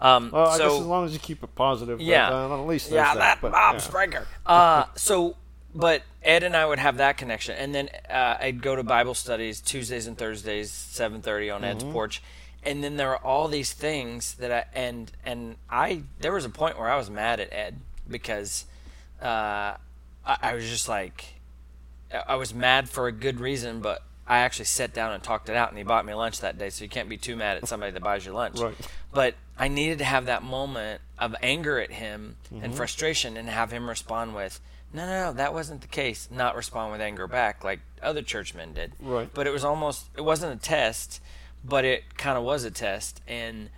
Um, 0.00 0.30
well, 0.32 0.48
I 0.48 0.56
so, 0.56 0.68
guess 0.70 0.80
as 0.80 0.86
long 0.86 1.04
as 1.04 1.12
you 1.12 1.18
keep 1.18 1.42
it 1.44 1.54
positive, 1.54 1.98
but, 1.98 2.06
yeah, 2.06 2.30
uh, 2.30 2.58
at 2.60 2.66
least 2.66 2.90
yeah, 2.90 3.12
that. 3.14 3.18
that 3.18 3.38
but, 3.42 3.52
Bob 3.52 3.74
yeah. 3.74 3.80
Spraker. 3.82 4.24
Uh, 4.46 4.84
so, 4.96 5.36
but 5.74 6.02
Ed 6.22 6.42
and 6.42 6.56
I 6.56 6.64
would 6.64 6.78
have 6.78 6.96
that 6.96 7.18
connection, 7.18 7.54
and 7.56 7.74
then 7.74 7.90
uh, 8.08 8.38
I'd 8.40 8.62
go 8.62 8.76
to 8.76 8.82
Bible 8.82 9.12
studies 9.14 9.60
Tuesdays 9.60 10.06
and 10.06 10.16
Thursdays, 10.16 10.70
seven 10.72 11.20
thirty 11.20 11.50
on 11.50 11.62
Ed's 11.64 11.84
Mm-hmm. 11.84 11.92
porch, 11.92 12.22
and 12.64 12.82
then 12.82 12.96
there 12.96 13.10
are 13.10 13.24
all 13.24 13.48
these 13.48 13.72
things 13.72 14.34
that 14.34 14.50
I 14.52 14.64
and 14.78 15.10
and 15.24 15.56
I 15.70 16.02
there 16.20 16.32
was 16.32 16.44
a 16.44 16.50
point 16.50 16.78
where 16.78 16.88
I 16.90 16.96
was 16.96 17.08
mad 17.10 17.40
at 17.40 17.52
Ed 17.52 17.76
because 18.08 18.64
uh, 19.22 19.26
I, 20.26 20.36
I 20.42 20.54
was 20.54 20.68
just 20.68 20.88
like 20.88 21.24
I 22.26 22.36
was 22.36 22.54
mad 22.54 22.88
for 22.88 23.06
a 23.06 23.12
good 23.12 23.38
reason, 23.40 23.80
but 23.80 24.02
I 24.26 24.38
actually 24.40 24.64
sat 24.66 24.92
down 24.94 25.12
and 25.12 25.22
talked 25.22 25.48
it 25.48 25.56
out, 25.56 25.68
and 25.70 25.78
he 25.78 25.84
bought 25.84 26.04
me 26.06 26.14
lunch 26.14 26.40
that 26.40 26.58
day. 26.58 26.70
So 26.70 26.84
you 26.84 26.90
can't 26.90 27.08
be 27.08 27.16
too 27.16 27.36
mad 27.36 27.56
at 27.58 27.68
somebody 27.68 27.92
that 27.92 28.02
buys 28.02 28.24
you 28.26 28.32
lunch. 28.32 28.58
Right. 28.60 28.74
But 29.12 29.34
I 29.58 29.68
needed 29.68 29.98
to 29.98 30.04
have 30.04 30.26
that 30.26 30.42
moment 30.42 31.00
of 31.18 31.34
anger 31.42 31.78
at 31.80 31.90
him 31.90 32.36
Mm-hmm. 32.52 32.64
and 32.64 32.74
frustration, 32.74 33.36
and 33.36 33.48
have 33.48 33.70
him 33.72 33.88
respond 33.88 34.34
with, 34.34 34.58
"No, 34.92 35.04
no, 35.06 35.26
no, 35.26 35.32
that 35.34 35.52
wasn't 35.52 35.82
the 35.82 35.86
case." 35.86 36.28
Not 36.30 36.56
respond 36.56 36.92
with 36.92 37.00
anger 37.02 37.26
back 37.26 37.62
like 37.62 37.80
other 38.02 38.22
churchmen 38.22 38.72
did. 38.72 38.92
Right. 39.00 39.28
But 39.34 39.46
it 39.46 39.50
was 39.52 39.64
almost 39.64 40.06
it 40.16 40.22
wasn't 40.22 40.54
a 40.54 40.62
test, 40.62 41.20
but 41.68 41.84
it 41.84 42.16
kind 42.16 42.38
of 42.38 42.44
was 42.44 42.64
a 42.64 42.70
test, 42.70 43.20
and 43.26 43.70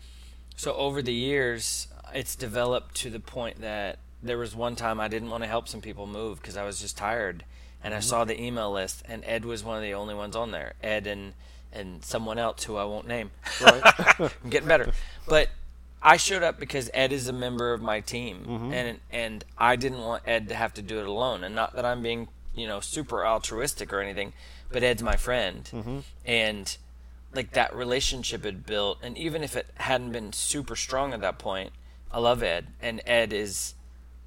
so 0.57 0.75
over 0.75 1.03
the 1.03 1.13
years, 1.13 1.89
it's 2.15 2.37
developed 2.37 2.95
to 2.97 3.11
the 3.11 3.21
point 3.21 3.61
that 3.61 3.99
there 4.23 4.39
was 4.39 4.55
one 4.55 4.77
time 4.77 5.01
I 5.01 5.09
didn't 5.09 5.31
want 5.31 5.43
to 5.43 5.49
help 5.49 5.69
some 5.69 5.81
people 5.81 6.07
move 6.07 6.41
because 6.41 6.57
I 6.57 6.65
was 6.65 6.81
just 6.81 6.97
tired, 6.97 7.45
and 7.83 7.95
I 7.95 7.99
mm-hmm. 7.99 8.09
saw 8.09 8.25
the 8.25 8.41
email 8.41 8.71
list, 8.71 9.03
and 9.09 9.25
Ed 9.25 9.45
was 9.45 9.65
one 9.65 9.77
of 9.77 9.83
the 9.83 9.95
only 9.95 10.15
ones 10.15 10.37
on 10.37 10.51
there. 10.51 10.75
Ed 10.83 11.07
and 11.07 11.35
and 11.73 12.05
someone 12.05 12.37
else 12.39 12.65
who 12.65 12.77
I 12.77 12.85
won't 12.85 13.07
name. 13.07 13.31
I'm 13.61 14.31
getting 14.49 14.69
better, 14.69 14.93
but 15.27 15.49
I 16.03 16.17
showed 16.17 16.43
up 16.43 16.59
because 16.59 16.91
Ed 16.93 17.13
is 17.13 17.29
a 17.29 17.33
member 17.33 17.73
of 17.73 17.83
my 17.83 18.01
team, 18.01 18.45
mm-hmm. 18.47 18.73
and 18.73 19.01
and 19.11 19.45
I 19.59 19.77
didn't 19.77 20.01
want 20.01 20.25
Ed 20.27 20.49
to 20.49 20.55
have 20.55 20.75
to 20.75 20.83
do 20.83 20.99
it 20.99 21.07
alone. 21.07 21.45
And 21.45 21.55
not 21.55 21.75
that 21.75 21.85
I'm 21.85 22.03
being 22.03 22.29
you 22.55 22.67
know 22.67 22.81
super 22.81 23.25
altruistic 23.25 23.93
or 23.93 24.01
anything, 24.01 24.33
but 24.71 24.83
Ed's 24.83 25.03
my 25.03 25.17
friend, 25.17 25.69
mm-hmm. 25.73 25.99
and 26.25 26.77
like 27.35 27.53
that 27.53 27.75
relationship 27.75 28.45
had 28.45 28.67
built 28.67 28.99
and 29.03 29.17
even 29.17 29.43
if 29.43 29.57
it 29.57 29.67
hadn't 29.77 30.13
been 30.13 30.33
super 30.33 30.77
strong 30.77 31.13
at 31.13 31.21
that 31.21 31.39
point 31.39 31.73
i 32.11 32.19
love 32.19 32.43
ed 32.43 32.67
and 32.81 33.01
ed 33.07 33.33
has 33.33 33.75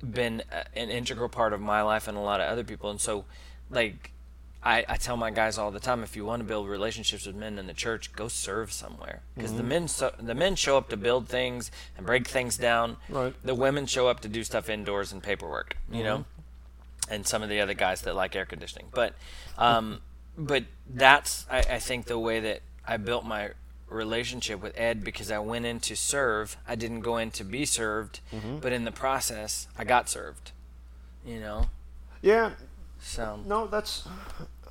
been 0.02 0.42
a- 0.52 0.78
an 0.78 0.89
integral 0.89 1.30
part 1.30 1.54
of 1.54 1.62
my 1.62 1.82
life 1.82 2.08
and 2.08 2.18
a 2.18 2.22
lot 2.22 2.39
of 2.42 2.50
other 2.50 2.63
people 2.63 2.89
and 2.89 3.00
so 3.02 3.26
like 3.70 4.12
I, 4.66 4.86
I 4.88 4.96
tell 4.96 5.18
my 5.18 5.30
guys 5.30 5.58
all 5.58 5.72
the 5.72 5.80
time 5.80 6.04
if 6.04 6.16
you 6.16 6.24
want 6.24 6.39
to 6.39 6.46
build 6.46 6.70
relationships 6.70 7.26
with 7.26 7.36
men 7.36 7.60
in 7.60 7.68
the 7.68 7.74
church 7.74 8.13
go 8.13 8.30
serve 8.30 8.72
somewhere. 8.72 9.22
Because 9.36 9.54
the 9.54 9.63
men 9.63 9.89
so, 9.89 10.13
the 10.18 10.34
men 10.34 10.56
show 10.56 10.78
up 10.78 10.88
to 10.89 10.98
build 10.98 11.28
things 11.28 11.70
and 11.98 12.06
break 12.06 12.28
things 12.28 12.56
down. 12.58 12.96
Right. 13.10 13.34
the 13.44 13.56
women 13.56 13.86
show 13.88 14.08
up 14.08 14.22
to 14.22 14.30
do 14.30 14.44
stuff 14.44 14.70
indoors 14.70 15.12
and 15.12 15.22
paperwork 15.22 15.76
you 15.92 16.04
know? 16.04 16.26
And 17.10 17.28
some 17.28 17.44
of 17.44 17.50
the 17.50 17.60
other 17.60 17.74
guys 17.74 18.04
that 18.04 18.16
like 18.16 18.36
air 18.38 18.46
conditioning. 18.46 18.88
But, 18.94 19.16
um, 19.58 20.00
but 20.38 20.63
that's 20.89 21.46
I, 21.52 21.60
I 21.60 21.80
think 21.80 22.06
the 22.06 22.18
way 22.18 22.39
that 22.39 22.62
I 22.88 22.98
built 22.98 23.26
my 23.26 23.52
relationship 23.89 24.62
with 24.62 24.78
Ed 24.78 25.04
because 25.04 25.32
I 25.32 25.39
went 25.39 25.65
in 25.65 25.80
to 25.82 25.96
serve. 25.96 26.58
I 26.67 26.76
didn't 26.76 27.02
go 27.02 27.17
in 27.17 27.32
to 27.32 27.43
be 27.43 27.65
served, 27.65 28.19
but 28.62 28.72
in 28.74 28.86
the 28.86 28.91
process, 28.91 29.67
I 29.78 29.84
got 29.84 30.10
served. 30.10 30.52
You 31.26 31.39
know, 31.39 31.69
Yeah, 32.22 32.52
so 33.02 33.39
no, 33.46 33.67
that's. 33.67 34.08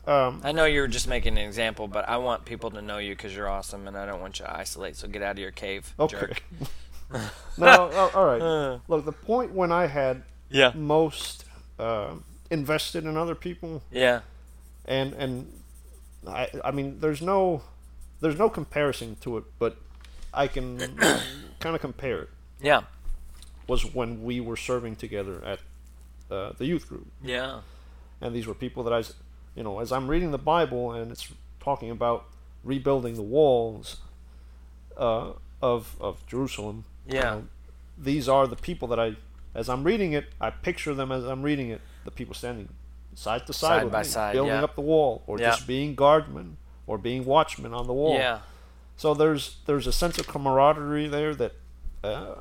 Um, 0.05 0.41
I 0.43 0.51
know 0.53 0.65
you're 0.65 0.89
just 0.89 1.07
making 1.07 1.39
an 1.39 1.45
example, 1.47 1.87
but 1.87 2.09
I 2.09 2.17
want 2.17 2.45
people 2.45 2.71
to 2.73 2.83
know 2.83 2.99
you 2.99 3.15
because 3.15 3.35
you're 3.37 3.49
awesome, 3.49 3.87
and 3.87 3.97
I 3.97 4.05
don't 4.05 4.21
want 4.21 4.41
you 4.41 4.45
to 4.47 4.57
isolate. 4.57 4.97
So 4.97 5.07
get 5.09 5.23
out 5.23 5.33
of 5.33 5.39
your 5.39 5.53
cave, 5.53 5.95
okay. 5.99 6.19
jerk. 6.19 6.43
no, 7.57 7.91
oh, 7.93 8.11
all 8.15 8.27
right. 8.27 8.81
Look, 8.89 9.05
the 9.05 9.13
point 9.13 9.53
when 9.53 9.71
I 9.71 9.87
had 9.87 10.23
Yeah, 10.51 10.73
most 10.75 11.45
uh, 11.79 12.15
invested 12.51 13.05
in 13.05 13.17
other 13.17 13.35
people, 13.37 13.83
yeah, 13.93 14.21
and 14.85 15.13
and 15.15 15.53
I, 16.27 16.49
I 16.65 16.71
mean, 16.73 16.99
there's 17.01 17.23
no, 17.23 17.63
there's 18.23 18.39
no 18.39 18.49
comparison 18.49 19.17
to 19.21 19.37
it, 19.37 19.45
but 19.59 19.77
I 20.33 20.47
can 20.49 20.79
kind 21.61 21.75
of 21.77 21.81
compare 21.83 22.23
it. 22.23 22.29
yeah, 22.63 22.83
Was 23.69 23.85
when 23.95 24.23
we 24.25 24.41
were 24.41 24.57
serving 24.57 24.97
together 24.97 25.45
at 25.45 25.59
uh, 26.31 26.53
the 26.57 26.65
youth 26.65 26.89
group, 26.89 27.07
yeah, 27.23 27.61
and 28.23 28.35
these 28.35 28.47
were 28.47 28.55
people 28.55 28.83
that 28.85 28.93
I, 28.95 29.03
you 29.55 29.63
know, 29.63 29.81
as 29.81 29.93
I'm 29.93 30.09
reading 30.09 30.31
the 30.31 30.39
Bible 30.39 30.93
and 30.93 31.11
it's 31.13 31.29
talking 31.61 31.91
about 31.91 32.25
rebuilding 32.65 33.15
the 33.17 33.23
walls 33.23 33.99
uh, 34.97 35.33
of 35.61 35.97
of 36.01 36.27
Jerusalem. 36.27 36.85
Yeah. 37.07 37.41
these 37.99 38.29
are 38.29 38.47
the 38.47 38.57
people 38.57 38.89
that 38.89 38.99
I, 39.01 39.17
as 39.55 39.69
I'm 39.69 39.83
reading 39.85 40.13
it, 40.13 40.27
I 40.41 40.51
picture 40.51 40.95
them 40.95 41.11
as 41.13 41.25
I'm 41.25 41.43
reading 41.43 41.69
it. 41.71 41.81
The 42.05 42.11
people 42.11 42.35
standing 42.35 42.69
side 43.15 43.47
to 43.49 43.53
side, 43.53 43.69
Side 43.69 43.85
with 43.85 43.93
by 43.93 43.99
me, 44.03 44.05
side, 44.09 44.33
building 44.33 44.55
yeah. 44.55 44.63
up 44.65 44.75
the 44.77 44.81
wall, 44.93 45.23
or 45.27 45.39
Yeah. 45.39 45.51
just 45.51 45.67
being 45.67 45.95
guardmen, 45.97 46.57
or 46.87 46.99
being 46.99 47.25
watchmen 47.25 47.73
on 47.75 47.87
the 47.87 47.93
wall. 47.93 48.15
yeah, 48.15 48.41
So 48.97 49.15
there's 49.15 49.57
there's 49.67 49.87
a 49.87 49.93
sense 49.93 50.19
of 50.19 50.27
camaraderie 50.27 51.09
there 51.09 51.35
that 51.35 51.53
uh, 52.05 52.35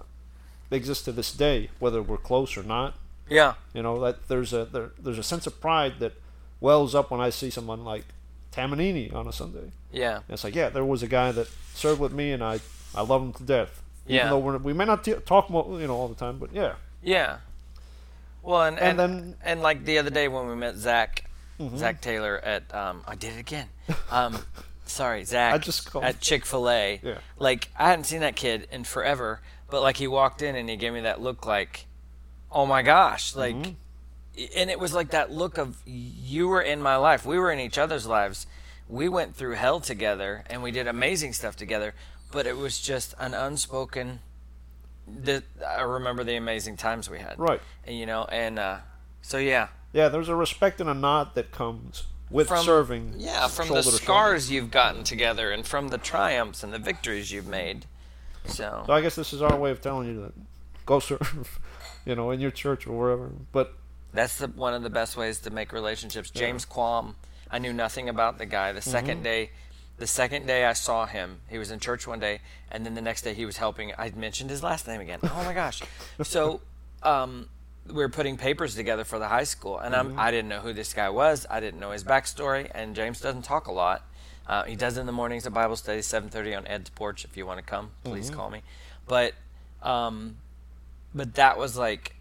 exists 0.69 1.03
to 1.05 1.11
this 1.11 1.31
day, 1.33 1.69
whether 1.79 2.01
we're 2.01 2.17
close 2.17 2.57
or 2.57 2.63
not. 2.63 2.95
yeah, 3.29 3.53
You 3.73 3.83
know 3.83 3.99
that 4.01 4.27
there's 4.27 4.53
a 4.53 4.65
there, 4.65 4.91
there's 4.99 5.17
a 5.19 5.23
sense 5.23 5.45
of 5.47 5.59
pride 5.61 5.99
that 5.99 6.13
wells 6.59 6.93
up 6.95 7.11
when 7.11 7.21
I 7.21 7.29
see 7.29 7.49
someone 7.49 7.83
like 7.83 8.05
Tamanini 8.51 9.13
on 9.13 9.27
a 9.27 9.33
Sunday. 9.33 9.71
yeah, 9.91 10.15
And 10.17 10.23
it's 10.29 10.43
like, 10.43 10.55
yeah, 10.55 10.69
there 10.69 10.83
was 10.85 11.01
a 11.03 11.07
guy 11.07 11.31
that 11.31 11.47
served 11.73 11.99
with 12.01 12.11
me, 12.13 12.31
and 12.31 12.43
I 12.43 12.59
I 12.93 13.01
love 13.01 13.21
him 13.21 13.33
to 13.33 13.43
death. 13.43 13.81
Yeah. 14.07 14.17
Even 14.17 14.29
though 14.31 14.39
we're, 14.39 14.57
we 14.57 14.73
may 14.73 14.83
not 14.85 15.03
t- 15.05 15.13
talk, 15.25 15.49
mo- 15.49 15.77
you 15.77 15.87
know, 15.87 15.95
all 15.95 16.07
the 16.09 16.15
time, 16.25 16.37
but 16.39 16.51
yeah. 16.53 16.73
yeah. 17.01 17.37
Well, 18.43 18.63
and 18.63 18.77
And 18.79 18.99
and, 18.99 18.99
then- 18.99 19.35
and 19.43 19.61
like 19.61 19.85
the 19.85 19.97
other 19.99 20.09
day 20.09 20.27
when 20.27 20.47
we 20.47 20.55
met 20.55 20.75
Zach, 20.75 21.23
Mm-hmm. 21.61 21.77
Zach 21.77 22.01
Taylor 22.01 22.39
at 22.39 22.73
um, 22.73 23.03
I 23.07 23.15
did 23.15 23.33
it 23.33 23.39
again. 23.39 23.67
Um, 24.09 24.39
sorry, 24.85 25.23
Zach. 25.23 25.53
I 25.53 25.57
just 25.57 25.89
called- 25.91 26.03
at 26.05 26.19
Chick 26.19 26.45
Fil 26.45 26.69
A. 26.69 26.99
Yeah. 27.03 27.17
Like 27.37 27.69
I 27.77 27.89
hadn't 27.89 28.05
seen 28.05 28.21
that 28.21 28.35
kid 28.35 28.67
in 28.71 28.83
forever, 28.83 29.41
but 29.69 29.81
like 29.81 29.97
he 29.97 30.07
walked 30.07 30.41
in 30.41 30.55
and 30.55 30.69
he 30.69 30.75
gave 30.75 30.93
me 30.93 31.01
that 31.01 31.21
look 31.21 31.45
like, 31.45 31.85
oh 32.51 32.65
my 32.65 32.81
gosh, 32.81 33.35
like, 33.35 33.55
and 34.55 34.69
it 34.69 34.79
was 34.79 34.93
like 34.93 35.11
that 35.11 35.31
look 35.31 35.57
of 35.57 35.77
you 35.85 36.47
were 36.47 36.61
in 36.61 36.81
my 36.81 36.95
life, 36.97 37.25
we 37.25 37.37
were 37.37 37.51
in 37.51 37.59
each 37.59 37.77
other's 37.77 38.05
lives, 38.05 38.47
we 38.89 39.07
went 39.07 39.35
through 39.35 39.53
hell 39.55 39.79
together 39.79 40.43
and 40.49 40.61
we 40.63 40.71
did 40.71 40.87
amazing 40.87 41.31
stuff 41.33 41.55
together, 41.55 41.93
but 42.31 42.45
it 42.45 42.57
was 42.57 42.79
just 42.81 43.13
an 43.19 43.33
unspoken. 43.33 44.19
The, 45.07 45.43
I 45.67 45.81
remember 45.81 46.23
the 46.23 46.35
amazing 46.35 46.77
times 46.77 47.09
we 47.09 47.19
had, 47.19 47.37
Right. 47.39 47.61
And 47.85 47.97
you 47.97 48.05
know, 48.05 48.23
and 48.25 48.59
uh, 48.59 48.77
so 49.21 49.37
yeah, 49.37 49.69
Yeah, 49.93 50.07
there's 50.09 50.29
a 50.29 50.35
respect 50.35 50.79
and 50.81 50.89
a 50.89 50.93
nod 50.93 51.35
that 51.35 51.51
comes 51.51 52.03
with 52.29 52.47
from 52.47 52.63
serving. 52.63 53.15
yeah 53.17 53.47
from 53.49 53.67
the 53.67 53.83
scars 53.83 54.49
you've 54.49 54.71
gotten 54.71 55.03
together 55.03 55.51
and 55.51 55.67
from 55.67 55.89
the 55.89 55.97
triumphs 55.97 56.63
and 56.63 56.71
the 56.71 56.79
victories 56.79 57.29
you've 57.31 57.47
made 57.47 57.85
so 58.45 58.83
So 58.87 58.93
I 58.93 59.01
guess 59.01 59.15
this 59.15 59.33
is 59.33 59.41
our 59.41 59.55
way 59.57 59.69
of 59.71 59.81
telling 59.81 60.07
you 60.07 60.21
that 60.21 60.33
go 60.85 60.99
serve, 60.99 61.59
you 62.05 62.15
know, 62.15 62.31
in 62.31 62.39
your 62.39 62.49
church 62.51 62.87
or 62.87 62.97
wherever. 62.97 63.31
But 63.51 63.73
that's 64.13 64.37
the, 64.37 64.47
one 64.47 64.73
of 64.73 64.81
the 64.81 64.89
best 64.89 65.15
ways 65.17 65.39
to 65.41 65.49
make 65.49 65.71
relationships 65.71 66.29
james 66.31 66.65
quam 66.65 67.15
i 67.49 67.57
knew 67.59 67.71
nothing 67.71 68.09
about 68.09 68.37
the 68.39 68.45
guy 68.45 68.71
the 68.73 68.81
2nd 68.81 69.03
Mm-hmm. 69.03 69.23
day 69.23 69.49
the 69.99 70.07
second 70.07 70.45
day 70.47 70.65
i 70.65 70.73
saw 70.73 71.05
him 71.05 71.39
he 71.49 71.57
was 71.57 71.71
in 71.71 71.79
church 71.79 72.05
one 72.07 72.19
day 72.19 72.39
and 72.69 72.85
then 72.85 72.93
the 72.93 73.01
next 73.01 73.21
day 73.21 73.33
he 73.33 73.45
was 73.45 73.55
helping 73.57 73.93
i 73.97 74.11
mentioned 74.15 74.49
his 74.49 74.61
last 74.63 74.85
name 74.85 74.99
again 74.99 75.19
oh 75.23 75.43
my 75.45 75.53
gosh 75.53 75.81
so 76.23 76.59
um, 77.03 77.47
we 77.87 77.93
were 77.95 78.09
putting 78.09 78.37
papers 78.37 78.75
together 78.75 79.03
for 79.03 79.19
the 79.19 79.27
high 79.27 79.43
school, 79.43 79.77
and 79.79 79.93
Mm-hmm. 79.93 80.11
I'm, 80.11 80.19
I 80.19 80.31
didn't 80.31 80.49
know 80.49 80.59
who 80.59 80.73
this 80.73 80.93
guy 80.93 81.09
was. 81.09 81.45
I 81.49 81.59
didn't 81.59 81.79
know 81.79 81.91
his 81.91 82.03
backstory, 82.03 82.69
and 82.73 82.95
James 82.95 83.19
doesn't 83.19 83.41
talk 83.43 83.67
a 83.67 83.71
lot. 83.71 84.03
Uh, 84.47 84.63
he 84.63 84.75
does 84.75 84.97
in 84.97 85.05
the 85.05 85.11
mornings 85.11 85.45
at 85.45 85.53
Bible 85.53 85.75
study, 85.75 85.99
7:30 86.01 86.57
on 86.57 86.67
Ed's 86.67 86.89
porch. 86.89 87.23
If 87.25 87.37
you 87.37 87.45
want 87.45 87.59
to 87.59 87.65
come, 87.65 87.91
please 88.03 88.27
Mm-hmm. 88.29 88.35
call 88.39 88.49
me. 88.49 88.61
But, 89.07 89.33
um, 89.81 90.37
but 91.13 91.35
that 91.35 91.57
was 91.57 91.77
like 91.77 92.15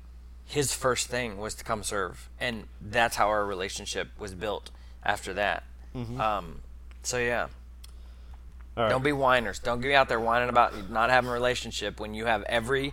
his 0.47 0.75
first 0.75 1.09
thing 1.09 1.39
was 1.39 1.55
to 1.57 1.65
come 1.65 1.83
serve, 1.83 2.29
and 2.41 2.65
that's 2.81 3.17
how 3.17 3.29
our 3.29 3.45
relationship 3.45 4.09
was 4.19 4.35
built. 4.35 4.71
After 5.03 5.33
that, 5.35 5.63
um, 6.19 6.61
so 7.03 7.17
yeah, 7.19 7.49
all 8.77 8.85
right. 8.85 8.91
don't 8.91 9.03
be 9.03 9.13
whiners. 9.13 9.59
Don't 9.59 9.81
be 9.81 9.95
out 9.95 10.09
there 10.09 10.21
whining 10.21 10.49
about 10.51 10.91
not 10.91 11.09
having 11.11 11.31
a 11.31 11.33
relationship 11.33 11.99
when 11.99 12.13
you 12.15 12.27
have 12.27 12.43
every 12.45 12.93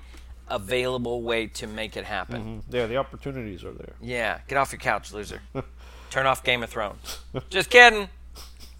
available 0.49 1.21
way 1.21 1.47
to 1.47 1.67
make 1.67 1.97
it 1.97 2.05
happen. 2.05 2.63
yeah, 2.69 2.85
the 2.85 2.97
opportunities 2.97 3.63
are 3.63 3.71
there. 3.71 3.93
Yeah, 4.01 4.39
get 4.47 4.57
off 4.57 4.71
your 4.71 4.79
couch, 4.79 5.13
loser. 5.13 5.41
Turn 6.09 6.25
off 6.25 6.43
Game 6.43 6.63
of 6.63 6.69
Thrones. 6.69 7.19
Just 7.49 7.69
kidding. 7.69 8.09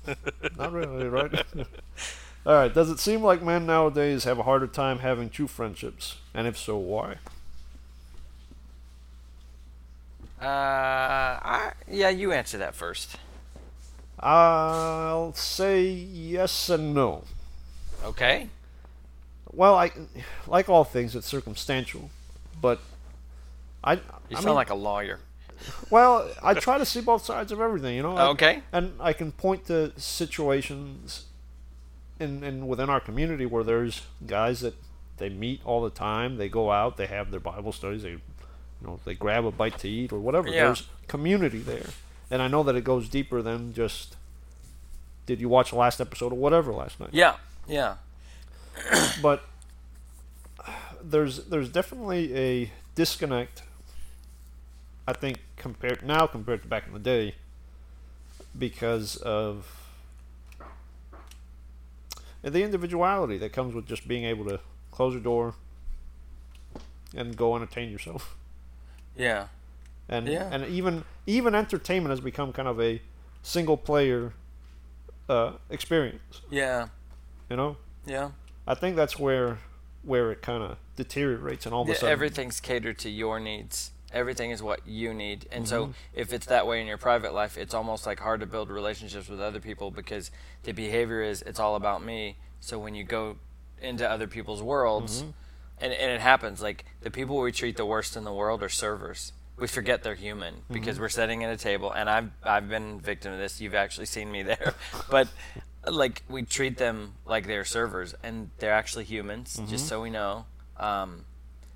Not 0.58 0.72
really, 0.72 1.08
right? 1.08 1.34
All 2.46 2.54
right. 2.54 2.74
Does 2.74 2.90
it 2.90 3.00
seem 3.00 3.22
like 3.22 3.42
men 3.44 3.66
nowadays 3.66 4.24
have 4.24 4.40
a 4.40 4.44
harder 4.44 4.68
time 4.68 5.00
having 5.00 5.30
true 5.30 5.48
friendships? 5.48 6.16
And 6.34 6.48
if 6.48 6.58
so, 6.58 6.78
why? 6.78 7.16
Uh, 10.42 10.46
I, 10.46 11.72
yeah, 11.90 12.10
you 12.10 12.32
answer 12.32 12.58
that 12.60 12.76
first. 12.76 13.18
I'll 14.20 15.34
say 15.34 15.90
yes 15.90 16.70
and 16.70 16.94
no. 16.94 17.24
Okay. 18.04 18.48
Well, 19.54 19.76
I 19.76 19.92
like 20.48 20.70
all 20.70 20.84
things, 20.84 21.16
it's 21.16 21.28
circumstantial, 21.28 22.10
but 22.62 22.80
I. 23.84 23.94
You 23.94 24.02
I 24.32 24.34
sound 24.36 24.46
mean, 24.48 24.56
like 24.56 24.70
a 24.70 24.76
lawyer. 24.76 25.20
Well, 25.90 26.30
I 26.44 26.54
try 26.54 26.78
to 26.78 26.86
see 26.86 27.02
both 27.02 27.24
sides 27.26 27.52
of 27.52 27.60
everything, 27.62 27.96
you 27.96 28.04
know. 28.04 28.16
I- 28.16 28.28
Okay. 28.28 28.62
and 28.72 28.94
I 29.00 29.14
can 29.14 29.32
point 29.32 29.66
to 29.68 29.92
situations 30.00 31.26
in, 32.20 32.44
in 32.44 32.68
within 32.68 32.90
our 32.90 33.00
community 33.00 33.46
where 33.46 33.64
there's 33.64 34.02
guys 34.26 34.60
that 34.62 34.76
they 35.18 35.30
meet 35.30 35.62
all 35.66 35.82
the 35.82 35.90
time. 35.90 36.38
They 36.38 36.50
go 36.50 36.72
out, 36.72 36.98
they 36.98 37.08
have 37.08 37.32
their 37.32 37.40
Bible 37.40 37.72
studies, 37.72 38.04
they 38.04 38.12
you 38.12 38.22
know 38.84 39.00
they 39.06 39.16
grab 39.16 39.46
a 39.46 39.52
bite 39.52 39.80
to 39.80 39.90
eat 39.90 40.12
or 40.12 40.20
whatever. 40.20 40.48
Yeah. 40.50 40.66
There's 40.66 40.88
community 41.08 41.60
there, 41.60 41.88
and 42.30 42.42
I 42.42 42.48
know 42.48 42.62
that 42.64 42.76
it 42.76 42.84
goes 42.84 43.10
deeper 43.10 43.42
than 43.42 43.74
just. 43.74 44.16
Did 45.26 45.42
you 45.42 45.50
watch 45.50 45.72
the 45.72 45.78
last 45.78 46.00
episode 46.00 46.32
of 46.32 46.38
whatever 46.38 46.72
last 46.72 47.00
night? 47.00 47.10
Yeah, 47.12 47.36
yeah. 47.68 47.96
but 49.22 49.44
there's 51.02 51.46
there's 51.46 51.70
definitely 51.70 52.36
a 52.36 52.72
disconnect. 52.96 53.64
I 55.08 55.14
think 55.14 55.40
compared 55.56 56.04
now 56.06 56.28
compared 56.28 56.62
to 56.64 56.68
back 56.68 56.86
in 56.88 56.94
the 56.94 57.00
day, 57.00 57.36
because 58.58 59.16
of 59.18 59.66
the 62.42 62.64
individuality 62.64 63.38
that 63.38 63.52
comes 63.54 63.74
with 63.74 63.86
just 63.88 64.08
being 64.08 64.24
able 64.26 64.46
to 64.46 64.60
close 64.92 65.14
your 65.14 65.22
door 65.24 65.54
and 67.16 67.36
go 67.38 67.56
entertain 67.56 67.90
yourself, 67.90 68.36
Yeah. 69.16 69.48
and 70.10 70.28
Yeah. 70.28 70.50
and 70.52 70.66
even 70.66 71.04
even 71.26 71.56
entertainment 71.56 72.12
has 72.12 72.20
become 72.20 72.52
kind 72.54 72.68
of 72.68 72.80
a 72.82 73.02
single 73.44 73.78
player 73.78 74.34
uh, 75.30 75.54
experience. 75.70 76.42
Yeah. 76.50 76.88
You 77.50 77.56
know, 77.56 77.78
Yeah. 78.06 78.32
I 78.68 78.76
think 78.76 78.96
that's 78.96 79.18
where 79.18 79.60
where 80.04 80.32
it 80.32 80.42
kind 80.42 80.64
of 80.64 80.78
deteriorates, 80.96 81.66
and 81.66 81.74
all 81.76 81.82
of 81.82 81.90
a 81.90 81.96
sudden, 81.96 82.10
everything's 82.12 82.60
catered 82.60 82.98
to 83.00 83.10
your 83.10 83.40
needs. 83.40 83.92
Everything 84.14 84.52
is 84.52 84.64
what 84.64 84.88
you 84.88 85.14
need. 85.14 85.48
And 85.52 85.66
Mm-hmm. 85.66 85.92
so 85.92 85.94
if 86.14 86.32
it's 86.32 86.46
that 86.46 86.66
way 86.66 86.80
in 86.80 86.88
your 86.88 86.98
private 86.98 87.34
life, 87.34 87.58
it's 87.58 87.74
almost 87.74 88.06
like 88.06 88.20
hard 88.22 88.40
to 88.40 88.46
build 88.46 88.70
relationships 88.70 89.28
with 89.28 89.42
other 89.42 89.60
people 89.60 89.92
because 89.92 90.32
the 90.64 90.72
behavior 90.72 91.22
is 91.22 91.42
it's 91.42 91.60
all 91.60 91.76
about 91.76 92.04
me. 92.06 92.38
So 92.62 92.80
when 92.80 92.96
you 92.96 93.04
go 93.04 93.36
into 93.82 94.10
other 94.10 94.28
people's 94.28 94.62
worlds 94.64 95.22
Mm-hmm. 95.24 95.32
and, 95.82 95.94
and 95.94 96.12
it 96.12 96.22
happens, 96.22 96.62
like 96.62 96.86
the 97.02 97.12
people 97.12 97.38
we 97.38 97.52
treat 97.52 97.76
the 97.76 97.86
worst 97.86 98.16
in 98.16 98.24
the 98.24 98.34
world 98.34 98.64
are 98.64 98.70
servers. 98.70 99.34
We 99.58 99.68
forget 99.68 100.04
they're 100.04 100.16
human 100.16 100.54
Mm-hmm. 100.54 100.74
because 100.74 101.00
we're 101.02 101.10
sitting 101.10 101.44
at 101.44 101.52
a 101.54 101.58
table 101.58 101.92
and 101.92 102.10
I've 102.10 102.30
I've 102.44 102.70
been 102.70 103.02
victim 103.02 103.34
of 103.34 103.40
this. 103.40 103.60
You've 103.60 103.76
actually 103.76 104.06
seen 104.06 104.32
me 104.32 104.42
there. 104.42 104.74
but 105.12 105.28
like 105.90 106.24
we 106.30 106.44
treat 106.44 106.78
them 106.78 107.14
like 107.26 107.48
they're 107.48 107.66
servers 107.66 108.14
and 108.24 108.50
they're 108.60 108.74
actually 108.74 109.06
humans, 109.06 109.58
Mm-hmm. 109.58 109.70
just 109.70 109.88
so 109.88 110.02
we 110.02 110.10
know. 110.10 110.46
Um, 110.78 111.26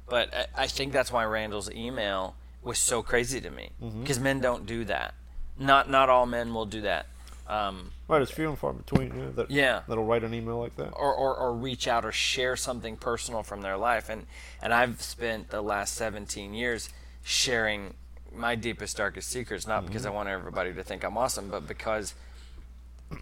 but 0.09 0.33
I, 0.33 0.63
I 0.63 0.67
think 0.67 0.93
that's 0.93 1.11
why 1.11 1.23
Randall's 1.25 1.71
email 1.71 2.35
was 2.63 2.77
so 2.79 3.01
crazy 3.01 3.41
to 3.41 3.49
me 3.49 3.71
Mm-hmm. 3.81 4.01
because 4.01 4.19
men 4.19 4.39
don't 4.39 4.65
do 4.65 4.85
that. 4.85 5.13
Not 5.57 5.89
not 5.89 6.09
all 6.09 6.25
men 6.25 6.53
will 6.53 6.65
do 6.65 6.81
that. 6.81 7.07
Um, 7.47 7.91
right, 8.07 8.21
it's 8.21 8.31
few 8.31 8.47
and 8.49 8.57
far 8.57 8.71
between. 8.71 9.09
Yeah, 9.17 9.25
that 9.35 9.51
Yeah. 9.51 9.81
that'll 9.87 10.05
write 10.05 10.23
an 10.23 10.33
email 10.33 10.57
like 10.59 10.75
that. 10.77 10.91
or, 10.93 11.13
or, 11.13 11.35
or 11.35 11.53
reach 11.53 11.85
out 11.87 12.05
or 12.05 12.11
share 12.13 12.55
something 12.55 12.95
personal 12.95 13.43
from 13.43 13.61
their 13.61 13.75
life. 13.75 14.07
And, 14.07 14.25
and 14.61 14.73
I've 14.73 15.01
spent 15.01 15.49
the 15.49 15.61
last 15.61 15.95
17 15.95 16.53
years 16.53 16.89
sharing 17.23 17.93
my 18.33 18.55
deepest, 18.55 18.95
darkest 18.95 19.29
secrets, 19.29 19.67
not 19.67 19.85
because 19.85 20.05
I 20.05 20.11
want 20.11 20.29
everybody 20.29 20.73
to 20.73 20.83
think 20.83 21.03
I'm 21.03 21.17
awesome, 21.17 21.49
but 21.49 21.67
because 21.67 22.13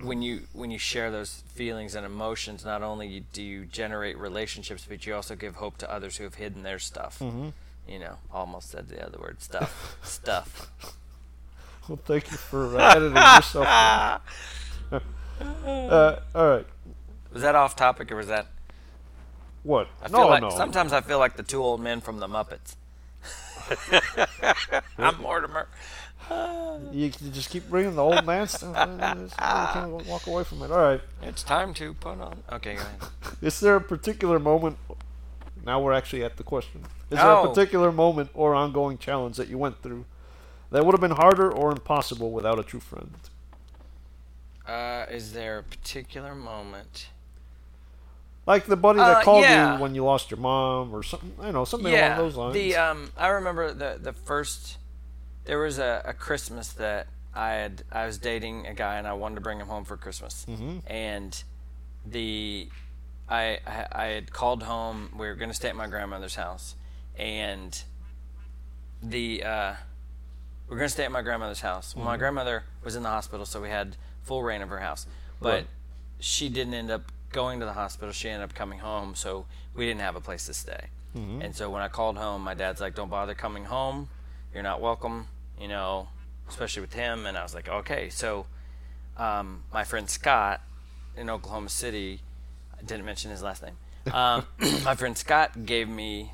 when 0.01 0.21
you 0.21 0.41
when 0.53 0.71
you 0.71 0.77
share 0.77 1.11
those 1.11 1.43
feelings 1.53 1.95
and 1.95 2.05
emotions, 2.05 2.63
not 2.63 2.81
only 2.83 3.23
do 3.33 3.41
you 3.41 3.65
generate 3.65 4.17
relationships, 4.17 4.85
but 4.87 5.05
you 5.05 5.15
also 5.15 5.35
give 5.35 5.55
hope 5.55 5.77
to 5.79 5.91
others 5.91 6.17
who 6.17 6.23
have 6.23 6.35
hidden 6.35 6.63
their 6.63 6.79
stuff. 6.79 7.21
You 7.87 7.99
know, 7.99 8.17
almost 8.31 8.69
said 8.69 8.87
the 8.87 9.03
other 9.05 9.17
word, 9.19 9.41
stuff, 9.41 9.97
stuff. 10.03 10.69
Well, 11.87 11.99
thank 12.05 12.29
you 12.29 12.37
for 12.37 12.77
uh, 12.77 12.95
editing 12.95 13.15
yourself. 13.15 13.67
uh, 14.91 16.19
all 16.35 16.49
right, 16.49 16.67
Was 17.33 17.41
that 17.41 17.55
off 17.55 17.75
topic 17.75 18.11
or 18.11 18.15
was 18.15 18.27
that? 18.27 18.47
what? 19.63 19.87
I 20.01 20.07
feel 20.07 20.19
no, 20.19 20.27
like 20.27 20.41
no. 20.41 20.49
sometimes 20.51 20.93
I 20.93 21.01
feel 21.01 21.19
like 21.19 21.35
the 21.35 21.43
two 21.43 21.61
old 21.61 21.81
men 21.81 21.99
from 22.01 22.19
the 22.19 22.27
Muppets. 22.27 22.75
I'm 24.97 25.21
Mortimer. 25.21 25.67
You, 26.91 27.09
just 27.09 27.49
keep 27.49 27.69
bringing 27.69 27.95
the 27.95 28.03
old 28.03 28.25
man 28.25 28.47
stuff. 28.47 28.75
you 28.89 29.27
can't 29.73 30.05
walk 30.07 30.27
away 30.27 30.43
from 30.43 30.61
it. 30.63 30.71
All 30.71 30.77
right. 30.79 31.01
It's 31.21 31.43
time 31.43 31.73
to 31.75 31.93
put 31.93 32.19
on. 32.21 32.43
Okay, 32.51 32.75
go 32.75 32.81
ahead. 32.81 32.99
Is 33.41 33.59
there 33.59 33.75
a 33.75 33.81
particular 33.81 34.39
moment? 34.39 34.77
Now 35.65 35.81
we're 35.81 35.93
actually 35.93 36.23
at 36.23 36.37
the 36.37 36.43
question. 36.43 36.83
Is 37.11 37.17
there 37.17 37.27
Oh. 37.27 37.43
a 37.45 37.49
particular 37.49 37.91
moment 37.91 38.29
or 38.33 38.55
ongoing 38.55 38.97
challenge 38.97 39.37
that 39.37 39.49
you 39.49 39.57
went 39.57 39.81
through 39.83 40.05
that 40.71 40.85
would 40.85 40.93
have 40.93 41.01
been 41.01 41.11
harder 41.17 41.51
or 41.51 41.71
impossible 41.71 42.31
without 42.31 42.59
a 42.59 42.63
true 42.63 42.79
friend? 42.79 43.11
Uh, 44.67 45.05
is 45.09 45.33
there 45.33 45.57
a 45.57 45.63
particular 45.63 46.33
moment? 46.35 47.09
Like 48.45 48.65
the 48.65 48.77
buddy 48.77 48.99
that 48.99 49.17
Uh, 49.17 49.23
called 49.23 49.43
yeah. 49.43 49.75
you 49.75 49.81
when 49.81 49.95
you 49.95 50.03
lost 50.05 50.31
your 50.31 50.39
mom, 50.39 50.93
or 50.93 51.03
something. 51.03 51.33
I 51.41 51.51
know 51.51 51.65
something 51.65 51.91
yeah, 51.91 52.15
along 52.15 52.17
those 52.27 52.35
lines. 52.35 52.53
the 52.53 52.75
um, 52.77 53.11
I 53.17 53.27
remember 53.27 53.73
the 53.73 53.97
the 54.01 54.13
first. 54.13 54.77
There 55.49 55.57
was 55.57 55.79
a, 55.79 56.03
a 56.05 56.13
Christmas 56.13 56.73
that 56.73 57.07
I 57.33 57.53
had. 57.53 57.81
I 57.91 58.05
was 58.05 58.19
dating 58.19 58.67
a 58.67 58.73
guy 58.75 58.97
and 58.99 59.07
I 59.07 59.13
wanted 59.13 59.33
to 59.35 59.41
bring 59.41 59.59
him 59.59 59.65
home 59.65 59.83
for 59.83 59.97
Christmas, 59.97 60.45
Mhm. 60.47 60.83
and 60.85 61.43
the 62.05 62.69
I, 63.27 63.57
I 63.65 63.87
I 63.91 64.05
had 64.09 64.31
called 64.31 64.61
home. 64.61 65.09
We 65.17 65.25
were 65.27 65.33
going 65.33 65.49
to 65.49 65.55
stay 65.55 65.69
at 65.69 65.75
my 65.75 65.87
grandmother's 65.87 66.35
house, 66.35 66.75
and 67.17 67.81
the 69.01 69.43
uh, 69.43 69.73
we 70.67 70.71
were 70.75 70.77
going 70.77 70.87
to 70.87 70.93
stay 70.93 71.05
at 71.05 71.11
my 71.11 71.23
grandmother's 71.23 71.61
house. 71.61 71.95
Well, 71.95 72.05
my 72.05 72.17
grandmother 72.17 72.65
was 72.83 72.95
in 72.95 73.01
the 73.01 73.09
hospital, 73.09 73.43
so 73.47 73.59
we 73.59 73.69
had 73.69 73.95
full 74.21 74.43
reign 74.43 74.61
of 74.61 74.69
her 74.69 74.79
house, 74.81 75.07
but 75.41 75.49
Right. 75.53 75.67
she 76.19 76.49
didn't 76.49 76.75
end 76.75 76.91
up 76.91 77.11
going 77.31 77.59
to 77.59 77.65
the 77.65 77.73
hospital. 77.73 78.11
She 78.13 78.29
ended 78.29 78.47
up 78.47 78.53
coming 78.55 78.79
home, 78.79 79.15
so 79.15 79.47
we 79.73 79.87
didn't 79.87 80.01
have 80.01 80.15
a 80.15 80.21
place 80.21 80.45
to 80.45 80.53
stay. 80.53 80.89
And 81.15 81.55
so 81.55 81.71
when 81.71 81.81
I 81.81 81.87
called 81.87 82.17
home, 82.19 82.43
my 82.43 82.53
dad's 82.53 82.79
like, 82.79 82.93
"Don't 82.93 83.09
bother 83.09 83.33
coming 83.33 83.65
home. 83.65 84.09
You're 84.53 84.61
not 84.61 84.79
welcome." 84.79 85.27
You 85.59 85.67
know, 85.67 86.07
especially 86.47 86.81
with 86.81 86.93
him. 86.93 87.25
And 87.25 87.37
I 87.37 87.43
was 87.43 87.53
like, 87.53 87.67
"Okay." 87.67 88.09
So 88.09 88.45
um, 89.17 89.63
my 89.73 89.83
friend 89.83 90.09
Scott 90.09 90.61
in 91.15 91.29
Oklahoma 91.29 91.69
City, 91.69 92.21
I 92.77 92.83
didn't 92.83 93.05
mention 93.05 93.31
his 93.31 93.43
last 93.43 93.61
name. 93.63 93.77
Um, 94.13 94.45
my 94.83 94.95
friend 94.95 95.15
Scott 95.15 95.65
gave 95.65 95.87
me 95.87 96.31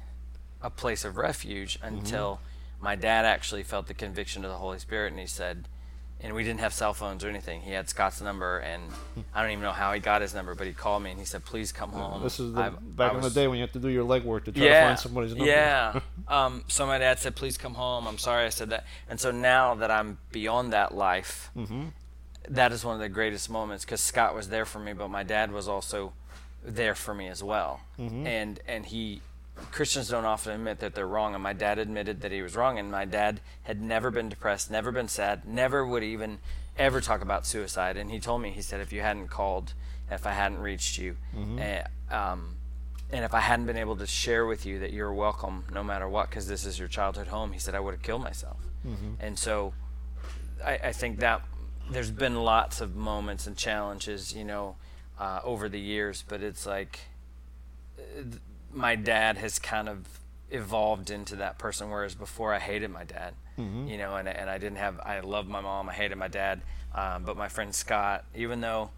a 0.62 0.70
place 0.70 1.04
of 1.04 1.18
refuge 1.18 1.78
until 1.82 2.40
my 2.80 2.96
dad 2.96 3.26
actually 3.26 3.64
felt 3.64 3.88
the 3.88 3.94
conviction 3.94 4.46
of 4.46 4.52
the 4.52 4.58
Holy 4.58 4.80
Spirit, 4.80 5.12
and 5.12 5.20
he 5.20 5.26
said, 5.26 5.68
and 6.22 6.34
we 6.34 6.44
didn't 6.44 6.62
have 6.62 6.74
cell 6.74 6.94
phones 6.94 7.24
or 7.24 7.30
anything. 7.30 7.62
He 7.62 7.72
had 7.72 7.88
Scott's 7.90 8.22
number, 8.22 8.58
and 8.60 8.84
I 9.34 9.42
don't 9.42 9.52
even 9.52 9.64
know 9.64 9.72
how 9.72 9.94
he 9.94 10.00
got 10.00 10.22
his 10.22 10.34
number, 10.34 10.56
but 10.56 10.66
he 10.66 10.74
called 10.74 11.04
me 11.04 11.12
and 11.12 11.20
he 11.20 11.26
said, 11.26 11.46
"Please 11.46 11.72
come 11.72 11.92
home." 11.92 12.24
This 12.24 12.40
is 12.40 12.54
the, 12.54 12.62
I've- 12.62 12.76
back 12.82 13.12
I 13.14 13.16
in 13.16 13.22
the 13.22 13.30
day 13.30 13.48
when 13.48 13.58
you 13.58 13.62
had 13.64 13.74
to 13.74 13.80
do 13.80 13.90
your 13.90 14.06
legwork 14.06 14.46
to 14.46 14.52
try 14.52 14.64
yeah, 14.64 14.80
to 14.82 14.86
find 14.88 15.00
somebody's 15.00 15.36
number. 15.36 15.46
Yeah. 15.46 16.00
um, 16.28 16.64
so 16.68 16.86
my 16.88 16.98
dad 16.98 17.20
said, 17.20 17.36
"Please 17.36 17.58
come 17.58 17.74
home." 17.76 18.08
I'm 18.08 18.18
sorry 18.18 18.46
I 18.46 18.50
said 18.50 18.70
that. 18.72 18.86
And 19.10 19.20
so 19.20 19.32
now 19.32 19.76
that 19.76 19.92
I'm 19.92 20.18
beyond 20.32 20.74
that 20.74 20.96
life, 20.96 21.52
Mm-hmm. 21.56 21.86
that 22.50 22.72
is 22.72 22.84
one 22.86 22.96
of 22.96 23.02
the 23.02 23.10
greatest 23.10 23.50
moments 23.50 23.86
because 23.86 24.02
Scott 24.02 24.34
was 24.36 24.50
there 24.50 24.66
for 24.66 24.80
me, 24.80 24.94
but 24.94 25.10
my 25.10 25.24
dad 25.24 25.52
was 25.52 25.68
also 25.68 26.14
there 26.64 26.96
for 26.96 27.14
me 27.14 27.28
as 27.28 27.44
well. 27.44 27.82
Mm-hmm. 28.00 28.26
And 28.26 28.60
and 28.68 28.86
he 28.86 29.22
Christians 29.72 30.10
don't 30.10 30.26
often 30.26 30.54
admit 30.54 30.80
that 30.80 30.96
they're 30.96 31.08
wrong, 31.08 31.34
and 31.34 31.42
my 31.44 31.54
dad 31.54 31.80
admitted 31.80 32.22
that 32.22 32.32
he 32.32 32.42
was 32.42 32.56
wrong. 32.56 32.78
And 32.78 32.92
my 32.92 33.06
dad 33.06 33.42
had 33.64 33.82
never 33.82 34.12
been 34.12 34.30
depressed, 34.30 34.70
never 34.70 34.92
been 34.92 35.08
sad, 35.08 35.46
never 35.46 35.86
would 35.86 36.04
even 36.04 36.40
ever 36.78 37.00
talk 37.02 37.22
about 37.22 37.46
suicide. 37.46 37.96
And 37.98 38.12
he 38.12 38.20
told 38.20 38.42
me, 38.42 38.52
he 38.52 38.62
said, 38.62 38.82
if 38.82 38.92
you 38.92 39.02
hadn't 39.02 39.30
called, 39.30 39.74
if 40.12 40.26
I 40.28 40.32
hadn't 40.32 40.60
reached 40.60 40.98
you, 40.98 41.16
eh, 41.60 41.84
um, 42.12 42.58
and 43.12 43.24
if 43.24 43.34
I 43.34 43.40
hadn't 43.40 43.66
been 43.66 43.78
able 43.78 43.96
to 43.98 44.08
share 44.08 44.46
with 44.46 44.66
you 44.66 44.80
that 44.80 44.92
you're 44.92 45.14
welcome 45.14 45.64
no 45.72 45.84
matter 45.84 46.08
what, 46.10 46.30
because 46.30 46.48
this 46.48 46.66
is 46.66 46.78
your 46.78 46.88
childhood 46.90 47.28
home, 47.28 47.54
he 47.54 47.60
said 47.60 47.76
I 47.76 47.80
would 47.80 47.94
have 47.94 48.02
killed 48.02 48.24
myself. 48.24 48.58
And 49.20 49.40
so 49.40 49.74
I, 50.64 50.80
I 50.86 50.92
think 50.92 51.20
that 51.20 51.42
there's 51.90 52.12
been 52.12 52.36
lots 52.36 52.82
of 52.82 52.96
moments 52.96 53.48
and 53.48 53.56
challenges, 53.56 54.34
you 54.36 54.44
know, 54.44 54.76
uh, 55.20 55.40
over 55.44 55.70
the 55.70 55.80
years, 55.80 56.24
but 56.28 56.42
it's 56.42 56.66
like 56.66 57.00
uh, 58.00 58.24
my 58.76 58.96
dad 58.96 59.38
has 59.38 59.58
kind 59.58 59.90
of 59.90 60.06
evolved 60.52 61.10
into 61.10 61.36
that 61.38 61.58
person, 61.58 61.90
whereas 61.90 62.14
before 62.14 62.54
I 62.54 62.60
hated 62.60 62.92
my 62.92 63.04
dad, 63.04 63.34
you 63.88 63.98
know, 63.98 64.16
and, 64.18 64.28
and 64.28 64.50
I 64.50 64.58
didn't 64.58 64.78
have, 64.78 65.00
I 65.00 65.22
loved 65.22 65.50
my 65.50 65.62
mom, 65.62 65.90
I 65.90 65.94
hated 65.94 66.18
my 66.18 66.28
dad, 66.28 66.62
um, 66.94 67.24
but 67.24 67.38
my 67.38 67.48
friend 67.48 67.74
Scott, 67.74 68.26
even 68.36 68.62
though 68.62 68.90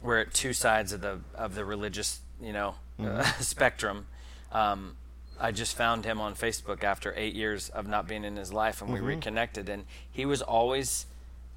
we're 0.00 0.20
at 0.20 0.32
two 0.32 0.52
sides 0.52 0.92
of 0.92 1.00
the 1.00 1.18
of 1.34 1.54
the 1.54 1.64
religious, 1.64 2.20
you 2.40 2.52
know, 2.52 2.76
spectrum. 3.40 4.06
Um, 4.52 4.96
I 5.40 5.50
just 5.50 5.76
found 5.76 6.04
him 6.04 6.20
on 6.20 6.34
Facebook 6.36 6.84
after 6.84 7.12
eight 7.16 7.34
years 7.34 7.68
of 7.70 7.88
not 7.88 8.06
being 8.06 8.24
in 8.24 8.36
his 8.36 8.52
life, 8.52 8.80
and 8.80 8.92
we 8.92 9.00
reconnected. 9.16 9.68
And 9.68 9.84
he 10.10 10.24
was 10.24 10.40
always 10.42 11.06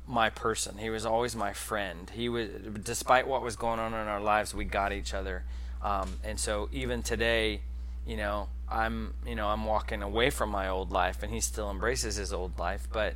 my 0.08 0.30
person. 0.32 0.80
He 0.80 0.90
was 0.90 1.06
always 1.06 1.36
my 1.36 1.54
friend. 1.54 2.10
He 2.10 2.28
was, 2.28 2.50
despite 2.84 3.28
what 3.28 3.44
was 3.44 3.56
going 3.56 3.80
on 3.80 3.94
in 3.94 4.08
our 4.08 4.20
lives, 4.22 4.56
we 4.56 4.66
got 4.66 4.92
each 4.92 5.14
other. 5.14 5.44
Um, 5.82 6.20
and 6.24 6.40
so 6.40 6.70
even 6.72 7.04
today, 7.04 7.62
you 8.06 8.18
know, 8.18 8.50
I'm, 8.70 9.14
you 9.26 9.36
know, 9.36 9.48
I'm 9.48 9.66
walking 9.66 10.02
away 10.02 10.30
from 10.30 10.50
my 10.50 10.68
old 10.68 10.92
life, 10.92 11.24
and 11.24 11.32
he 11.34 11.40
still 11.40 11.70
embraces 11.70 12.16
his 12.16 12.34
old 12.34 12.58
life. 12.60 12.88
But 12.92 13.16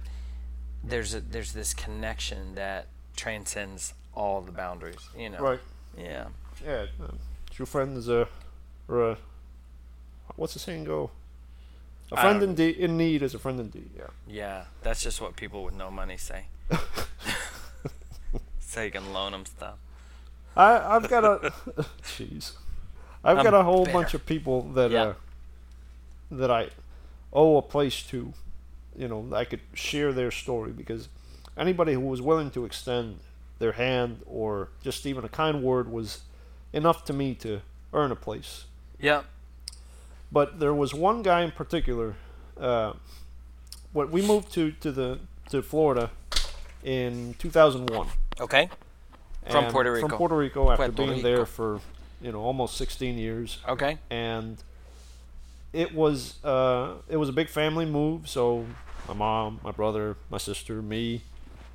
there's 0.84 1.14
a, 1.14 1.22
there's 1.22 1.54
this 1.54 1.74
connection 1.74 2.56
that 2.56 2.88
transcends 3.16 3.94
all 4.14 4.42
the 4.42 4.52
boundaries. 4.52 5.10
You 5.18 5.30
know. 5.30 5.40
Right. 5.40 5.60
Yeah. 5.98 6.28
Yeah. 6.66 6.86
uh, 7.04 7.08
True 7.50 7.66
friend 7.66 7.98
is 7.98 8.08
a, 8.08 8.28
or 8.88 9.18
what's 10.36 10.54
the 10.54 10.60
saying 10.60 10.86
go? 10.86 11.12
A 12.14 12.18
friend 12.18 12.44
in, 12.44 12.56
de- 12.56 12.70
in 12.82 12.98
need 12.98 13.22
is 13.24 13.34
a 13.34 13.40
friend 13.40 13.60
indeed. 13.60 13.90
Yeah. 13.98 14.08
Yeah, 14.28 14.64
that's 14.84 15.02
just 15.02 15.22
what 15.22 15.36
people 15.38 15.64
with 15.64 15.74
no 15.74 15.90
money 15.90 16.18
say. 16.18 16.46
so 18.60 18.82
you 18.82 18.92
can 18.92 19.14
loan 19.14 19.32
them 19.32 19.46
stuff. 19.46 19.76
I 20.56 20.96
I've 20.96 21.10
got 21.10 21.24
a, 21.24 21.54
jeez, 22.04 22.54
I've 23.24 23.38
I'm 23.38 23.44
got 23.44 23.54
a 23.54 23.64
whole 23.64 23.86
bunch 23.86 24.14
of 24.14 24.26
people 24.26 24.64
that 24.74 24.92
Yeah. 24.92 25.04
uh, 25.04 25.14
that 26.32 26.52
I 26.52 26.70
owe 27.34 27.58
a 27.58 27.62
place 27.62 28.04
to. 28.04 28.34
You 28.98 29.08
know, 29.08 29.26
I 29.34 29.46
could 29.46 29.62
share 29.74 30.12
their 30.12 30.32
story 30.32 30.72
because 30.72 31.08
anybody 31.58 31.94
who 31.94 32.02
was 32.02 32.22
willing 32.22 32.52
to 32.52 32.66
extend 32.66 33.20
their 33.60 33.72
hand 33.74 34.22
or 34.26 34.68
just 34.84 35.06
even 35.06 35.24
a 35.24 35.30
kind 35.30 35.64
word 35.64 35.90
was 35.90 36.22
enough 36.74 37.06
to 37.06 37.14
me 37.14 37.34
to 37.36 37.62
earn 37.94 38.12
a 38.12 38.16
place. 38.16 38.66
Yep. 39.00 39.26
But 40.32 40.60
there 40.60 40.74
was 40.74 40.94
one 40.94 41.22
guy 41.22 41.42
in 41.42 41.52
particular. 41.52 42.16
Uh, 42.60 42.94
what 43.94 44.10
we 44.12 44.22
moved 44.22 44.52
to 44.54 44.72
to 44.82 44.92
the 44.92 45.20
to 45.50 45.62
Florida 45.62 46.12
in 46.84 47.36
2001. 47.40 48.08
Okay. 48.42 48.70
From 49.50 49.72
Puerto 49.72 49.92
Rico. 49.92 50.08
From 50.08 50.18
Puerto 50.18 50.36
Rico 50.38 50.70
after 50.72 50.86
Puerto 50.86 50.92
being 50.98 51.10
Rico. 51.18 51.22
there 51.22 51.46
for 51.46 51.80
you 52.22 52.32
know 52.32 52.42
almost 52.42 52.78
16 52.78 53.18
years, 53.18 53.58
Okay. 53.68 53.98
and 54.10 54.58
it 55.74 55.94
was 55.96 56.44
uh, 56.44 56.94
it 57.10 57.18
was 57.18 57.30
a 57.30 57.34
big 57.34 57.50
family 57.50 57.86
move. 57.86 58.30
So 58.30 58.66
my 59.08 59.14
mom, 59.14 59.60
my 59.64 59.72
brother, 59.72 60.16
my 60.30 60.38
sister, 60.38 60.82
me, 60.82 61.22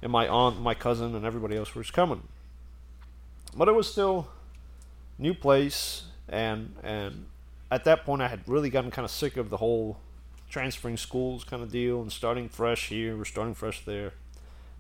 and 0.02 0.12
my 0.12 0.28
aunt, 0.28 0.60
my 0.60 0.74
cousin, 0.74 1.14
and 1.14 1.24
everybody 1.24 1.56
else 1.56 1.74
was 1.74 1.90
coming. 1.90 2.22
But 3.56 3.68
it 3.68 3.72
was 3.74 3.90
still 3.90 4.28
new 5.18 5.34
place, 5.34 6.04
and 6.28 6.76
and 6.82 7.26
at 7.70 7.84
that 7.84 8.04
point 8.04 8.22
I 8.22 8.28
had 8.28 8.40
really 8.46 8.70
gotten 8.70 8.90
kind 8.90 9.04
of 9.04 9.10
sick 9.10 9.36
of 9.36 9.50
the 9.50 9.56
whole 9.56 9.98
transferring 10.48 10.96
schools 10.96 11.42
kind 11.42 11.62
of 11.62 11.72
deal 11.72 12.00
and 12.00 12.12
starting 12.12 12.48
fresh 12.48 12.88
here, 12.88 13.20
or 13.20 13.24
starting 13.24 13.54
fresh 13.54 13.84
there. 13.84 14.12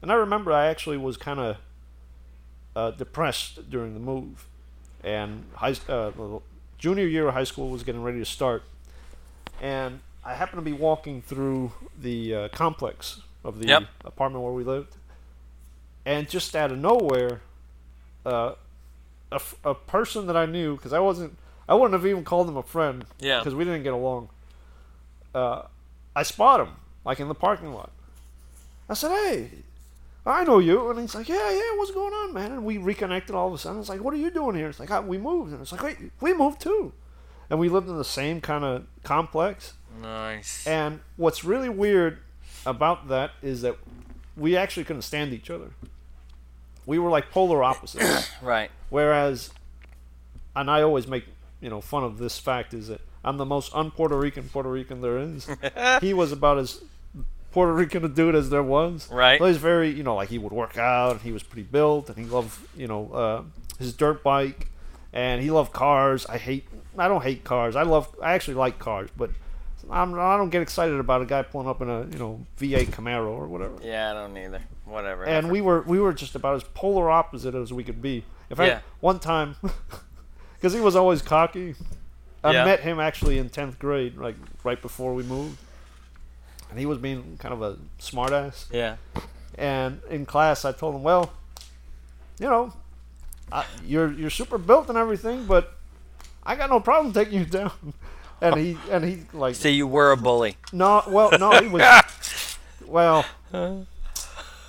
And 0.02 0.12
I 0.12 0.14
remember 0.14 0.52
I 0.52 0.66
actually 0.66 0.98
was 0.98 1.16
kind 1.16 1.40
of 1.40 1.56
uh, 2.76 2.90
depressed 2.92 3.68
during 3.70 3.94
the 3.94 4.00
move, 4.00 4.46
and 5.02 5.44
high, 5.54 5.74
uh, 5.88 6.12
junior 6.78 7.06
year 7.06 7.26
of 7.28 7.34
high 7.34 7.44
school 7.44 7.70
was 7.70 7.82
getting 7.82 8.02
ready 8.04 8.18
to 8.18 8.24
start, 8.24 8.62
and 9.60 9.98
I 10.24 10.34
happened 10.34 10.58
to 10.58 10.64
be 10.64 10.72
walking 10.72 11.22
through 11.22 11.72
the 12.00 12.34
uh, 12.34 12.48
complex 12.50 13.20
of 13.44 13.58
the 13.60 13.66
Yep. 13.68 13.82
apartment 14.04 14.44
where 14.44 14.52
we 14.52 14.62
lived, 14.64 14.94
and 16.04 16.28
just 16.28 16.54
out 16.54 16.70
of 16.70 16.78
nowhere, 16.78 17.40
uh, 18.24 18.52
a, 19.32 19.40
a 19.64 19.74
person 19.74 20.26
that 20.26 20.36
I 20.36 20.46
knew 20.46 20.76
because 20.76 20.92
I 20.92 20.98
wasn't 21.00 21.36
I 21.68 21.74
wouldn't 21.74 21.94
have 21.94 22.06
even 22.06 22.22
called 22.22 22.48
him 22.48 22.56
a 22.56 22.62
friend 22.62 23.04
Yeah. 23.18 23.38
because 23.40 23.54
we 23.54 23.64
didn't 23.64 23.82
get 23.82 23.92
along. 23.92 24.28
Uh, 25.34 25.62
I 26.14 26.22
spot 26.22 26.60
him 26.60 26.74
like 27.04 27.18
in 27.20 27.26
the 27.28 27.34
parking 27.34 27.72
lot. 27.72 27.90
I 28.88 28.94
said, 28.94 29.10
"Hey, 29.10 29.50
I 30.26 30.44
know 30.44 30.58
you," 30.58 30.90
and 30.90 30.98
he's 30.98 31.14
like, 31.14 31.28
"Yeah, 31.28 31.50
yeah, 31.50 31.76
what's 31.76 31.90
going 31.92 32.12
on, 32.12 32.34
man?" 32.34 32.52
And 32.52 32.64
we 32.64 32.78
reconnected 32.78 33.34
all 33.34 33.48
of 33.48 33.54
a 33.54 33.58
sudden. 33.58 33.80
It's 33.80 33.88
like, 33.88 34.02
"What 34.02 34.14
are 34.14 34.18
you 34.18 34.30
doing 34.30 34.56
here?" 34.56 34.68
It's 34.68 34.80
like, 34.80 34.90
"Ah, 34.90 35.00
"We 35.00 35.18
moved," 35.18 35.52
and 35.52 35.60
it's 35.62 35.72
like, 35.72 35.82
"Wait, 35.82 35.98
we 36.20 36.34
moved 36.34 36.60
too," 36.60 36.92
and 37.48 37.58
we 37.58 37.68
lived 37.68 37.88
in 37.88 37.96
the 37.96 38.04
same 38.04 38.40
kind 38.40 38.64
of 38.64 38.86
complex. 39.02 39.74
Nice. 40.00 40.66
And 40.66 41.00
what's 41.16 41.44
really 41.44 41.68
weird 41.68 42.18
about 42.64 43.08
that 43.08 43.32
is 43.42 43.62
that 43.62 43.76
we 44.36 44.56
actually 44.56 44.84
couldn't 44.84 45.02
stand 45.02 45.32
each 45.32 45.48
other. 45.50 45.70
We 46.84 46.98
were 46.98 47.10
like 47.10 47.30
polar 47.30 47.62
opposites. 47.70 48.30
right. 48.42 48.70
Whereas, 48.90 49.50
and 50.54 50.70
I 50.70 50.82
always 50.82 51.06
make 51.06 51.24
you 51.60 51.70
know 51.70 51.80
fun 51.80 52.04
of 52.04 52.18
this 52.18 52.38
fact 52.38 52.74
is 52.74 52.88
that 52.88 53.00
I'm 53.24 53.38
the 53.38 53.44
most 53.44 53.74
un-Puerto 53.74 54.16
Rican 54.16 54.48
Puerto 54.48 54.70
Rican 54.70 55.00
there 55.00 55.18
is. 55.18 55.48
he 56.00 56.14
was 56.14 56.32
about 56.32 56.58
as 56.58 56.82
Puerto 57.52 57.72
Rican 57.72 58.12
dude 58.14 58.34
as 58.34 58.50
there 58.50 58.62
was. 58.62 59.10
Right. 59.10 59.38
But 59.38 59.46
he's 59.46 59.56
very 59.56 59.90
you 59.90 60.02
know 60.02 60.14
like 60.16 60.28
he 60.28 60.38
would 60.38 60.52
work 60.52 60.76
out 60.78 61.12
and 61.12 61.20
he 61.22 61.32
was 61.32 61.42
pretty 61.42 61.66
built 61.66 62.08
and 62.10 62.18
he 62.18 62.24
loved 62.24 62.58
you 62.76 62.86
know 62.86 63.10
uh, 63.12 63.42
his 63.78 63.92
dirt 63.92 64.22
bike 64.22 64.68
and 65.12 65.42
he 65.42 65.50
loved 65.50 65.72
cars. 65.72 66.26
I 66.26 66.38
hate 66.38 66.66
I 66.98 67.08
don't 67.08 67.22
hate 67.22 67.44
cars. 67.44 67.76
I 67.76 67.82
love 67.82 68.14
I 68.22 68.32
actually 68.34 68.54
like 68.54 68.78
cars, 68.78 69.10
but. 69.16 69.30
I'm, 69.88 70.14
I 70.14 70.36
don't 70.36 70.50
get 70.50 70.62
excited 70.62 70.98
about 70.98 71.22
a 71.22 71.26
guy 71.26 71.42
pulling 71.42 71.68
up 71.68 71.80
in 71.80 71.88
a 71.88 72.00
you 72.06 72.18
know 72.18 72.44
V8 72.58 72.86
Camaro 72.88 73.28
or 73.28 73.46
whatever 73.46 73.74
Yeah, 73.84 74.10
I 74.10 74.14
don't 74.14 74.36
either. 74.36 74.60
Whatever. 74.84 75.22
and 75.24 75.48
we 75.48 75.60
were 75.60 75.82
we 75.82 76.00
were 76.00 76.12
just 76.12 76.34
about 76.34 76.56
as 76.56 76.64
polar 76.74 77.08
opposite 77.08 77.54
as 77.54 77.72
we 77.72 77.84
could 77.84 78.02
be. 78.02 78.24
In 78.50 78.56
fact, 78.56 78.68
Yeah. 78.68 78.80
one 78.98 79.20
time, 79.20 79.54
because 80.56 80.72
he 80.72 80.80
was 80.80 80.96
always 80.96 81.22
cocky, 81.22 81.76
I 82.42 82.52
Yeah. 82.52 82.64
met 82.64 82.80
him 82.80 82.98
actually 82.98 83.38
in 83.38 83.48
tenth 83.48 83.78
grade, 83.78 84.16
like 84.16 84.34
right 84.64 84.80
before 84.82 85.14
we 85.14 85.22
moved, 85.22 85.56
and 86.70 86.78
he 86.78 86.86
was 86.86 86.98
being 86.98 87.36
kind 87.38 87.52
of 87.54 87.62
a 87.62 87.76
smartass. 88.00 88.66
Yeah. 88.72 88.96
And 89.58 90.00
in 90.10 90.26
class, 90.26 90.64
I 90.64 90.72
told 90.72 90.94
him, 90.94 91.02
"Well, 91.02 91.32
you 92.38 92.46
know, 92.48 92.72
I, 93.50 93.64
you're 93.84 94.12
you're 94.12 94.30
super 94.30 94.58
built 94.58 94.88
and 94.88 94.98
everything, 94.98 95.46
but 95.46 95.72
I 96.44 96.56
got 96.56 96.68
no 96.70 96.80
problem 96.80 97.12
taking 97.12 97.38
you 97.40 97.46
down." 97.46 97.72
And 98.38 98.54
he 98.56 98.76
and 98.90 99.02
he 99.02 99.22
like 99.32 99.54
So 99.54 99.68
you 99.68 99.86
were 99.86 100.12
a 100.12 100.16
bully. 100.18 100.58
no, 100.70 101.02
well, 101.08 101.30
no, 101.40 101.52
he 101.58 101.68
was. 101.68 102.58
well, 102.86 103.24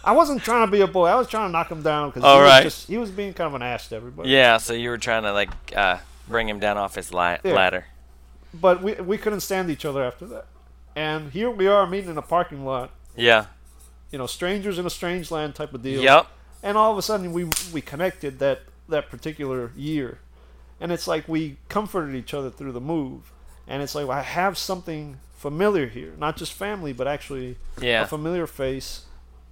I 0.03 0.13
wasn't 0.13 0.41
trying 0.41 0.65
to 0.65 0.71
be 0.71 0.79
a 0.79 0.87
bully. 0.87 1.11
I 1.11 1.15
was 1.15 1.27
trying 1.27 1.49
to 1.49 1.51
knock 1.51 1.69
him 1.69 1.81
down 1.81 2.09
because 2.09 2.23
he, 2.23 2.29
right. 2.29 2.63
was 2.63 2.73
just- 2.75 2.87
he 2.87 2.97
was 2.97 3.11
being 3.11 3.33
kind 3.33 3.47
of 3.49 3.55
an 3.55 3.61
ass 3.61 3.89
to 3.89 3.97
everybody. 3.97 4.29
Yeah, 4.29 4.55
so 4.55 4.71
you 4.73 4.89
were 4.89 4.97
trying 4.97 5.23
to 5.23 5.33
like 5.33 5.49
uh, 5.75 5.97
bring 6.29 6.47
him 6.47 6.59
down 6.59 6.77
off 6.77 6.95
his 6.95 7.11
li- 7.13 7.39
Yeah. 7.43 7.53
ladder. 7.53 7.85
But 8.53 8.81
we 8.81 8.93
we 8.93 9.17
couldn't 9.17 9.41
stand 9.41 9.69
each 9.69 9.83
other 9.83 10.01
after 10.01 10.25
that. 10.27 10.45
And 10.97 11.31
here 11.31 11.51
we 11.51 11.67
are 11.67 11.85
meeting 11.85 12.09
in 12.09 12.17
a 12.17 12.23
parking 12.23 12.65
lot. 12.65 12.89
Yeah. 13.15 13.45
You 14.09 14.17
know, 14.17 14.25
strangers 14.25 14.79
in 14.79 14.85
a 14.87 14.89
strange 14.89 15.29
land 15.29 15.53
type 15.53 15.71
of 15.75 15.83
deal. 15.83 16.01
Yep. 16.01 16.25
And 16.63 16.75
all 16.75 16.91
of 16.91 16.97
a 16.97 17.03
sudden 17.03 17.33
we 17.33 17.47
we 17.71 17.81
connected 17.81 18.39
that 18.39 18.61
that 18.89 19.09
particular 19.11 19.71
year, 19.75 20.17
and 20.81 20.91
it's 20.91 21.07
like 21.07 21.27
we 21.27 21.57
comforted 21.69 22.15
each 22.15 22.33
other 22.33 22.49
through 22.49 22.71
the 22.71 22.81
move. 22.81 23.31
And 23.67 23.83
it's 23.83 23.93
like 23.93 24.09
I 24.09 24.23
have 24.23 24.57
something 24.57 25.17
familiar 25.35 25.85
here, 25.85 26.13
not 26.17 26.35
just 26.35 26.51
family, 26.53 26.93
but 26.93 27.07
actually 27.07 27.57
Yeah. 27.79 28.01
a 28.03 28.07
familiar 28.07 28.47
face. 28.47 29.05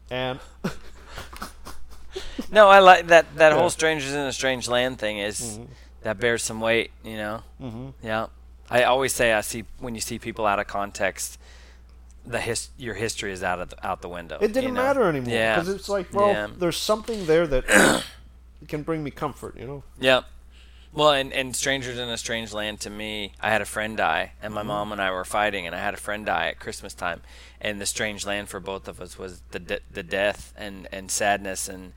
And 0.10 0.40
No, 2.52 2.70
I 2.70 2.80
like 2.80 3.08
that. 3.08 3.36
That 3.36 3.44
Yeah. 3.44 3.50
Mm-hmm. 3.52 3.60
whole 3.60 3.70
strangers 3.70 4.14
in 4.14 4.20
a 4.22 4.34
strange 4.34 4.68
land 4.68 4.98
thing 4.98 5.20
is 5.20 5.60
that 6.02 6.20
bears 6.20 6.42
some 6.42 6.60
weight. 6.60 6.90
You 7.04 7.18
know. 7.18 7.44
Mhm. 7.62 7.94
Yeah. 8.02 8.28
I 8.70 8.84
always 8.84 9.14
say 9.14 9.34
I 9.34 9.42
see 9.42 9.64
when 9.80 9.96
you 9.96 10.02
see 10.02 10.18
people 10.20 10.46
out 10.46 10.60
of 10.60 10.68
context, 10.68 11.38
the 12.26 12.40
his 12.42 12.70
your 12.78 12.96
history 12.96 13.32
is 13.32 13.44
out 13.44 13.60
of 13.60 13.70
the, 13.70 13.86
out 13.88 14.02
the 14.02 14.10
window. 14.10 14.38
it 14.42 14.48
didn't 14.54 14.64
you 14.64 14.68
know? 14.72 14.82
matter 14.84 15.04
anymore 15.04 15.34
Yeah. 15.34 15.56
because 15.60 15.70
it's 15.76 15.90
like, 15.90 16.12
well, 16.14 16.28
Yeah. 16.30 16.48
there's 16.58 16.78
something 16.78 17.26
there 17.28 17.46
that 17.48 18.04
can 18.68 18.82
bring 18.84 19.04
me 19.04 19.12
comfort. 19.12 19.56
You 19.58 19.68
know. 19.68 19.84
Yep. 20.00 20.26
Well, 20.94 21.12
and, 21.12 21.34
and 21.34 21.54
Strangers 21.54 22.00
in 22.00 22.08
a 22.08 22.18
Strange 22.18 22.54
Land 22.54 22.80
to 22.82 22.90
me, 22.90 23.34
I 23.42 23.50
had 23.50 23.62
a 23.62 23.66
friend 23.66 23.98
die, 23.98 24.32
and 24.42 24.52
Mm-hmm. 24.54 24.56
my 24.56 24.64
mom 24.64 24.92
and 24.94 25.02
I 25.02 25.12
were 25.12 25.26
fighting, 25.26 25.68
and 25.68 25.76
I 25.76 25.80
had 25.80 25.94
a 25.94 25.98
friend 25.98 26.26
die 26.26 26.48
at 26.48 26.60
Christmas 26.60 26.94
time, 26.94 27.22
and 27.60 27.82
the 27.82 27.86
strange 27.86 28.26
land 28.26 28.48
for 28.48 28.60
both 28.62 28.88
of 28.88 29.02
us 29.02 29.20
was 29.20 29.42
the 29.52 29.60
de- 29.60 29.80
the 29.92 30.04
death 30.04 30.54
and, 30.58 30.88
and 30.94 31.12
sadness 31.12 31.68
and 31.68 31.92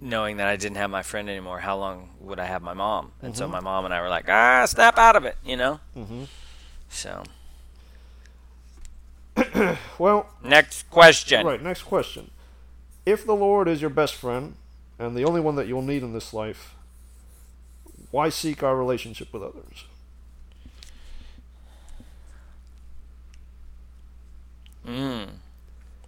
knowing 0.00 0.36
that 0.38 0.46
I 0.48 0.56
didn't 0.56 0.76
have 0.76 0.90
my 0.90 1.02
friend 1.02 1.28
anymore. 1.28 1.60
How 1.60 1.76
long 1.76 2.10
would 2.20 2.38
I 2.38 2.44
have 2.46 2.62
my 2.62 2.74
mom? 2.74 3.12
And 3.22 3.32
Mm-hmm. 3.32 3.38
so 3.38 3.48
my 3.48 3.60
mom 3.60 3.84
and 3.84 3.94
I 3.94 4.00
were 4.00 4.08
like, 4.08 4.28
ah, 4.28 4.64
snap 4.66 4.98
out 4.98 5.16
of 5.16 5.24
it, 5.24 5.36
you 5.44 5.56
know. 5.56 5.80
Mhm. 5.96 6.26
So 6.88 7.22
Well, 9.98 10.28
next 10.42 10.88
question. 10.90 11.46
Right, 11.46 11.62
next 11.62 11.82
question. 11.82 12.30
If 13.04 13.24
the 13.24 13.34
Lord 13.34 13.68
is 13.68 13.80
your 13.80 13.90
best 13.90 14.14
friend 14.14 14.56
and 14.98 15.16
the 15.16 15.24
only 15.24 15.40
one 15.40 15.56
that 15.56 15.66
you'll 15.66 15.82
need 15.82 16.02
in 16.02 16.12
this 16.12 16.32
life, 16.34 16.74
why 18.10 18.28
seek 18.30 18.62
our 18.62 18.76
relationship 18.76 19.32
with 19.32 19.42
others? 19.42 19.84
Mm. 24.86 25.28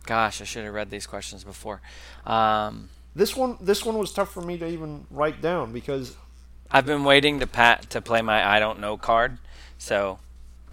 Gosh, 0.07 0.41
I 0.41 0.45
should 0.45 0.64
have 0.64 0.72
read 0.74 0.91
these 0.91 1.07
questions 1.07 1.45
before. 1.45 1.80
Um, 2.24 2.89
This 3.15 3.35
one 3.37 3.57
this 3.61 3.85
one 3.85 3.99
was 3.99 4.13
tough 4.13 4.33
for 4.33 4.43
me 4.43 4.59
to 4.59 4.67
even 4.67 5.07
write 5.11 5.41
down 5.43 5.73
because 5.73 6.17
I've 6.71 6.87
been 6.87 7.05
waiting 7.05 7.41
to 7.41 7.47
pat 7.47 7.91
to 7.91 8.01
play 8.01 8.23
my 8.23 8.47
I 8.47 8.61
don't 8.61 8.79
know 8.81 8.97
card, 8.97 9.39
so 9.79 10.19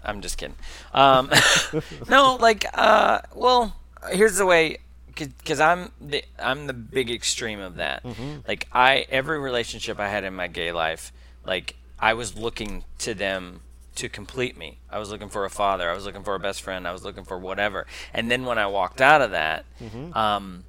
I'm 0.04 0.20
just 0.20 0.38
kidding. 0.38 0.56
Um, 0.94 1.30
no, 2.08 2.36
like, 2.36 2.64
uh, 2.74 3.20
well, 3.34 3.74
here's 4.12 4.36
the 4.36 4.46
way, 4.46 4.78
because 5.14 5.58
I'm 5.60 5.90
the 6.00 6.22
I'm 6.38 6.66
the 6.66 6.72
big 6.72 7.10
extreme 7.10 7.58
of 7.60 7.76
that. 7.76 8.04
Like, 8.46 8.68
I 8.72 9.06
every 9.08 9.38
relationship 9.38 9.98
I 9.98 10.08
had 10.08 10.22
in 10.24 10.34
my 10.34 10.46
gay 10.46 10.70
life, 10.72 11.12
like, 11.44 11.74
I 11.98 12.14
was 12.14 12.36
looking 12.36 12.84
to 12.98 13.14
them 13.14 13.60
to 13.96 14.08
complete 14.10 14.58
me. 14.58 14.78
I 14.90 14.98
was 14.98 15.10
looking 15.10 15.30
for 15.30 15.46
a 15.46 15.50
father. 15.50 15.90
I 15.90 15.94
was 15.94 16.04
looking 16.04 16.22
for 16.22 16.34
a 16.34 16.38
best 16.38 16.60
friend. 16.60 16.86
I 16.86 16.92
was 16.92 17.02
looking 17.02 17.24
for 17.24 17.38
whatever. 17.38 17.86
And 18.12 18.30
then 18.30 18.44
when 18.44 18.58
I 18.58 18.66
walked 18.66 19.00
out 19.00 19.22
of 19.22 19.30
that, 19.30 19.64
um, 20.12 20.64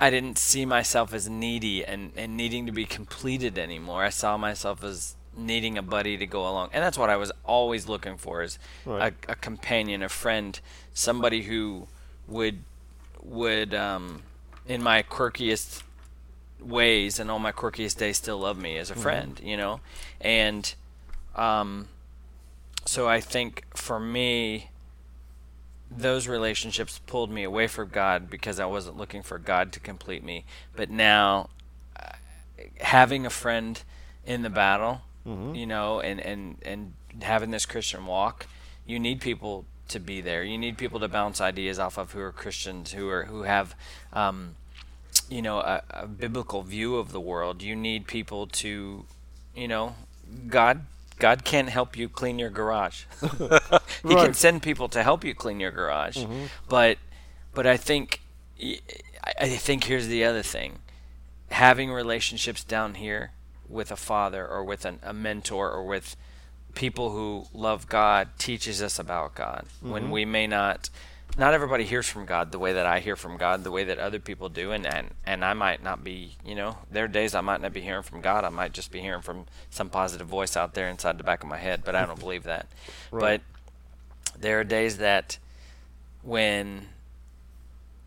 I 0.00 0.08
didn't 0.10 0.38
see 0.38 0.64
myself 0.64 1.12
as 1.12 1.28
needy 1.28 1.84
and, 1.84 2.12
and 2.16 2.36
needing 2.36 2.64
to 2.66 2.72
be 2.72 2.86
completed 2.86 3.58
anymore. 3.58 4.02
I 4.02 4.08
saw 4.08 4.36
myself 4.38 4.82
as 4.82 5.14
needing 5.36 5.76
a 5.76 5.82
buddy 5.82 6.16
to 6.16 6.26
go 6.26 6.42
along. 6.42 6.70
And 6.72 6.82
that's 6.82 6.96
what 6.98 7.10
I 7.10 7.16
was 7.16 7.30
always 7.44 7.86
looking 7.86 8.16
for 8.16 8.42
is 8.42 8.58
Right. 8.86 9.14
a, 9.28 9.32
a 9.32 9.34
companion, 9.36 10.02
a 10.02 10.08
friend, 10.08 10.58
somebody 10.94 11.42
who 11.42 11.86
would 12.26 12.60
would 13.22 13.74
um, 13.74 14.22
in 14.66 14.82
my 14.82 15.02
quirkiest 15.02 15.82
ways 16.58 17.18
and 17.20 17.30
all 17.30 17.38
my 17.38 17.52
quirkiest 17.52 17.98
days 17.98 18.16
still 18.16 18.38
love 18.38 18.58
me 18.58 18.78
as 18.78 18.90
a 18.90 18.94
friend, 18.94 19.38
you 19.44 19.56
know? 19.58 19.80
And 20.22 20.74
um, 21.36 21.88
so 22.86 23.06
I 23.06 23.20
think 23.20 23.64
for 23.76 24.00
me 24.00 24.69
those 25.90 26.28
relationships 26.28 27.00
pulled 27.06 27.30
me 27.30 27.42
away 27.42 27.66
from 27.66 27.88
God 27.88 28.30
because 28.30 28.60
I 28.60 28.66
wasn't 28.66 28.96
looking 28.96 29.22
for 29.22 29.38
God 29.38 29.72
to 29.72 29.80
complete 29.80 30.22
me. 30.22 30.44
But 30.76 30.90
now, 30.90 31.50
uh, 31.98 32.12
having 32.80 33.26
a 33.26 33.30
friend 33.30 33.82
in 34.24 34.42
the 34.42 34.50
battle, 34.50 35.02
you 35.54 35.66
know, 35.66 36.00
and, 36.00 36.20
and, 36.20 36.56
and 36.62 36.92
having 37.22 37.50
this 37.50 37.66
Christian 37.66 38.06
walk, 38.06 38.46
you 38.86 38.98
need 38.98 39.20
people 39.20 39.64
to 39.88 40.00
be 40.00 40.20
there. 40.20 40.42
You 40.42 40.56
need 40.56 40.78
people 40.78 41.00
to 41.00 41.08
bounce 41.08 41.40
ideas 41.40 41.78
off 41.78 41.98
of 41.98 42.12
who 42.12 42.20
are 42.20 42.32
Christians, 42.32 42.92
who 42.92 43.08
are 43.08 43.24
who 43.24 43.42
have, 43.42 43.74
um, 44.12 44.54
you 45.28 45.42
know, 45.42 45.58
a, 45.58 45.82
a 45.90 46.06
biblical 46.06 46.62
view 46.62 46.96
of 46.96 47.12
the 47.12 47.20
world. 47.20 47.62
You 47.62 47.76
need 47.76 48.06
people 48.06 48.46
to, 48.46 49.04
you 49.54 49.68
know, 49.68 49.96
God. 50.48 50.86
God 51.20 51.44
can't 51.44 51.68
help 51.68 51.96
you 51.96 52.08
clean 52.08 52.38
your 52.38 52.50
garage. 52.50 53.04
he 54.02 54.14
can 54.14 54.34
send 54.34 54.62
people 54.62 54.88
to 54.88 55.02
help 55.02 55.24
you 55.24 55.34
clean 55.34 55.60
your 55.60 55.70
garage, 55.70 56.18
mm-hmm. 56.18 56.46
but 56.68 56.98
but 57.54 57.66
I 57.66 57.76
think 57.76 58.20
I 58.60 58.78
I 59.40 59.48
think 59.48 59.84
here's 59.84 60.08
the 60.08 60.24
other 60.24 60.42
thing: 60.42 60.78
having 61.50 61.92
relationships 61.92 62.64
down 62.64 62.94
here 62.94 63.32
with 63.68 63.92
a 63.92 63.96
father 63.96 64.46
or 64.46 64.64
with 64.64 64.84
an, 64.84 64.98
a 65.02 65.12
mentor 65.12 65.70
or 65.70 65.84
with 65.84 66.16
people 66.74 67.10
who 67.10 67.46
love 67.52 67.88
God 67.88 68.28
teaches 68.38 68.82
us 68.82 68.98
about 68.98 69.34
God. 69.34 69.66
When 69.80 70.04
mm-hmm. 70.04 70.12
we 70.12 70.24
may 70.24 70.46
not. 70.46 70.90
Not 71.38 71.54
everybody 71.54 71.84
hears 71.84 72.08
from 72.08 72.26
God 72.26 72.52
the 72.52 72.58
way 72.58 72.72
that 72.72 72.86
I 72.86 73.00
hear 73.00 73.16
from 73.16 73.36
God, 73.36 73.64
the 73.64 73.70
way 73.70 73.84
that 73.84 73.98
other 73.98 74.18
people 74.18 74.48
do, 74.48 74.72
and, 74.72 74.86
and 74.86 75.10
and 75.24 75.44
I 75.44 75.54
might 75.54 75.82
not 75.82 76.02
be, 76.02 76.36
you 76.44 76.54
know, 76.54 76.78
there 76.90 77.04
are 77.04 77.08
days 77.08 77.34
I 77.34 77.40
might 77.40 77.60
not 77.60 77.72
be 77.72 77.80
hearing 77.80 78.02
from 78.02 78.20
God. 78.20 78.44
I 78.44 78.48
might 78.48 78.72
just 78.72 78.90
be 78.90 79.00
hearing 79.00 79.22
from 79.22 79.46
some 79.70 79.88
positive 79.88 80.26
voice 80.26 80.56
out 80.56 80.74
there 80.74 80.88
inside 80.88 81.18
the 81.18 81.24
back 81.24 81.42
of 81.42 81.48
my 81.48 81.58
head, 81.58 81.82
but 81.84 81.94
I 81.94 82.04
don't 82.04 82.20
believe 82.26 82.44
that. 82.44 82.66
Right. 83.10 83.40
But 84.34 84.40
there 84.40 84.60
are 84.60 84.64
days 84.64 84.98
that 84.98 85.38
when 86.22 86.88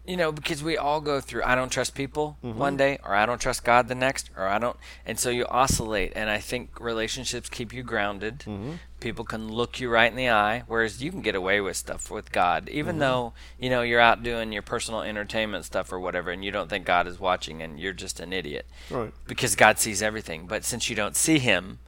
you 0.06 0.18
know 0.18 0.32
because 0.32 0.62
we 0.62 0.78
all 0.78 1.00
go 1.00 1.22
through 1.22 1.42
i 1.46 1.56
don't 1.56 1.72
trust 1.72 1.96
people 1.96 2.38
mm-hmm. 2.44 2.58
one 2.58 2.76
day 2.76 2.98
or 3.06 3.16
i 3.16 3.26
don't 3.26 3.40
trust 3.40 3.64
god 3.64 3.88
the 3.88 3.96
next 3.96 4.30
or 4.36 4.46
i 4.46 4.60
don't 4.60 4.78
and 5.06 5.18
so 5.18 5.30
you 5.30 5.46
oscillate 5.46 6.12
and 6.16 6.30
i 6.30 6.38
think 6.38 6.80
relationships 6.80 7.50
keep 7.50 7.74
you 7.74 7.84
grounded. 7.84 8.40
Mm-hmm. 8.40 8.74
People 9.00 9.26
can 9.26 9.52
look 9.52 9.82
you 9.82 9.90
right 9.90 10.10
in 10.10 10.16
the 10.16 10.30
eye 10.30 10.64
whereas 10.66 11.04
you 11.04 11.12
can 11.12 11.22
get 11.22 11.36
away 11.36 11.60
with 11.60 11.76
stuff 11.76 12.10
with 12.10 12.32
god 12.32 12.70
even 12.70 12.94
mm-hmm. 12.94 13.00
though 13.00 13.34
you 13.60 13.70
know 13.70 13.82
you're 13.82 14.00
out 14.00 14.24
doing 14.24 14.54
your 14.54 14.62
personal 14.62 15.02
entertainment 15.02 15.66
stuff 15.66 15.92
or 15.92 16.00
whatever 16.00 16.32
and 16.32 16.46
you 16.46 16.52
don't 16.52 16.70
think 16.70 16.86
god 16.86 17.06
is 17.06 17.20
watching 17.20 17.62
and 17.62 17.80
you're 17.80 17.92
just 17.92 18.22
an 18.22 18.32
idiot. 18.32 18.66
Right. 18.90 19.14
because 19.28 19.58
god 19.58 19.78
sees 19.78 20.02
everything 20.02 20.48
but 20.48 20.64
since 20.64 20.90
you 20.90 20.96
don't 20.96 21.18
see 21.18 21.40
him 21.40 21.80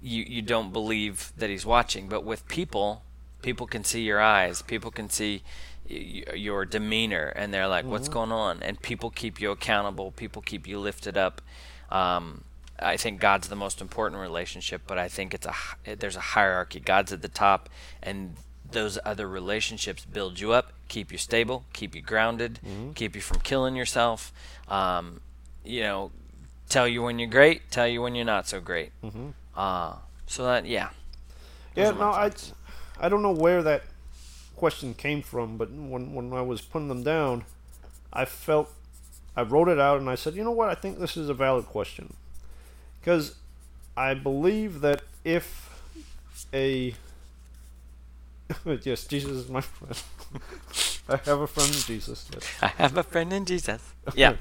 you 0.00 0.24
you 0.24 0.42
don't 0.42 0.72
believe 0.72 1.32
that 1.36 1.50
he's 1.50 1.66
watching. 1.66 2.08
But 2.08 2.24
with 2.24 2.46
people 2.48 3.02
people 3.40 3.66
can 3.66 3.84
see 3.84 4.02
your 4.02 4.20
eyes 4.20 4.62
people 4.62 4.90
can 4.90 5.08
see 5.08 5.42
your 5.88 6.64
demeanor 6.64 7.26
and 7.34 7.52
they're 7.52 7.68
like 7.68 7.84
what's 7.84 8.08
going 8.08 8.32
on? 8.32 8.62
And 8.62 8.80
people 8.82 9.10
keep 9.10 9.40
you 9.40 9.50
accountable 9.50 10.10
people 10.12 10.42
keep 10.42 10.66
you 10.66 10.78
lifted 10.78 11.16
up. 11.16 11.40
Um, 11.90 12.44
i 12.80 12.96
think 12.96 13.18
god's 13.18 13.48
the 13.48 13.56
most 13.56 13.80
important 13.80 14.20
relationship 14.20 14.82
but 14.86 14.98
i 14.98 15.08
think 15.08 15.34
it's 15.34 15.46
a 15.46 15.54
there's 15.96 16.14
a 16.14 16.20
hierarchy. 16.20 16.78
God's 16.78 17.12
at 17.12 17.22
the 17.22 17.28
top 17.28 17.68
and 18.02 18.36
those 18.70 19.00
other 19.04 19.26
relationships 19.26 20.04
build 20.04 20.38
you 20.38 20.52
up 20.52 20.72
keep 20.86 21.10
you 21.10 21.18
stable 21.18 21.64
keep 21.72 21.94
you 21.96 22.02
grounded 22.02 22.60
keep 22.94 23.16
you 23.16 23.20
from 23.20 23.40
killing 23.40 23.74
yourself. 23.74 24.32
Um, 24.68 25.20
you 25.64 25.80
know 25.80 26.12
tell 26.68 26.86
you 26.86 27.02
when 27.02 27.18
you're 27.18 27.28
great 27.30 27.68
tell 27.70 27.88
you 27.88 28.00
when 28.00 28.14
you're 28.14 28.24
not 28.24 28.46
so 28.46 28.60
great. 28.60 28.92
Uh, 29.56 29.94
so 30.26 30.44
that 30.44 30.66
yeah. 30.66 30.90
Yeah, 31.74 31.90
no, 31.92 32.10
I. 32.10 32.30
I 33.00 33.08
don't 33.08 33.22
know 33.22 33.32
where 33.32 33.62
that 33.62 33.82
question 34.58 34.94
came 34.94 35.22
from, 35.22 35.56
but 35.56 35.70
when 35.70 36.12
when 36.14 36.32
I 36.32 36.42
was 36.42 36.60
putting 36.60 36.88
them 36.88 37.02
down, 37.02 37.44
I 38.12 38.24
felt 38.24 38.72
I 39.36 39.42
wrote 39.42 39.68
it 39.68 39.78
out 39.78 40.00
and 40.00 40.10
I 40.10 40.16
said, 40.16 40.34
you 40.34 40.42
know 40.44 40.50
what, 40.60 40.68
I 40.68 40.74
think 40.74 40.98
this 40.98 41.16
is 41.16 41.28
a 41.28 41.34
valid 41.34 41.66
question, 41.66 42.14
because 43.00 43.36
I 43.96 44.14
believe 44.14 44.80
that 44.80 45.02
if 45.24 45.46
a 46.52 46.94
yes, 48.82 49.04
Jesus 49.06 49.32
is 49.32 49.48
my 49.48 49.60
friend. 49.60 49.94
I 51.08 51.16
have 51.24 51.40
a 51.40 51.46
friend 51.46 51.68
in 51.74 51.80
Jesus. 51.80 52.28
Yes. 52.32 52.44
I 52.62 52.66
have 52.82 52.96
a 52.96 53.02
friend 53.02 53.32
in 53.32 53.44
Jesus. 53.44 53.82
Yeah. 54.14 54.36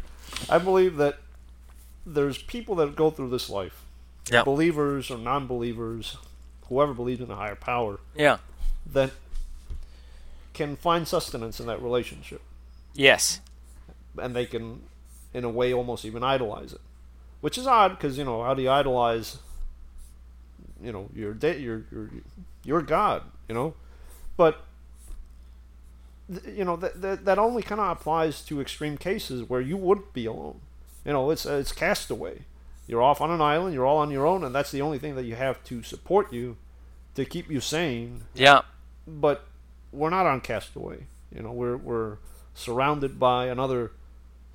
I 0.49 0.57
believe 0.57 0.97
that 0.97 1.17
there's 2.05 2.37
people 2.41 2.75
that 2.75 2.95
go 2.95 3.09
through 3.09 3.29
this 3.29 3.49
life, 3.49 3.83
Yeah. 4.31 4.43
believers 4.43 5.09
or 5.11 5.17
non-believers, 5.17 6.17
whoever 6.67 6.93
believes 6.93 7.21
in 7.21 7.31
a 7.31 7.35
higher 7.35 7.55
power, 7.55 7.99
Yeah. 8.15 8.37
that 8.85 9.11
can 10.57 10.75
find 10.75 11.07
sustenance 11.07 11.59
in 11.61 11.67
that 11.67 11.81
relationship. 11.81 12.41
Yes. 12.93 13.39
and 14.17 14.35
they 14.35 14.45
can, 14.47 14.81
in 15.33 15.43
a 15.43 15.49
way, 15.49 15.71
almost 15.73 16.03
even 16.05 16.23
idolize 16.23 16.73
it, 16.73 16.81
which 17.41 17.57
is 17.57 17.67
odd 17.67 17.91
because 17.91 18.17
you 18.17 18.23
know 18.25 18.43
how 18.43 18.53
do 18.55 18.61
you 18.63 18.69
idolize? 18.71 19.37
You 20.81 20.91
know 20.91 21.09
your 21.13 21.35
your 21.41 21.85
your 21.91 22.09
your 22.63 22.81
God, 22.81 23.23
you 23.47 23.55
know, 23.55 23.73
but 24.35 24.55
you 26.45 26.65
know 26.65 26.75
that 26.75 27.01
that, 27.01 27.25
that 27.25 27.39
only 27.39 27.63
kind 27.63 27.79
of 27.81 27.89
applies 27.97 28.41
to 28.45 28.59
extreme 28.61 28.97
cases 28.97 29.47
where 29.49 29.61
you 29.61 29.77
would 29.77 30.13
be 30.13 30.25
alone. 30.25 30.59
You 31.05 31.13
know, 31.13 31.29
it's 31.31 31.45
it's 31.45 31.71
castaway. 31.71 32.41
You're 32.87 33.01
off 33.03 33.21
on 33.21 33.31
an 33.31 33.41
island. 33.41 33.73
You're 33.73 33.85
all 33.85 33.97
on 33.97 34.11
your 34.11 34.25
own, 34.25 34.43
and 34.43 34.53
that's 34.55 34.71
the 34.71 34.81
only 34.81 34.99
thing 34.99 35.15
that 35.15 35.25
you 35.25 35.35
have 35.35 35.63
to 35.65 35.83
support 35.83 36.31
you, 36.33 36.57
to 37.15 37.25
keep 37.25 37.49
you 37.51 37.59
sane. 37.59 38.23
Yeah. 38.33 38.61
But 39.05 39.45
we're 39.91 40.09
not 40.09 40.25
on 40.25 40.41
castaway. 40.41 41.05
You 41.33 41.43
know, 41.43 41.51
we're 41.51 41.77
we're 41.77 42.17
surrounded 42.53 43.19
by 43.19 43.47
another 43.47 43.91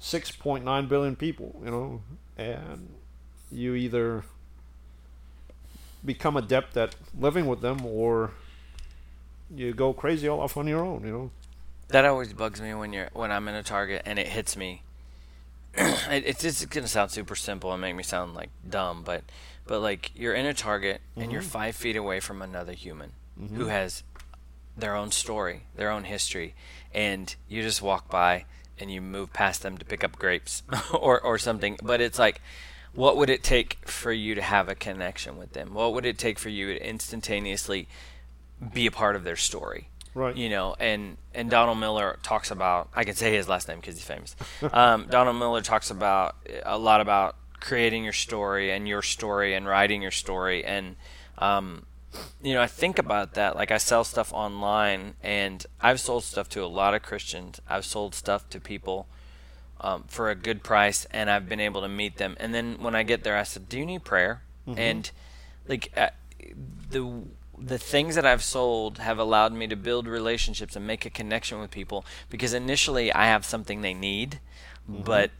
6.9 0.01 0.89
billion 0.89 1.16
people. 1.16 1.61
You 1.64 1.70
know, 1.70 2.03
and 2.37 2.89
you 3.51 3.74
either 3.74 4.24
become 6.05 6.37
adept 6.37 6.76
at 6.76 6.97
living 7.18 7.47
with 7.47 7.61
them, 7.61 7.85
or 7.85 8.33
you 9.55 9.72
go 9.72 9.93
crazy 9.93 10.28
all 10.28 10.41
off 10.41 10.57
on 10.57 10.66
your 10.66 10.85
own. 10.85 11.05
You 11.05 11.12
know. 11.12 11.30
That 11.89 12.07
always 12.07 12.33
bugs 12.33 12.61
me 12.61 12.72
when 12.74 12.93
you're 12.93 13.11
when 13.12 13.30
I'm 13.30 13.49
in 13.49 13.55
a 13.55 13.62
target 13.62 14.03
and 14.07 14.18
it 14.18 14.28
hits 14.28 14.57
me. 14.57 14.83
it, 15.74 16.24
it's 16.26 16.43
just 16.43 16.68
gonna 16.70 16.89
sound 16.89 17.11
super 17.11 17.37
simple 17.37 17.72
and 17.72 17.80
make 17.80 17.95
me 17.95 18.03
sound 18.03 18.35
like 18.35 18.51
dumb, 18.68 19.03
but 19.05 19.24
but 19.66 19.80
like 19.80 20.11
you're 20.14 20.35
in 20.35 20.47
a 20.47 20.55
target 20.55 21.01
and 21.16 21.30
you're 21.30 21.43
mm-hmm. 21.43 21.51
five 21.51 21.76
feet 21.76 21.97
away 21.97 22.20
from 22.20 22.43
another 22.43 22.72
human 22.72 23.12
mm-hmm. 23.41 23.57
who 23.57 23.66
has 23.66 24.03
their 24.77 24.97
own 24.97 25.11
story, 25.11 25.64
their 25.77 25.91
own 25.91 26.05
history, 26.05 26.55
and 26.95 27.35
you 27.49 27.62
just 27.62 27.83
walk 27.83 28.09
by 28.09 28.45
and 28.79 28.91
you 28.91 29.01
move 29.01 29.33
past 29.33 29.62
them 29.62 29.79
to 29.79 29.85
pick 29.85 30.03
up 30.03 30.18
grapes 30.18 30.62
or 30.93 31.20
or 31.20 31.39
something. 31.39 31.79
But 31.83 32.01
it's 32.01 32.18
like, 32.18 32.41
what 32.95 33.16
would 33.16 33.31
it 33.31 33.43
take 33.43 33.89
for 33.89 34.12
you 34.12 34.35
to 34.35 34.43
have 34.43 34.68
a 34.68 34.75
connection 34.75 35.37
with 35.37 35.53
them? 35.53 35.75
What 35.75 35.95
would 35.95 36.07
it 36.07 36.18
take 36.18 36.39
for 36.39 36.49
you 36.49 36.75
to 36.75 36.89
instantaneously 36.89 37.89
be 38.73 38.87
a 38.87 38.91
part 38.91 39.16
of 39.16 39.25
their 39.25 39.37
story? 39.37 39.89
Right. 40.14 40.37
You 40.37 40.51
know, 40.51 40.75
and 40.79 41.16
and 41.35 41.51
Donald 41.51 41.79
Miller 41.79 42.18
talks 42.23 42.51
about. 42.51 42.89
I 42.95 43.05
can 43.05 43.14
say 43.14 43.35
his 43.35 43.49
last 43.49 43.68
name 43.68 43.79
because 43.79 43.97
he's 43.97 44.07
famous. 44.07 44.37
Um, 44.73 45.07
Donald 45.11 45.37
Miller 45.39 45.62
talks 45.62 45.91
about 45.91 46.37
a 46.64 46.79
lot 46.79 47.01
about 47.01 47.37
creating 47.61 48.05
your 48.05 48.12
story 48.12 48.73
and 48.73 48.87
your 48.89 49.03
story 49.03 49.55
and 49.55 49.66
writing 49.66 50.03
your 50.03 50.11
story 50.11 50.64
and. 50.64 50.97
Um, 51.39 51.87
you 52.43 52.55
know, 52.55 52.63
I 52.63 52.67
think 52.67 52.99
about 52.99 53.35
that. 53.35 53.57
Like, 53.57 53.71
I 53.71 53.79
sell 53.79 54.05
stuff 54.05 54.33
online, 54.33 55.15
and 55.23 55.65
I've 55.81 56.01
sold 56.01 56.25
stuff 56.25 56.49
to 56.51 56.65
a 56.65 56.67
lot 56.67 56.95
of 56.95 57.03
Christians. 57.03 57.61
I've 57.69 57.85
sold 57.85 58.15
stuff 58.15 58.49
to 58.51 58.61
people 58.61 59.07
um, 59.81 60.05
for 60.09 60.31
a 60.31 60.35
good 60.35 60.63
price, 60.63 61.07
and 61.11 61.31
I've 61.31 61.49
been 61.49 61.61
able 61.61 61.81
to 61.83 61.89
meet 61.89 62.17
them. 62.17 62.37
And 62.39 62.55
then 62.55 62.77
when 62.81 62.95
I 62.95 63.03
get 63.03 63.25
there, 63.25 63.37
I 63.37 63.43
said, 63.43 63.69
"Do 63.69 63.79
you 63.79 63.87
need 63.87 64.05
prayer?" 64.05 64.43
And 64.79 65.11
like 65.69 65.93
uh, 65.97 66.11
the 66.91 67.23
the 67.59 67.79
things 67.79 68.15
that 68.15 68.27
I've 68.27 68.43
sold 68.43 68.99
have 68.99 69.19
allowed 69.19 69.53
me 69.53 69.67
to 69.69 69.77
build 69.77 70.07
relationships 70.07 70.75
and 70.75 70.87
make 70.87 71.07
a 71.07 71.11
connection 71.11 71.61
with 71.61 71.71
people 71.71 72.05
because 72.29 72.53
initially 72.55 73.13
I 73.13 73.27
have 73.27 73.45
something 73.45 73.83
they 73.83 73.95
need, 73.95 74.41
but 74.89 75.31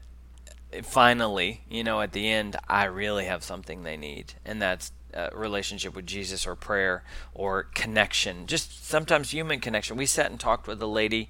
finally, 0.83 1.63
you 1.69 1.83
know, 1.83 2.01
at 2.01 2.13
the 2.13 2.29
end, 2.29 2.55
I 2.69 2.85
really 2.85 3.25
have 3.25 3.43
something 3.43 3.83
they 3.83 3.97
need, 3.97 4.33
and 4.45 4.61
that's 4.61 4.91
a 5.13 5.29
relationship 5.33 5.95
with 5.95 6.05
Jesus 6.05 6.45
or 6.45 6.55
prayer 6.55 7.03
or 7.33 7.63
connection. 7.63 8.47
Just 8.47 8.85
sometimes 8.85 9.31
human 9.31 9.59
connection. 9.59 9.97
We 9.97 10.05
sat 10.05 10.31
and 10.31 10.39
talked 10.39 10.67
with 10.67 10.81
a 10.81 10.87
lady 10.87 11.29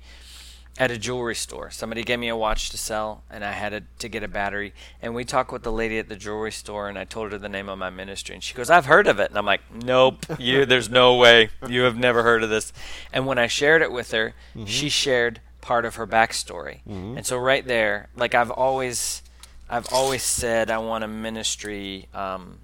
at 0.78 0.90
a 0.90 0.98
jewelry 0.98 1.36
store. 1.36 1.70
Somebody 1.70 2.04
gave 2.04 2.20
me 2.20 2.30
a 2.30 2.36
watch 2.36 2.70
to 2.72 2.78
sell, 2.78 3.24
and 3.30 3.46
I 3.46 3.52
had 3.52 3.74
a, 3.74 3.84
to 4.00 4.10
get 4.10 4.24
a 4.24 4.28
battery. 4.28 4.74
And 5.02 5.14
we 5.14 5.24
talked 5.24 5.52
with 5.52 5.64
the 5.64 5.72
lady 5.72 6.00
at 6.00 6.10
the 6.10 6.16
jewelry 6.16 6.52
store, 6.52 6.90
and 6.90 6.98
I 6.98 7.04
told 7.04 7.32
her 7.32 7.38
the 7.38 7.50
name 7.50 7.70
of 7.70 7.78
my 7.78 7.90
ministry, 7.90 8.34
and 8.34 8.44
she 8.44 8.54
goes, 8.54 8.70
"I've 8.70 8.86
heard 8.86 9.08
of 9.08 9.20
it." 9.20 9.30
And 9.30 9.38
I'm 9.38 9.46
like, 9.46 9.62
"Nope, 9.72 10.26
you. 10.40 10.66
There's 10.74 10.90
no 10.90 11.16
way 11.16 11.50
you 11.68 11.84
have 11.84 11.98
never 11.98 12.24
heard 12.24 12.44
of 12.44 12.50
this." 12.50 12.74
And 13.12 13.28
when 13.28 13.38
I 13.38 13.48
shared 13.48 13.82
it 13.82 13.92
with 13.92 14.12
her, 14.12 14.34
mm-hmm. 14.56 14.66
she 14.66 14.90
shared 14.90 15.42
part 15.62 15.86
of 15.86 15.96
her 15.96 16.08
backstory, 16.08 16.82
mm-hmm. 16.88 17.18
and 17.18 17.26
so 17.26 17.38
right 17.38 17.66
there, 17.66 18.10
like 18.16 18.34
I've 18.34 18.52
always, 18.52 19.22
I've 19.70 19.88
always 19.92 20.24
said, 20.24 20.72
I 20.72 20.80
want 20.80 21.04
a 21.04 21.08
ministry. 21.08 22.08
Um, 22.14 22.60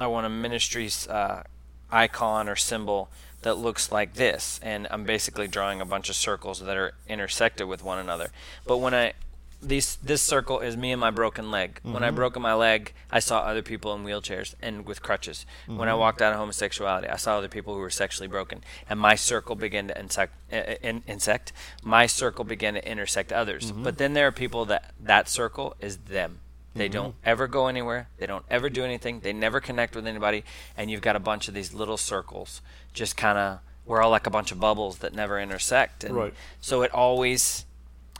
I 0.00 0.06
want 0.06 0.26
a 0.26 0.30
ministry's 0.30 1.06
uh, 1.08 1.42
icon 1.90 2.48
or 2.48 2.56
symbol 2.56 3.10
that 3.42 3.54
looks 3.54 3.92
like 3.92 4.14
this, 4.14 4.58
and 4.62 4.86
I'm 4.90 5.04
basically 5.04 5.48
drawing 5.48 5.80
a 5.80 5.86
bunch 5.86 6.08
of 6.08 6.16
circles 6.16 6.60
that 6.60 6.76
are 6.76 6.94
intersected 7.08 7.68
with 7.68 7.84
one 7.84 7.98
another. 7.98 8.30
But 8.66 8.78
when 8.78 8.94
I 8.94 9.14
these 9.60 9.96
this 9.96 10.22
circle 10.22 10.60
is 10.60 10.76
me 10.76 10.92
and 10.92 11.00
my 11.00 11.10
broken 11.10 11.50
leg. 11.50 11.80
When 11.82 12.04
I 12.04 12.10
broke 12.10 12.38
my 12.38 12.54
leg, 12.54 12.92
I 13.10 13.18
saw 13.18 13.40
other 13.40 13.62
people 13.62 13.92
in 13.94 14.04
wheelchairs 14.04 14.54
and 14.62 14.86
with 14.86 15.02
crutches. 15.02 15.46
When 15.66 15.88
I 15.88 15.94
walked 15.94 16.22
out 16.22 16.32
of 16.32 16.38
homosexuality, 16.38 17.08
I 17.08 17.16
saw 17.16 17.38
other 17.38 17.48
people 17.48 17.74
who 17.74 17.80
were 17.80 17.90
sexually 17.90 18.28
broken, 18.28 18.62
and 18.88 19.00
my 19.00 19.16
circle 19.16 19.56
began 19.56 19.88
to 19.88 19.98
insect, 19.98 20.34
uh, 20.52 20.74
in, 20.82 21.02
insect. 21.06 21.52
My 21.82 22.06
circle 22.06 22.44
began 22.44 22.74
to 22.74 22.88
intersect 22.88 23.32
others. 23.32 23.72
But 23.72 23.98
then 23.98 24.12
there 24.12 24.26
are 24.28 24.32
people 24.32 24.64
that 24.66 24.94
that 25.00 25.28
circle 25.28 25.74
is 25.80 25.98
them. 25.98 26.40
They 26.78 26.88
don't 26.88 27.14
ever 27.24 27.46
go 27.46 27.66
anywhere. 27.66 28.08
They 28.18 28.26
don't 28.26 28.44
ever 28.50 28.70
do 28.70 28.84
anything. 28.84 29.20
They 29.20 29.32
never 29.32 29.60
connect 29.60 29.94
with 29.94 30.06
anybody. 30.06 30.44
And 30.76 30.90
you've 30.90 31.00
got 31.00 31.16
a 31.16 31.20
bunch 31.20 31.48
of 31.48 31.54
these 31.54 31.74
little 31.74 31.96
circles, 31.96 32.60
just 32.92 33.16
kind 33.16 33.38
of 33.38 33.58
we're 33.88 34.02
all 34.02 34.10
like 34.10 34.26
a 34.26 34.30
bunch 34.30 34.52
of 34.52 34.60
bubbles 34.60 34.98
that 34.98 35.14
never 35.14 35.40
intersect. 35.40 36.04
And 36.04 36.14
Right. 36.14 36.34
So 36.60 36.82
it 36.82 36.92
always, 36.92 37.64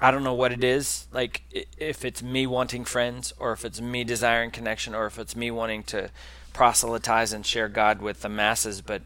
I 0.00 0.10
don't 0.10 0.24
know 0.24 0.34
what 0.34 0.50
it 0.50 0.64
is. 0.64 1.06
Like 1.12 1.42
if 1.76 2.04
it's 2.04 2.22
me 2.22 2.46
wanting 2.46 2.84
friends, 2.84 3.32
or 3.38 3.52
if 3.52 3.64
it's 3.64 3.80
me 3.80 4.02
desiring 4.02 4.50
connection, 4.50 4.94
or 4.94 5.06
if 5.06 5.18
it's 5.18 5.36
me 5.36 5.50
wanting 5.50 5.82
to 5.84 6.10
proselytize 6.54 7.32
and 7.32 7.44
share 7.44 7.68
God 7.68 8.00
with 8.00 8.22
the 8.22 8.28
masses. 8.28 8.80
But 8.80 9.02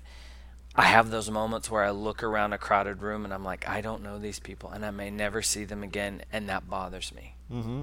I 0.74 0.82
have 0.82 1.10
those 1.10 1.30
moments 1.30 1.70
where 1.70 1.84
I 1.84 1.90
look 1.90 2.22
around 2.22 2.52
a 2.52 2.58
crowded 2.58 3.02
room 3.02 3.24
and 3.24 3.34
I'm 3.34 3.44
like, 3.44 3.68
I 3.68 3.80
don't 3.80 4.02
know 4.02 4.18
these 4.18 4.38
people, 4.38 4.70
and 4.70 4.86
I 4.86 4.90
may 4.90 5.10
never 5.10 5.42
see 5.42 5.64
them 5.64 5.82
again, 5.82 6.22
and 6.32 6.48
that 6.48 6.70
bothers 6.70 7.12
me. 7.12 7.34
Mm-hmm. 7.52 7.82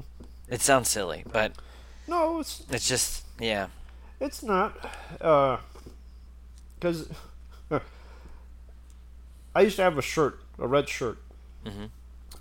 It 0.50 0.62
sounds 0.62 0.90
silly, 0.90 1.24
but 1.32 1.54
No, 2.08 2.40
it's 2.40 2.64
it's 2.70 2.88
just 2.88 3.24
yeah. 3.40 3.68
It's 4.20 4.44
not, 4.44 4.76
because 6.78 7.10
I 9.56 9.62
used 9.62 9.78
to 9.78 9.84
have 9.84 9.98
a 9.98 10.02
shirt, 10.02 10.40
a 10.58 10.68
red 10.68 10.90
shirt, 10.90 11.18
Mhm. 11.66 11.90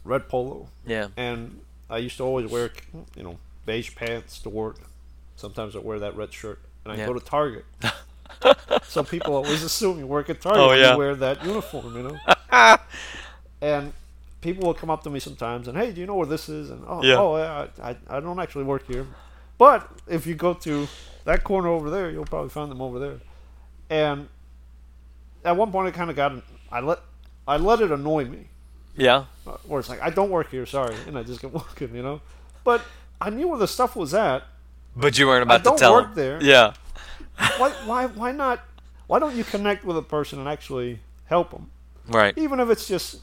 red 0.05 0.29
polo, 0.29 0.69
Yeah. 0.87 1.09
and 1.17 1.61
I 1.91 1.99
used 1.99 2.17
to 2.19 2.25
always 2.25 2.51
wear, 2.51 2.71
you 3.17 3.23
know, 3.23 3.39
beige 3.65 3.95
pants 3.95 4.39
to 4.41 4.49
work. 4.49 4.77
Sometimes 5.37 5.77
I 5.77 5.79
wear 5.79 5.99
that 6.01 6.17
red 6.17 6.33
shirt, 6.33 6.61
and 6.85 6.93
I 6.93 6.97
Yeah. 6.97 7.07
go 7.07 7.15
to 7.15 7.21
Target. 7.21 7.65
so 8.89 9.05
people 9.05 9.35
always 9.37 9.63
assume 9.63 9.99
you 9.99 10.07
work 10.07 10.29
at 10.31 10.41
Target 10.41 10.61
Oh, 10.61 10.73
yeah. 10.73 10.93
you 10.93 10.99
wear 10.99 11.15
that 11.15 11.45
uniform, 11.45 11.97
you 11.97 12.03
know. 12.03 12.19
and 13.61 13.93
people 14.41 14.67
will 14.67 14.75
come 14.75 14.91
up 14.91 15.03
to 15.05 15.11
me 15.11 15.19
sometimes 15.21 15.69
and, 15.69 15.77
hey, 15.77 15.91
do 15.93 16.01
you 16.01 16.07
know 16.07 16.15
where 16.15 16.27
this 16.27 16.49
is? 16.49 16.71
And 16.71 16.85
oh, 16.87 17.03
Yeah. 17.03 17.17
oh, 17.17 17.35
I, 17.35 17.91
I, 17.91 17.97
I 18.09 18.21
don't 18.21 18.39
actually 18.39 18.65
work 18.65 18.87
here, 18.87 19.07
but 19.59 19.89
if 20.07 20.27
you 20.27 20.35
go 20.35 20.55
to 20.55 20.87
that 21.25 21.45
corner 21.45 21.69
over 21.69 21.91
there, 21.91 22.11
you'll 22.11 22.25
probably 22.25 22.51
find 22.51 22.71
them 22.71 22.81
over 22.81 22.99
there. 22.99 23.19
And 23.91 24.29
at 25.45 25.57
one 25.57 25.73
point, 25.73 25.89
I 25.89 25.91
kind 25.91 26.11
of 26.11 26.17
got, 26.17 26.33
I 26.71 26.81
let, 26.81 27.01
I 27.47 27.57
let 27.57 27.81
it 27.81 27.91
annoy 27.91 28.27
me. 28.27 28.49
Yeah. 28.97 29.25
Uh, 29.47 29.53
Where 29.67 29.81
it's 29.81 29.89
like, 29.89 30.03
I 30.03 30.11
don't 30.11 30.31
work 30.31 30.51
here, 30.51 30.67
sorry, 30.67 30.97
and 31.07 31.17
I 31.19 31.23
just 31.23 31.41
get 31.41 31.53
walking, 31.61 31.95
you 31.95 32.03
know. 32.03 32.21
But 32.65 32.83
I 33.21 33.31
knew 33.31 33.49
where 33.49 33.59
the 33.59 33.69
stuff 33.69 33.97
was 33.97 34.15
at. 34.15 34.43
But 34.97 35.19
you 35.19 35.27
weren't 35.27 35.43
about 35.45 35.63
don't 35.65 35.77
to 35.77 35.81
tell 35.81 35.95
work 35.95 36.09
him. 36.09 36.15
there. 36.15 36.43
Yeah. 36.43 36.75
Why, 37.59 37.71
why, 37.87 38.07
why 38.07 38.33
not? 38.33 38.65
Why 39.07 39.21
don't 39.21 39.37
you 39.37 39.45
connect 39.45 39.85
with 39.85 39.97
a 39.97 40.03
person 40.03 40.41
and 40.41 40.49
actually 40.49 40.99
help 41.27 41.53
them, 41.53 41.71
Right. 42.09 42.37
even 42.37 42.59
if 42.59 42.69
it's 42.69 42.89
just 42.89 43.21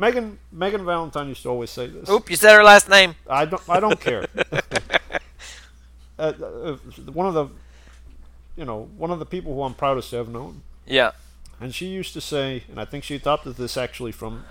Megan. 0.00 0.38
Megan 0.50 0.84
Valentine 0.84 1.28
used 1.28 1.42
to 1.42 1.50
always 1.50 1.70
say 1.70 1.86
this. 1.86 2.08
Oop, 2.08 2.30
you 2.30 2.36
said 2.36 2.54
her 2.56 2.64
last 2.64 2.88
name. 2.88 3.14
I 3.28 3.44
don't. 3.44 3.62
I 3.68 3.80
don't 3.80 4.00
care. 4.00 4.26
uh, 6.18 6.22
uh, 6.22 6.76
one 7.12 7.26
of 7.26 7.34
the, 7.34 7.48
you 8.56 8.64
know, 8.64 8.88
one 8.96 9.10
of 9.10 9.18
the 9.18 9.26
people 9.26 9.54
who 9.54 9.62
I'm 9.62 9.74
proudest 9.74 10.10
to 10.10 10.16
have 10.16 10.28
known, 10.28 10.62
Yeah. 10.86 11.12
and 11.60 11.74
she 11.74 11.86
used 11.86 12.12
to 12.14 12.20
say, 12.20 12.64
and 12.70 12.80
I 12.80 12.84
think 12.84 13.04
she 13.04 13.14
adopted 13.14 13.56
this 13.56 13.76
actually 13.76 14.12
from 14.12 14.44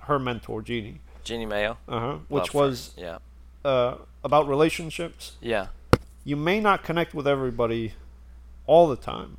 her 0.00 0.18
mentor 0.18 0.62
Jeannie, 0.62 1.00
Jeannie 1.24 1.46
Mayo. 1.46 1.78
uh-huh, 1.88 2.18
which 2.28 2.54
was 2.54 2.92
Yeah. 2.96 3.18
uh, 3.64 3.96
about 4.24 4.48
relationships. 4.48 5.32
Yeah. 5.40 5.68
You 6.24 6.36
may 6.36 6.60
not 6.60 6.82
connect 6.82 7.14
with 7.14 7.26
everybody 7.26 7.94
all 8.66 8.88
the 8.88 8.96
time, 8.96 9.38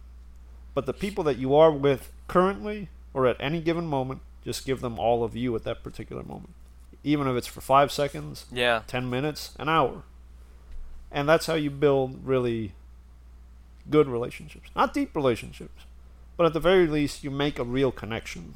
but 0.74 0.86
the 0.86 0.94
people 0.94 1.24
that 1.26 1.38
you 1.38 1.56
are 1.56 1.72
with 1.72 2.12
currently 2.28 2.90
or 3.14 3.26
at 3.28 3.36
any 3.40 3.60
given 3.62 3.88
moment, 3.88 4.22
just 4.44 4.66
give 4.66 4.82
them 4.82 4.98
all 5.00 5.24
of 5.24 5.36
you 5.36 5.56
at 5.56 5.64
that 5.64 5.84
particular 5.84 6.24
moment, 6.24 6.54
even 7.04 7.28
if 7.28 7.36
it's 7.36 7.48
for 7.48 7.62
five 7.62 7.92
seconds, 7.92 8.46
Yeah. 8.52 8.82
10 8.88 9.10
minutes, 9.10 9.54
an 9.60 9.70
hour. 9.70 10.04
And 11.12 11.28
that's 11.28 11.46
how 11.46 11.54
you 11.56 11.70
build 11.70 12.26
really 12.26 12.74
good 13.90 14.08
relationships. 14.08 14.70
Not 14.76 14.94
deep 14.94 15.16
relationships, 15.16 15.84
but 16.36 16.46
at 16.46 16.54
the 16.54 16.60
very 16.60 16.88
least, 16.88 17.24
you 17.24 17.32
make 17.32 17.60
a 17.60 17.64
real 17.64 17.92
connection. 17.92 18.56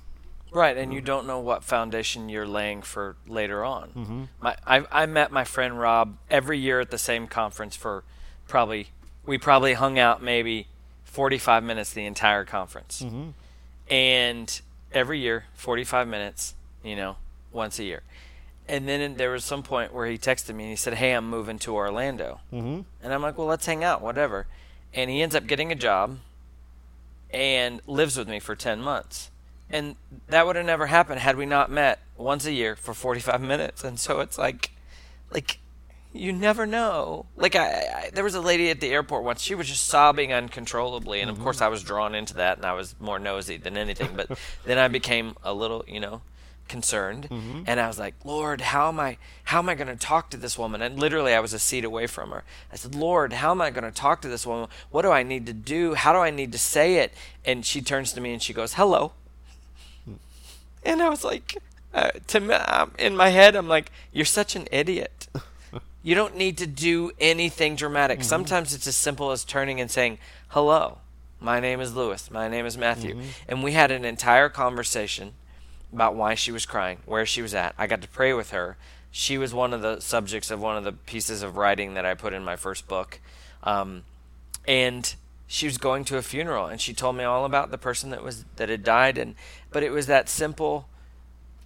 Right, 0.53 0.75
and 0.75 0.93
you 0.93 0.99
don't 0.99 1.25
know 1.25 1.39
what 1.39 1.63
foundation 1.63 2.27
you're 2.27 2.45
laying 2.47 2.81
for 2.81 3.15
later 3.25 3.63
on. 3.63 3.89
Mm-hmm. 3.95 4.23
My, 4.41 4.55
I, 4.67 4.85
I 4.91 5.05
met 5.05 5.31
my 5.31 5.45
friend 5.45 5.79
Rob 5.79 6.17
every 6.29 6.59
year 6.59 6.81
at 6.81 6.91
the 6.91 6.97
same 6.97 7.25
conference 7.27 7.75
for 7.77 8.03
probably 8.49 8.87
we 9.25 9.37
probably 9.37 9.73
hung 9.73 9.97
out 9.97 10.21
maybe 10.21 10.67
45 11.05 11.63
minutes 11.63 11.93
the 11.93 12.05
entire 12.05 12.43
conference, 12.43 13.01
Mm-hmm. 13.01 13.29
and 13.93 14.61
every 14.93 15.19
year 15.19 15.45
45 15.55 16.07
minutes, 16.07 16.55
you 16.83 16.95
know, 16.95 17.17
once 17.51 17.79
a 17.79 17.83
year. 17.83 18.01
And 18.67 18.87
then 18.87 19.15
there 19.15 19.31
was 19.31 19.43
some 19.43 19.63
point 19.63 19.93
where 19.93 20.07
he 20.07 20.17
texted 20.17 20.55
me 20.55 20.63
and 20.65 20.69
he 20.71 20.75
said, 20.75 20.93
"Hey, 20.93 21.11
I'm 21.13 21.29
moving 21.29 21.59
to 21.59 21.73
Orlando," 21.75 22.39
Mm-hmm. 22.53 22.81
and 23.03 23.13
I'm 23.13 23.21
like, 23.21 23.37
"Well, 23.37 23.47
let's 23.47 23.65
hang 23.65 23.83
out, 23.83 24.01
whatever." 24.01 24.47
And 24.93 25.09
he 25.09 25.21
ends 25.21 25.35
up 25.35 25.47
getting 25.47 25.71
a 25.71 25.75
job 25.75 26.19
and 27.33 27.81
lives 27.87 28.17
with 28.17 28.27
me 28.29 28.39
for 28.39 28.55
10 28.55 28.81
months. 28.81 29.31
And 29.69 29.95
that 30.27 30.45
would 30.45 30.57
have 30.57 30.65
never 30.65 30.87
happened 30.87 31.21
had 31.21 31.37
we 31.37 31.45
not 31.45 31.71
met 31.71 31.99
once 32.17 32.45
a 32.45 32.51
year 32.51 32.75
for 32.75 32.93
45 32.93 33.39
minutes. 33.41 33.83
And 33.85 33.97
so 33.99 34.19
it's 34.19 34.37
like, 34.37 34.71
like, 35.31 35.59
you 36.13 36.33
never 36.33 36.65
know. 36.65 37.25
Like, 37.35 37.55
I, 37.55 37.67
I 37.67 38.09
there 38.13 38.23
was 38.23 38.35
a 38.35 38.41
lady 38.41 38.69
at 38.69 38.81
the 38.81 38.89
airport 38.89 39.23
once. 39.23 39.41
She 39.41 39.55
was 39.55 39.67
just 39.67 39.87
sobbing 39.87 40.33
uncontrollably, 40.33 41.21
and 41.21 41.29
of 41.29 41.39
course, 41.39 41.61
I 41.61 41.67
was 41.67 41.83
drawn 41.83 42.15
into 42.15 42.33
that, 42.35 42.57
and 42.57 42.65
I 42.65 42.73
was 42.73 42.95
more 42.99 43.19
nosy 43.19 43.57
than 43.57 43.77
anything. 43.77 44.09
But 44.15 44.37
then 44.65 44.77
I 44.77 44.87
became 44.87 45.35
a 45.43 45.53
little, 45.53 45.85
you 45.87 45.99
know, 45.99 46.21
concerned, 46.67 47.27
and 47.67 47.79
I 47.79 47.87
was 47.87 47.99
like, 47.99 48.15
Lord, 48.23 48.61
how 48.61 48.89
am 48.89 48.99
I? 48.99 49.17
How 49.45 49.59
am 49.59 49.69
I 49.69 49.75
going 49.75 49.87
to 49.87 49.95
talk 49.95 50.29
to 50.31 50.37
this 50.37 50.57
woman? 50.57 50.81
And 50.81 50.99
literally, 50.99 51.33
I 51.33 51.39
was 51.39 51.53
a 51.53 51.59
seat 51.59 51.85
away 51.85 52.07
from 52.07 52.31
her. 52.31 52.43
I 52.71 52.75
said, 52.75 52.95
Lord, 52.95 53.33
how 53.33 53.51
am 53.51 53.61
I 53.61 53.69
going 53.69 53.83
to 53.83 53.91
talk 53.91 54.21
to 54.21 54.27
this 54.27 54.45
woman? 54.45 54.69
What 54.89 55.03
do 55.03 55.11
I 55.11 55.23
need 55.23 55.45
to 55.47 55.53
do? 55.53 55.93
How 55.95 56.13
do 56.13 56.19
I 56.19 56.29
need 56.29 56.51
to 56.51 56.59
say 56.59 56.97
it? 56.97 57.13
And 57.45 57.65
she 57.65 57.81
turns 57.81 58.13
to 58.13 58.21
me 58.21 58.33
and 58.33 58.41
she 58.41 58.53
goes, 58.53 58.73
Hello. 58.73 59.13
And 60.83 61.01
I 61.01 61.09
was 61.09 61.23
like, 61.23 61.57
uh, 61.93 62.11
to 62.27 62.39
me, 62.39 62.53
um, 62.55 62.91
in 62.97 63.15
my 63.15 63.29
head, 63.29 63.55
I'm 63.55 63.67
like, 63.67 63.91
you're 64.11 64.25
such 64.25 64.55
an 64.55 64.67
idiot. 64.71 65.20
You 66.03 66.15
don't 66.15 66.35
need 66.35 66.57
to 66.57 66.67
do 66.67 67.11
anything 67.19 67.75
dramatic. 67.75 68.23
Sometimes 68.23 68.73
it's 68.73 68.87
as 68.87 68.95
simple 68.95 69.31
as 69.31 69.43
turning 69.43 69.79
and 69.79 69.89
saying, 69.89 70.17
"Hello, 70.49 70.97
my 71.39 71.59
name 71.59 71.79
is 71.79 71.95
Lewis. 71.95 72.31
My 72.31 72.47
name 72.47 72.65
is 72.65 72.77
Matthew." 72.77 73.15
And 73.47 73.63
we 73.63 73.73
had 73.73 73.91
an 73.91 74.03
entire 74.05 74.49
conversation 74.49 75.33
about 75.93 76.15
why 76.15 76.35
she 76.35 76.51
was 76.51 76.65
crying, 76.65 76.99
where 77.05 77.25
she 77.25 77.41
was 77.41 77.53
at. 77.53 77.75
I 77.77 77.85
got 77.87 78.01
to 78.01 78.07
pray 78.07 78.33
with 78.33 78.51
her. 78.51 78.77
She 79.11 79.37
was 79.37 79.53
one 79.53 79.73
of 79.73 79.81
the 79.81 79.99
subjects 79.99 80.49
of 80.49 80.61
one 80.61 80.77
of 80.77 80.83
the 80.83 80.93
pieces 80.93 81.43
of 81.43 81.57
writing 81.57 81.93
that 81.95 82.05
I 82.05 82.13
put 82.13 82.33
in 82.33 82.43
my 82.43 82.55
first 82.55 82.87
book. 82.87 83.19
Um, 83.63 84.03
and 84.67 85.13
she 85.47 85.65
was 85.65 85.77
going 85.77 86.05
to 86.05 86.17
a 86.17 86.21
funeral 86.21 86.67
and 86.67 86.79
she 86.79 86.93
told 86.93 87.17
me 87.17 87.25
all 87.25 87.43
about 87.43 87.71
the 87.71 87.77
person 87.77 88.09
that 88.09 88.23
was 88.23 88.45
that 88.55 88.69
had 88.69 88.85
died 88.85 89.17
and 89.17 89.35
but 89.69 89.83
it 89.83 89.91
was 89.91 90.07
that 90.07 90.29
simple 90.29 90.87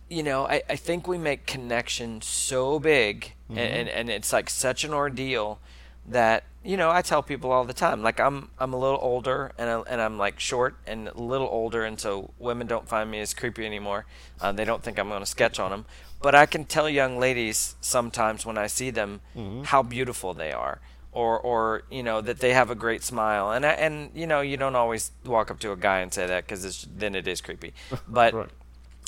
you 0.10 0.24
know 0.24 0.46
i, 0.48 0.62
I 0.70 0.76
think 0.76 1.08
we 1.08 1.18
make 1.18 1.46
connection 1.46 2.22
so 2.22 2.80
big 2.80 3.34
and, 3.50 3.60
and 3.60 3.90
and 3.90 4.10
it's 4.10 4.34
like 4.34 4.50
such 4.50 4.84
an 4.84 4.94
ordeal 4.94 5.60
that 6.08 6.44
you 6.64 6.78
know 6.78 6.90
i 6.92 7.02
tell 7.02 7.24
people 7.24 7.52
all 7.52 7.64
the 7.66 7.74
time 7.74 8.02
like 8.04 8.20
i'm 8.20 8.50
i'm 8.60 8.74
a 8.74 8.78
little 8.78 9.00
older 9.02 9.52
and, 9.58 9.70
I, 9.70 9.82
and 9.88 10.02
i'm 10.02 10.18
like 10.18 10.40
short 10.40 10.76
and 10.86 11.08
a 11.08 11.20
little 11.20 11.48
older 11.48 11.84
and 11.84 12.00
so 12.00 12.32
women 12.40 12.68
don't 12.68 12.88
find 12.88 13.10
me 13.10 13.20
as 13.20 13.34
creepy 13.34 13.66
anymore. 13.66 14.06
Uh, 14.42 14.52
they 14.52 14.66
don't 14.66 14.84
think 14.84 15.00
i'm 15.00 15.10
going 15.10 15.22
to 15.22 15.26
sketch 15.26 15.60
on 15.60 15.72
them 15.72 15.86
but 16.22 16.36
i 16.36 16.46
can 16.46 16.66
tell 16.66 16.90
young 16.90 17.20
ladies 17.20 17.76
sometimes 17.82 18.46
when 18.46 18.58
i 18.58 18.68
see 18.68 18.92
them 18.92 19.22
how 19.66 19.82
beautiful 19.84 20.34
they 20.34 20.52
are 20.52 20.80
or 21.16 21.40
or 21.40 21.84
you 21.90 22.04
know 22.04 22.22
that 22.22 22.40
they 22.40 22.54
have 22.54 22.70
a 22.70 22.76
great 22.76 23.02
smile. 23.02 23.52
And 23.52 23.66
I, 23.66 23.72
and 23.72 24.12
you 24.14 24.28
know 24.28 24.42
you 24.42 24.58
don't 24.58 24.76
always 24.76 25.12
walk 25.26 25.50
up 25.50 25.60
to 25.62 25.72
a 25.72 25.78
guy 25.78 26.00
and 26.00 26.14
say 26.14 26.28
that 26.28 26.46
because 26.46 26.86
then 26.94 27.16
it 27.16 27.28
is 27.28 27.42
creepy. 27.42 27.74
But 28.08 28.34
Right. 28.34 28.50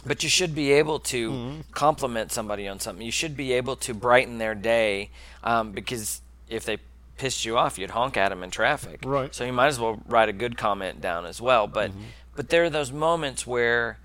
But 0.08 0.24
you 0.24 0.30
should 0.30 0.56
be 0.56 0.72
able 0.72 1.00
to 1.00 1.64
compliment 1.72 2.32
somebody 2.32 2.68
on 2.68 2.80
something 2.80 3.06
you 3.06 3.12
should 3.12 3.36
be 3.36 3.54
able 3.54 3.76
to 3.76 3.94
brighten 3.94 4.38
their 4.38 4.56
day 4.56 5.10
um, 5.44 5.72
because 5.72 6.22
if 6.50 6.64
they 6.66 6.78
pissed 7.18 7.46
you 7.46 7.58
off 7.58 7.78
you'd 7.78 7.92
honk 7.92 8.16
at 8.18 8.30
them 8.30 8.44
in 8.44 8.50
traffic 8.52 9.00
Right. 9.06 9.34
so 9.34 9.44
you 9.44 9.54
might 9.54 9.68
as 9.68 9.80
well 9.80 10.02
write 10.08 10.30
a 10.30 10.34
good 10.34 10.58
comment 10.58 11.02
down 11.02 11.26
as 11.26 11.42
well 11.42 11.68
but 11.68 11.92
but 12.36 12.50
there 12.50 12.64
are 12.64 12.70
those 12.70 12.92
moments 12.92 13.46
where 13.48 13.98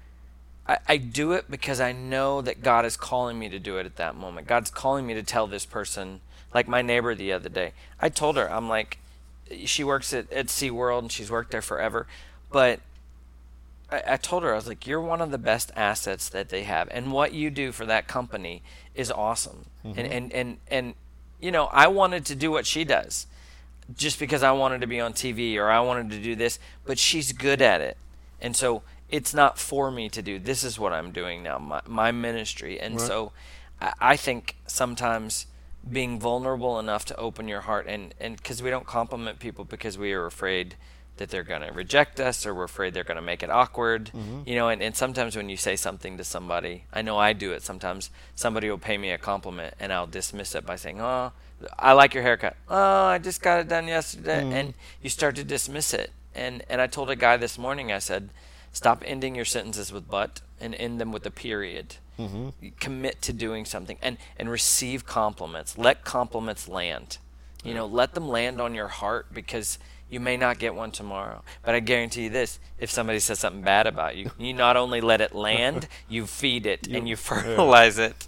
I, 0.67 0.79
I 0.89 0.97
do 0.97 1.33
it 1.33 1.51
because 1.51 1.81
I 1.81 1.93
know 1.93 2.41
that 2.41 2.63
God 2.63 2.85
is 2.87 2.97
calling 2.97 3.39
me 3.39 3.49
to 3.51 3.59
do 3.59 3.79
it 3.79 3.85
at 3.85 3.97
that 3.97 4.15
moment. 4.15 4.47
God's 4.47 4.71
calling 4.71 5.05
me 5.07 5.13
to 5.15 5.23
tell 5.25 5.49
this 5.49 5.67
person, 5.67 6.21
like 6.55 6.69
my 6.69 6.83
neighbor 6.83 7.17
the 7.17 7.33
other 7.33 7.49
day. 7.49 7.73
I 8.01 8.09
told 8.09 8.37
her, 8.37 8.49
I'm 8.51 8.69
like, 8.69 8.99
she 9.67 9.83
works 9.83 10.15
at, 10.15 10.33
at 10.33 10.47
SeaWorld 10.47 10.99
and 11.01 11.13
she's 11.13 11.33
worked 11.33 11.51
there 11.51 11.63
forever. 11.63 12.07
But 12.53 12.79
I, 13.93 14.03
I 14.07 14.17
told 14.17 14.43
her, 14.43 14.53
I 14.53 14.57
was 14.57 14.69
like, 14.69 14.87
you're 14.87 15.01
one 15.01 15.21
of 15.21 15.31
the 15.31 15.39
best 15.39 15.71
assets 15.77 16.29
that 16.31 16.49
they 16.49 16.65
have. 16.65 16.89
And 16.91 17.13
what 17.13 17.33
you 17.33 17.51
do 17.51 17.73
for 17.73 17.87
that 17.87 18.09
company 18.09 18.63
is 18.95 19.11
awesome. 19.11 19.67
And, 19.85 19.97
mm-hmm. 19.97 20.13
and, 20.13 20.33
and, 20.33 20.57
and, 20.69 20.95
you 21.41 21.51
know, 21.51 21.67
I 21.67 21.89
wanted 21.89 22.25
to 22.27 22.35
do 22.35 22.51
what 22.51 22.67
she 22.67 22.85
does 22.85 23.27
just 23.97 24.19
because 24.19 24.43
I 24.43 24.53
wanted 24.53 24.81
to 24.81 24.87
be 24.87 25.01
on 25.01 25.13
TV 25.13 25.57
or 25.57 25.71
I 25.71 25.81
wanted 25.81 26.11
to 26.11 26.23
do 26.23 26.35
this, 26.35 26.59
but 26.85 26.99
she's 26.99 27.33
good 27.33 27.61
at 27.61 27.81
it. 27.81 27.97
And 28.41 28.57
so 28.57 28.83
it's 29.09 29.35
not 29.35 29.59
for 29.59 29.91
me 29.91 30.09
to 30.11 30.23
do. 30.23 30.39
This 30.39 30.65
is 30.65 30.79
what 30.79 30.93
I'm 30.93 31.13
doing 31.13 31.43
now, 31.43 31.59
my, 31.59 31.81
my 31.87 32.13
ministry. 32.13 32.81
And 32.81 32.95
Right. 32.95 33.07
so 33.07 33.33
I, 33.81 33.93
I 34.01 34.17
think 34.17 34.57
sometimes 34.67 35.47
being 35.91 36.19
vulnerable 36.19 36.79
enough 36.79 37.05
to 37.05 37.17
open 37.17 37.49
your 37.49 37.63
heart 37.63 37.87
and 37.89 38.15
and 38.21 38.37
because 38.37 38.63
we 38.63 38.71
don't 38.71 38.87
compliment 38.87 39.41
people 39.41 39.65
because 39.65 39.99
we 39.99 40.13
are 40.13 40.27
afraid 40.27 40.77
that 41.19 41.31
they're 41.31 41.43
going 41.43 41.63
to 41.63 41.73
reject 41.73 42.19
us 42.21 42.47
or 42.47 42.55
we're 42.55 42.65
afraid 42.65 42.95
they're 42.95 43.05
going 43.05 43.17
to 43.17 43.23
make 43.23 43.43
it 43.43 43.51
awkward. 43.51 44.11
Mm-hmm. 44.15 44.43
You 44.47 44.55
know 44.57 44.69
and, 44.69 44.83
and 44.83 44.97
sometimes 44.97 45.37
when 45.37 45.49
you 45.49 45.57
say 45.57 45.77
something 45.77 46.17
to 46.17 46.25
somebody 46.25 46.85
i 46.93 47.03
know 47.03 47.19
i 47.19 47.33
do 47.33 47.53
it 47.53 47.63
sometimes 47.63 48.11
somebody 48.35 48.69
will 48.71 48.79
pay 48.79 48.99
me 48.99 49.11
a 49.11 49.19
compliment 49.19 49.75
and 49.79 49.93
i'll 49.93 50.07
dismiss 50.07 50.55
it 50.55 50.67
by 50.67 50.77
saying 50.77 51.01
oh 51.01 51.33
i 51.79 51.93
like 51.93 52.15
your 52.15 52.23
haircut. 52.23 52.57
Oh 52.69 53.05
i 53.05 53.19
just 53.19 53.43
got 53.43 53.61
it 53.61 53.69
done 53.69 53.87
yesterday. 53.89 54.41
Mm-hmm. 54.41 54.53
And 54.53 54.75
you 55.03 55.11
start 55.11 55.37
to 55.37 55.45
dismiss 55.45 55.95
it. 55.95 56.11
And 56.35 56.65
and 56.69 56.81
i 56.81 56.87
told 56.87 57.11
a 57.11 57.17
guy 57.17 57.37
this 57.37 57.59
morning 57.59 57.93
i 57.93 57.99
said 57.99 58.31
stop 58.73 59.03
ending 59.07 59.35
your 59.35 59.45
sentences 59.45 59.93
with 59.93 60.09
but 60.09 60.41
and 60.61 60.75
end 60.77 61.01
them 61.01 61.13
with 61.13 61.27
a 61.27 61.31
period. 61.31 61.97
Mm-hmm. 62.19 62.69
Commit 62.79 63.21
to 63.23 63.33
doing 63.33 63.65
something 63.65 63.99
and 64.03 64.17
and 64.39 64.51
receive 64.51 65.07
compliments. 65.07 65.77
Let 65.77 66.05
compliments 66.05 66.69
land. 66.69 67.19
You 67.65 67.75
know 67.75 67.87
let 67.87 68.15
them 68.15 68.29
land 68.29 68.61
on 68.61 68.75
your 68.75 68.89
heart 68.89 69.27
because 69.33 69.79
you 70.13 70.21
may 70.21 70.37
not 70.37 70.59
get 70.59 70.75
one 70.75 70.91
tomorrow 70.91 71.43
but 71.65 71.75
i 71.75 71.81
guarantee 71.81 72.25
you 72.25 72.31
this 72.31 72.61
if 72.79 72.91
somebody 72.91 73.19
says 73.19 73.39
something 73.39 73.63
bad 73.63 73.87
about 73.87 74.17
you 74.17 74.31
you 74.39 74.53
not 74.53 74.77
only 74.77 75.01
let 75.01 75.21
it 75.21 75.35
land 75.35 75.89
you 76.09 76.27
feed 76.27 76.67
it 76.67 76.87
and 76.87 77.09
you 77.09 77.17
fertilize 77.17 77.99
it 77.99 78.27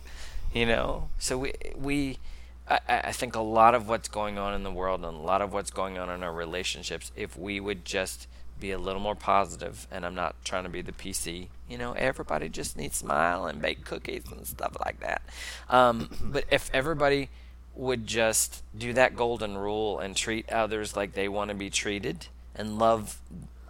you 0.54 0.64
know? 0.64 1.10
So 1.18 1.36
we 1.36 1.52
we 1.76 2.18
I, 2.66 2.78
I 2.88 2.98
I 3.06 3.12
think 3.12 3.34
a 3.34 3.40
lot 3.40 3.74
of 3.74 3.88
what's 3.88 4.08
going 4.08 4.38
on 4.38 4.54
in 4.54 4.62
the 4.62 4.70
world 4.70 5.04
and 5.04 5.14
a 5.14 5.20
lot 5.20 5.42
of 5.42 5.52
what's 5.52 5.70
going 5.70 5.98
on 5.98 6.08
in 6.08 6.22
our 6.22 6.32
relationships 6.32 7.12
if 7.16 7.36
we 7.36 7.60
would 7.60 7.84
just 7.84 8.28
be 8.60 8.70
a 8.70 8.78
little 8.78 9.02
more 9.02 9.16
positive 9.16 9.86
and 9.90 10.06
i'm 10.06 10.14
not 10.14 10.36
trying 10.44 10.62
to 10.62 10.70
be 10.70 10.80
the 10.80 10.92
pc 10.92 11.48
you 11.68 11.76
know 11.76 11.92
everybody 11.94 12.48
just 12.48 12.76
needs 12.76 12.96
smile 12.96 13.46
and 13.46 13.60
bake 13.60 13.84
cookies 13.84 14.22
and 14.30 14.46
stuff 14.46 14.76
like 14.84 15.00
that. 15.00 15.22
Um, 15.68 16.08
but 16.22 16.44
if 16.50 16.70
everybody 16.72 17.30
would 17.74 18.06
just 18.06 18.62
do 18.76 18.92
that 18.92 19.16
golden 19.16 19.58
rule 19.58 19.98
and 19.98 20.16
treat 20.16 20.50
others 20.50 20.96
like 20.96 21.14
they 21.14 21.28
want 21.28 21.48
to 21.48 21.54
be 21.54 21.70
treated 21.70 22.28
and 22.54 22.78
love 22.78 23.20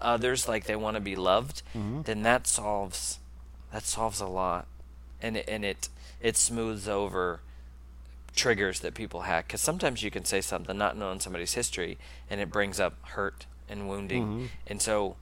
others 0.01 0.47
like 0.47 0.65
they 0.65 0.77
want 0.77 0.95
to 0.95 1.01
be 1.01 1.17
loved 1.17 1.63
mm-hmm. 1.75 2.03
then 2.03 2.23
that 2.23 2.47
solves 2.47 3.19
that 3.75 3.83
solves 3.83 4.21
a 4.21 4.27
lot. 4.27 4.69
And 5.21 5.37
it, 5.37 5.47
and 5.49 5.65
it 5.65 5.89
it 6.21 6.37
smooths 6.37 6.89
over 6.89 7.41
triggers 8.37 8.81
that 8.81 8.95
people 8.95 9.23
have 9.23 9.47
because 9.47 9.61
sometimes 9.61 10.03
you 10.03 10.13
can 10.13 10.25
say 10.25 10.41
something 10.41 10.79
not 10.79 10.97
knowing 10.97 11.19
somebody's 11.21 11.55
history 11.55 11.99
and 12.31 12.41
it 12.41 12.51
brings 12.51 12.79
up 12.79 12.95
hurt 13.03 13.47
and 13.69 13.89
wounding. 13.89 14.25
Mm-hmm. 14.25 14.47
And 14.69 14.81
so 14.81 15.17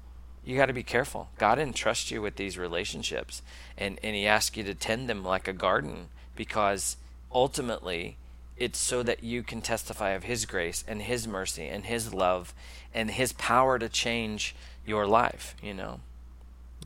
you 0.44 0.56
got 0.58 0.66
to 0.66 0.74
be 0.74 0.82
careful. 0.82 1.30
God 1.38 1.58
entrusts 1.58 2.10
you 2.10 2.20
with 2.20 2.36
these 2.36 2.58
relationships. 2.58 3.40
And 3.78 3.98
and 4.02 4.14
he 4.14 4.26
asks 4.26 4.54
you 4.54 4.64
to 4.64 4.74
tend 4.74 5.08
them 5.08 5.24
like 5.24 5.48
a 5.48 5.54
garden 5.54 6.08
because 6.36 6.98
ultimately 7.32 8.18
it's 8.56 8.78
so 8.78 9.02
that 9.02 9.22
you 9.24 9.42
can 9.42 9.60
testify 9.60 10.10
of 10.10 10.24
his 10.24 10.44
grace 10.46 10.84
and 10.86 11.02
his 11.02 11.26
mercy 11.26 11.66
and 11.66 11.84
his 11.86 12.12
love 12.14 12.54
and 12.94 13.10
his 13.12 13.32
power 13.32 13.78
to 13.78 13.88
change 13.88 14.54
your 14.86 15.06
life 15.06 15.54
you 15.62 15.72
know 15.74 16.00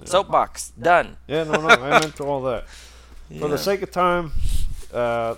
soapbox 0.04 0.72
done 0.80 1.16
Yeah, 1.26 1.44
no, 1.44 1.60
no, 1.60 1.68
I 1.68 2.00
meant 2.00 2.16
to 2.16 2.24
all 2.24 2.42
that. 2.42 2.66
For 3.40 3.48
the 3.48 3.58
sake 3.58 3.82
of 3.82 3.90
time, 3.90 4.30
uh, 4.94 5.34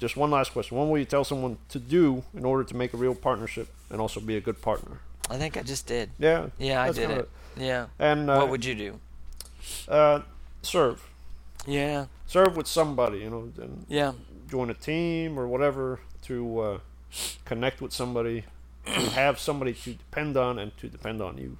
just 0.00 0.16
one 0.16 0.30
last 0.30 0.52
question. 0.52 0.76
What 0.76 0.88
will 0.88 0.98
you 0.98 1.04
tell 1.04 1.22
someone 1.24 1.58
to 1.68 1.78
do 1.78 2.24
in 2.34 2.44
order 2.44 2.64
to 2.64 2.74
make 2.76 2.94
a 2.94 2.96
real 2.96 3.14
partnership 3.14 3.68
and 3.90 4.00
also 4.00 4.18
be 4.20 4.36
a 4.36 4.40
good 4.40 4.60
partner? 4.62 4.98
i 5.30 5.36
think 5.36 5.56
i 5.58 5.62
just 5.62 5.86
did 5.86 6.08
Yeah. 6.18 6.46
yeah 6.58 6.82
i 6.82 6.90
did 6.90 7.06
kinda 7.08 7.18
it 7.20 7.28
yeah 7.58 7.86
And 7.98 8.30
uh, 8.30 8.36
what 8.38 8.48
would 8.48 8.64
you 8.64 8.74
do 8.74 8.98
uh, 9.88 10.20
serve? 10.62 11.06
yeah 11.66 12.06
Serve 12.26 12.56
with 12.56 12.66
somebody, 12.66 13.18
you 13.18 13.30
know, 13.30 13.52
yeah 13.88 14.12
join 14.48 14.70
a 14.70 14.74
team 14.74 15.38
or 15.38 15.46
whatever 15.46 16.00
to 16.22 16.60
uh, 16.60 16.78
connect 17.44 17.80
with 17.80 17.92
somebody, 17.92 18.44
to 18.86 18.92
have 19.22 19.38
somebody 19.38 19.72
to 19.74 19.92
depend 19.94 20.36
on 20.36 20.58
and 20.58 20.76
to 20.78 20.88
depend 20.88 21.20
on 21.22 21.38
you. 21.38 21.58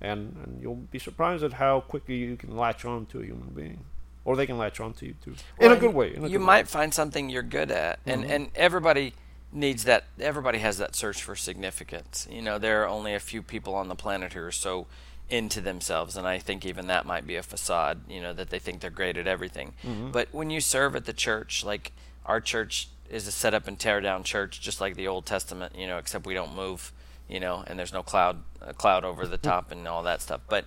and 0.00 0.36
and 0.44 0.62
you'll 0.62 0.76
be 0.90 0.98
surprised 0.98 1.44
at 1.44 1.54
how 1.54 1.80
quickly 1.80 2.16
you 2.16 2.36
can 2.36 2.56
latch 2.56 2.84
on 2.84 3.06
to 3.06 3.20
a 3.20 3.24
human 3.24 3.48
being, 3.50 3.80
or 4.24 4.36
they 4.36 4.46
can 4.46 4.56
latch 4.58 4.80
on 4.80 4.92
to 4.94 5.06
you 5.06 5.14
too, 5.24 5.34
in 5.58 5.72
a 5.72 5.76
good 5.76 5.94
way. 5.94 6.14
A 6.14 6.20
you 6.22 6.38
good 6.38 6.40
might 6.40 6.68
find 6.68 6.94
something 6.94 7.28
you're 7.30 7.42
good 7.42 7.70
at, 7.70 7.98
and 8.06 8.22
Mm-hmm. 8.22 8.32
and 8.32 8.50
everybody 8.54 9.12
needs 9.52 9.84
that. 9.84 10.04
Everybody 10.18 10.58
has 10.58 10.78
that 10.78 10.94
search 10.96 11.22
for 11.22 11.36
significance. 11.36 12.26
You 12.30 12.40
know, 12.42 12.58
there 12.58 12.82
are 12.82 12.88
only 12.88 13.14
a 13.14 13.20
few 13.20 13.42
people 13.42 13.74
on 13.74 13.88
the 13.88 13.94
planet 13.96 14.32
who 14.32 14.42
are 14.42 14.52
so 14.52 14.86
into 15.28 15.60
themselves, 15.60 16.16
and 16.16 16.26
I 16.26 16.38
think 16.38 16.64
even 16.64 16.86
that 16.88 17.04
might 17.06 17.26
be 17.26 17.36
a 17.36 17.42
facade. 17.42 17.98
You 18.08 18.20
know, 18.22 18.32
that 18.32 18.48
they 18.50 18.58
think 18.58 18.80
they're 18.80 18.90
great 18.90 19.16
at 19.18 19.26
everything. 19.26 19.74
Mm-hmm. 19.84 20.10
But 20.12 20.28
when 20.32 20.50
you 20.50 20.60
serve 20.60 20.96
at 20.96 21.04
the 21.04 21.12
church, 21.12 21.64
like 21.64 21.92
our 22.30 22.40
church 22.40 22.88
is 23.10 23.26
a 23.26 23.32
set 23.32 23.54
up 23.54 23.66
and 23.66 23.78
tear 23.78 24.00
down 24.00 24.22
church, 24.22 24.60
just 24.60 24.80
like 24.80 24.94
the 24.94 25.08
Old 25.08 25.26
Testament. 25.26 25.74
You 25.76 25.86
know, 25.88 25.98
except 25.98 26.26
we 26.26 26.34
don't 26.34 26.54
move. 26.54 26.92
You 27.28 27.40
know, 27.40 27.62
and 27.66 27.78
there's 27.78 27.92
no 27.92 28.02
cloud, 28.02 28.42
a 28.60 28.74
cloud 28.74 29.04
over 29.04 29.26
the 29.26 29.38
top, 29.38 29.70
and 29.70 29.86
all 29.86 30.02
that 30.04 30.22
stuff. 30.22 30.40
But 30.48 30.64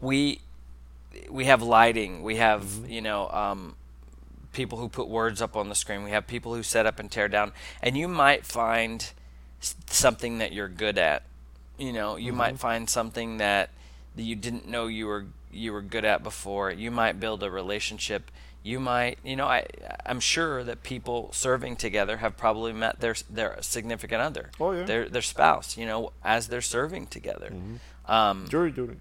we 0.00 0.40
we 1.30 1.44
have 1.46 1.62
lighting. 1.62 2.22
We 2.22 2.36
have 2.36 2.62
Mm-hmm. 2.62 2.90
you 2.90 3.00
know 3.00 3.28
um, 3.30 3.76
people 4.52 4.78
who 4.78 4.88
put 4.88 5.08
words 5.08 5.42
up 5.42 5.56
on 5.56 5.68
the 5.68 5.74
screen. 5.74 6.04
We 6.04 6.10
have 6.10 6.26
people 6.26 6.54
who 6.54 6.62
set 6.62 6.86
up 6.86 6.98
and 6.98 7.10
tear 7.10 7.28
down. 7.28 7.52
And 7.82 7.96
you 7.96 8.08
might 8.08 8.46
find 8.46 9.12
something 9.86 10.38
that 10.38 10.52
you're 10.52 10.68
good 10.68 10.98
at. 10.98 11.24
You 11.78 11.92
know, 11.92 12.16
you 12.16 12.32
might 12.32 12.58
find 12.58 12.88
something 12.88 13.38
that, 13.38 13.70
that 14.14 14.22
you 14.22 14.36
didn't 14.36 14.68
know 14.68 14.86
you 14.86 15.06
were 15.06 15.26
you 15.52 15.72
were 15.72 15.82
good 15.82 16.04
at 16.04 16.22
before. 16.22 16.70
You 16.70 16.90
might 16.90 17.20
build 17.20 17.42
a 17.42 17.50
relationship. 17.50 18.30
You 18.66 18.80
might, 18.80 19.18
you 19.22 19.36
know, 19.36 19.44
I 19.46 19.66
I'm 20.06 20.20
sure 20.20 20.64
that 20.64 20.82
people 20.82 21.28
serving 21.32 21.76
together 21.76 22.16
have 22.16 22.34
probably 22.38 22.72
met 22.72 22.98
their 23.00 23.14
their 23.28 23.58
significant 23.60 24.22
other, 24.22 24.50
Oh, 24.58 24.72
yeah. 24.72 24.84
their 24.84 25.08
their 25.08 25.20
spouse, 25.22 25.76
you 25.76 25.84
know, 25.84 26.12
as 26.24 26.48
they're 26.48 26.62
serving 26.62 27.08
together. 27.08 27.52
Um, 28.08 28.46
jury 28.48 28.70
duty. 28.72 28.96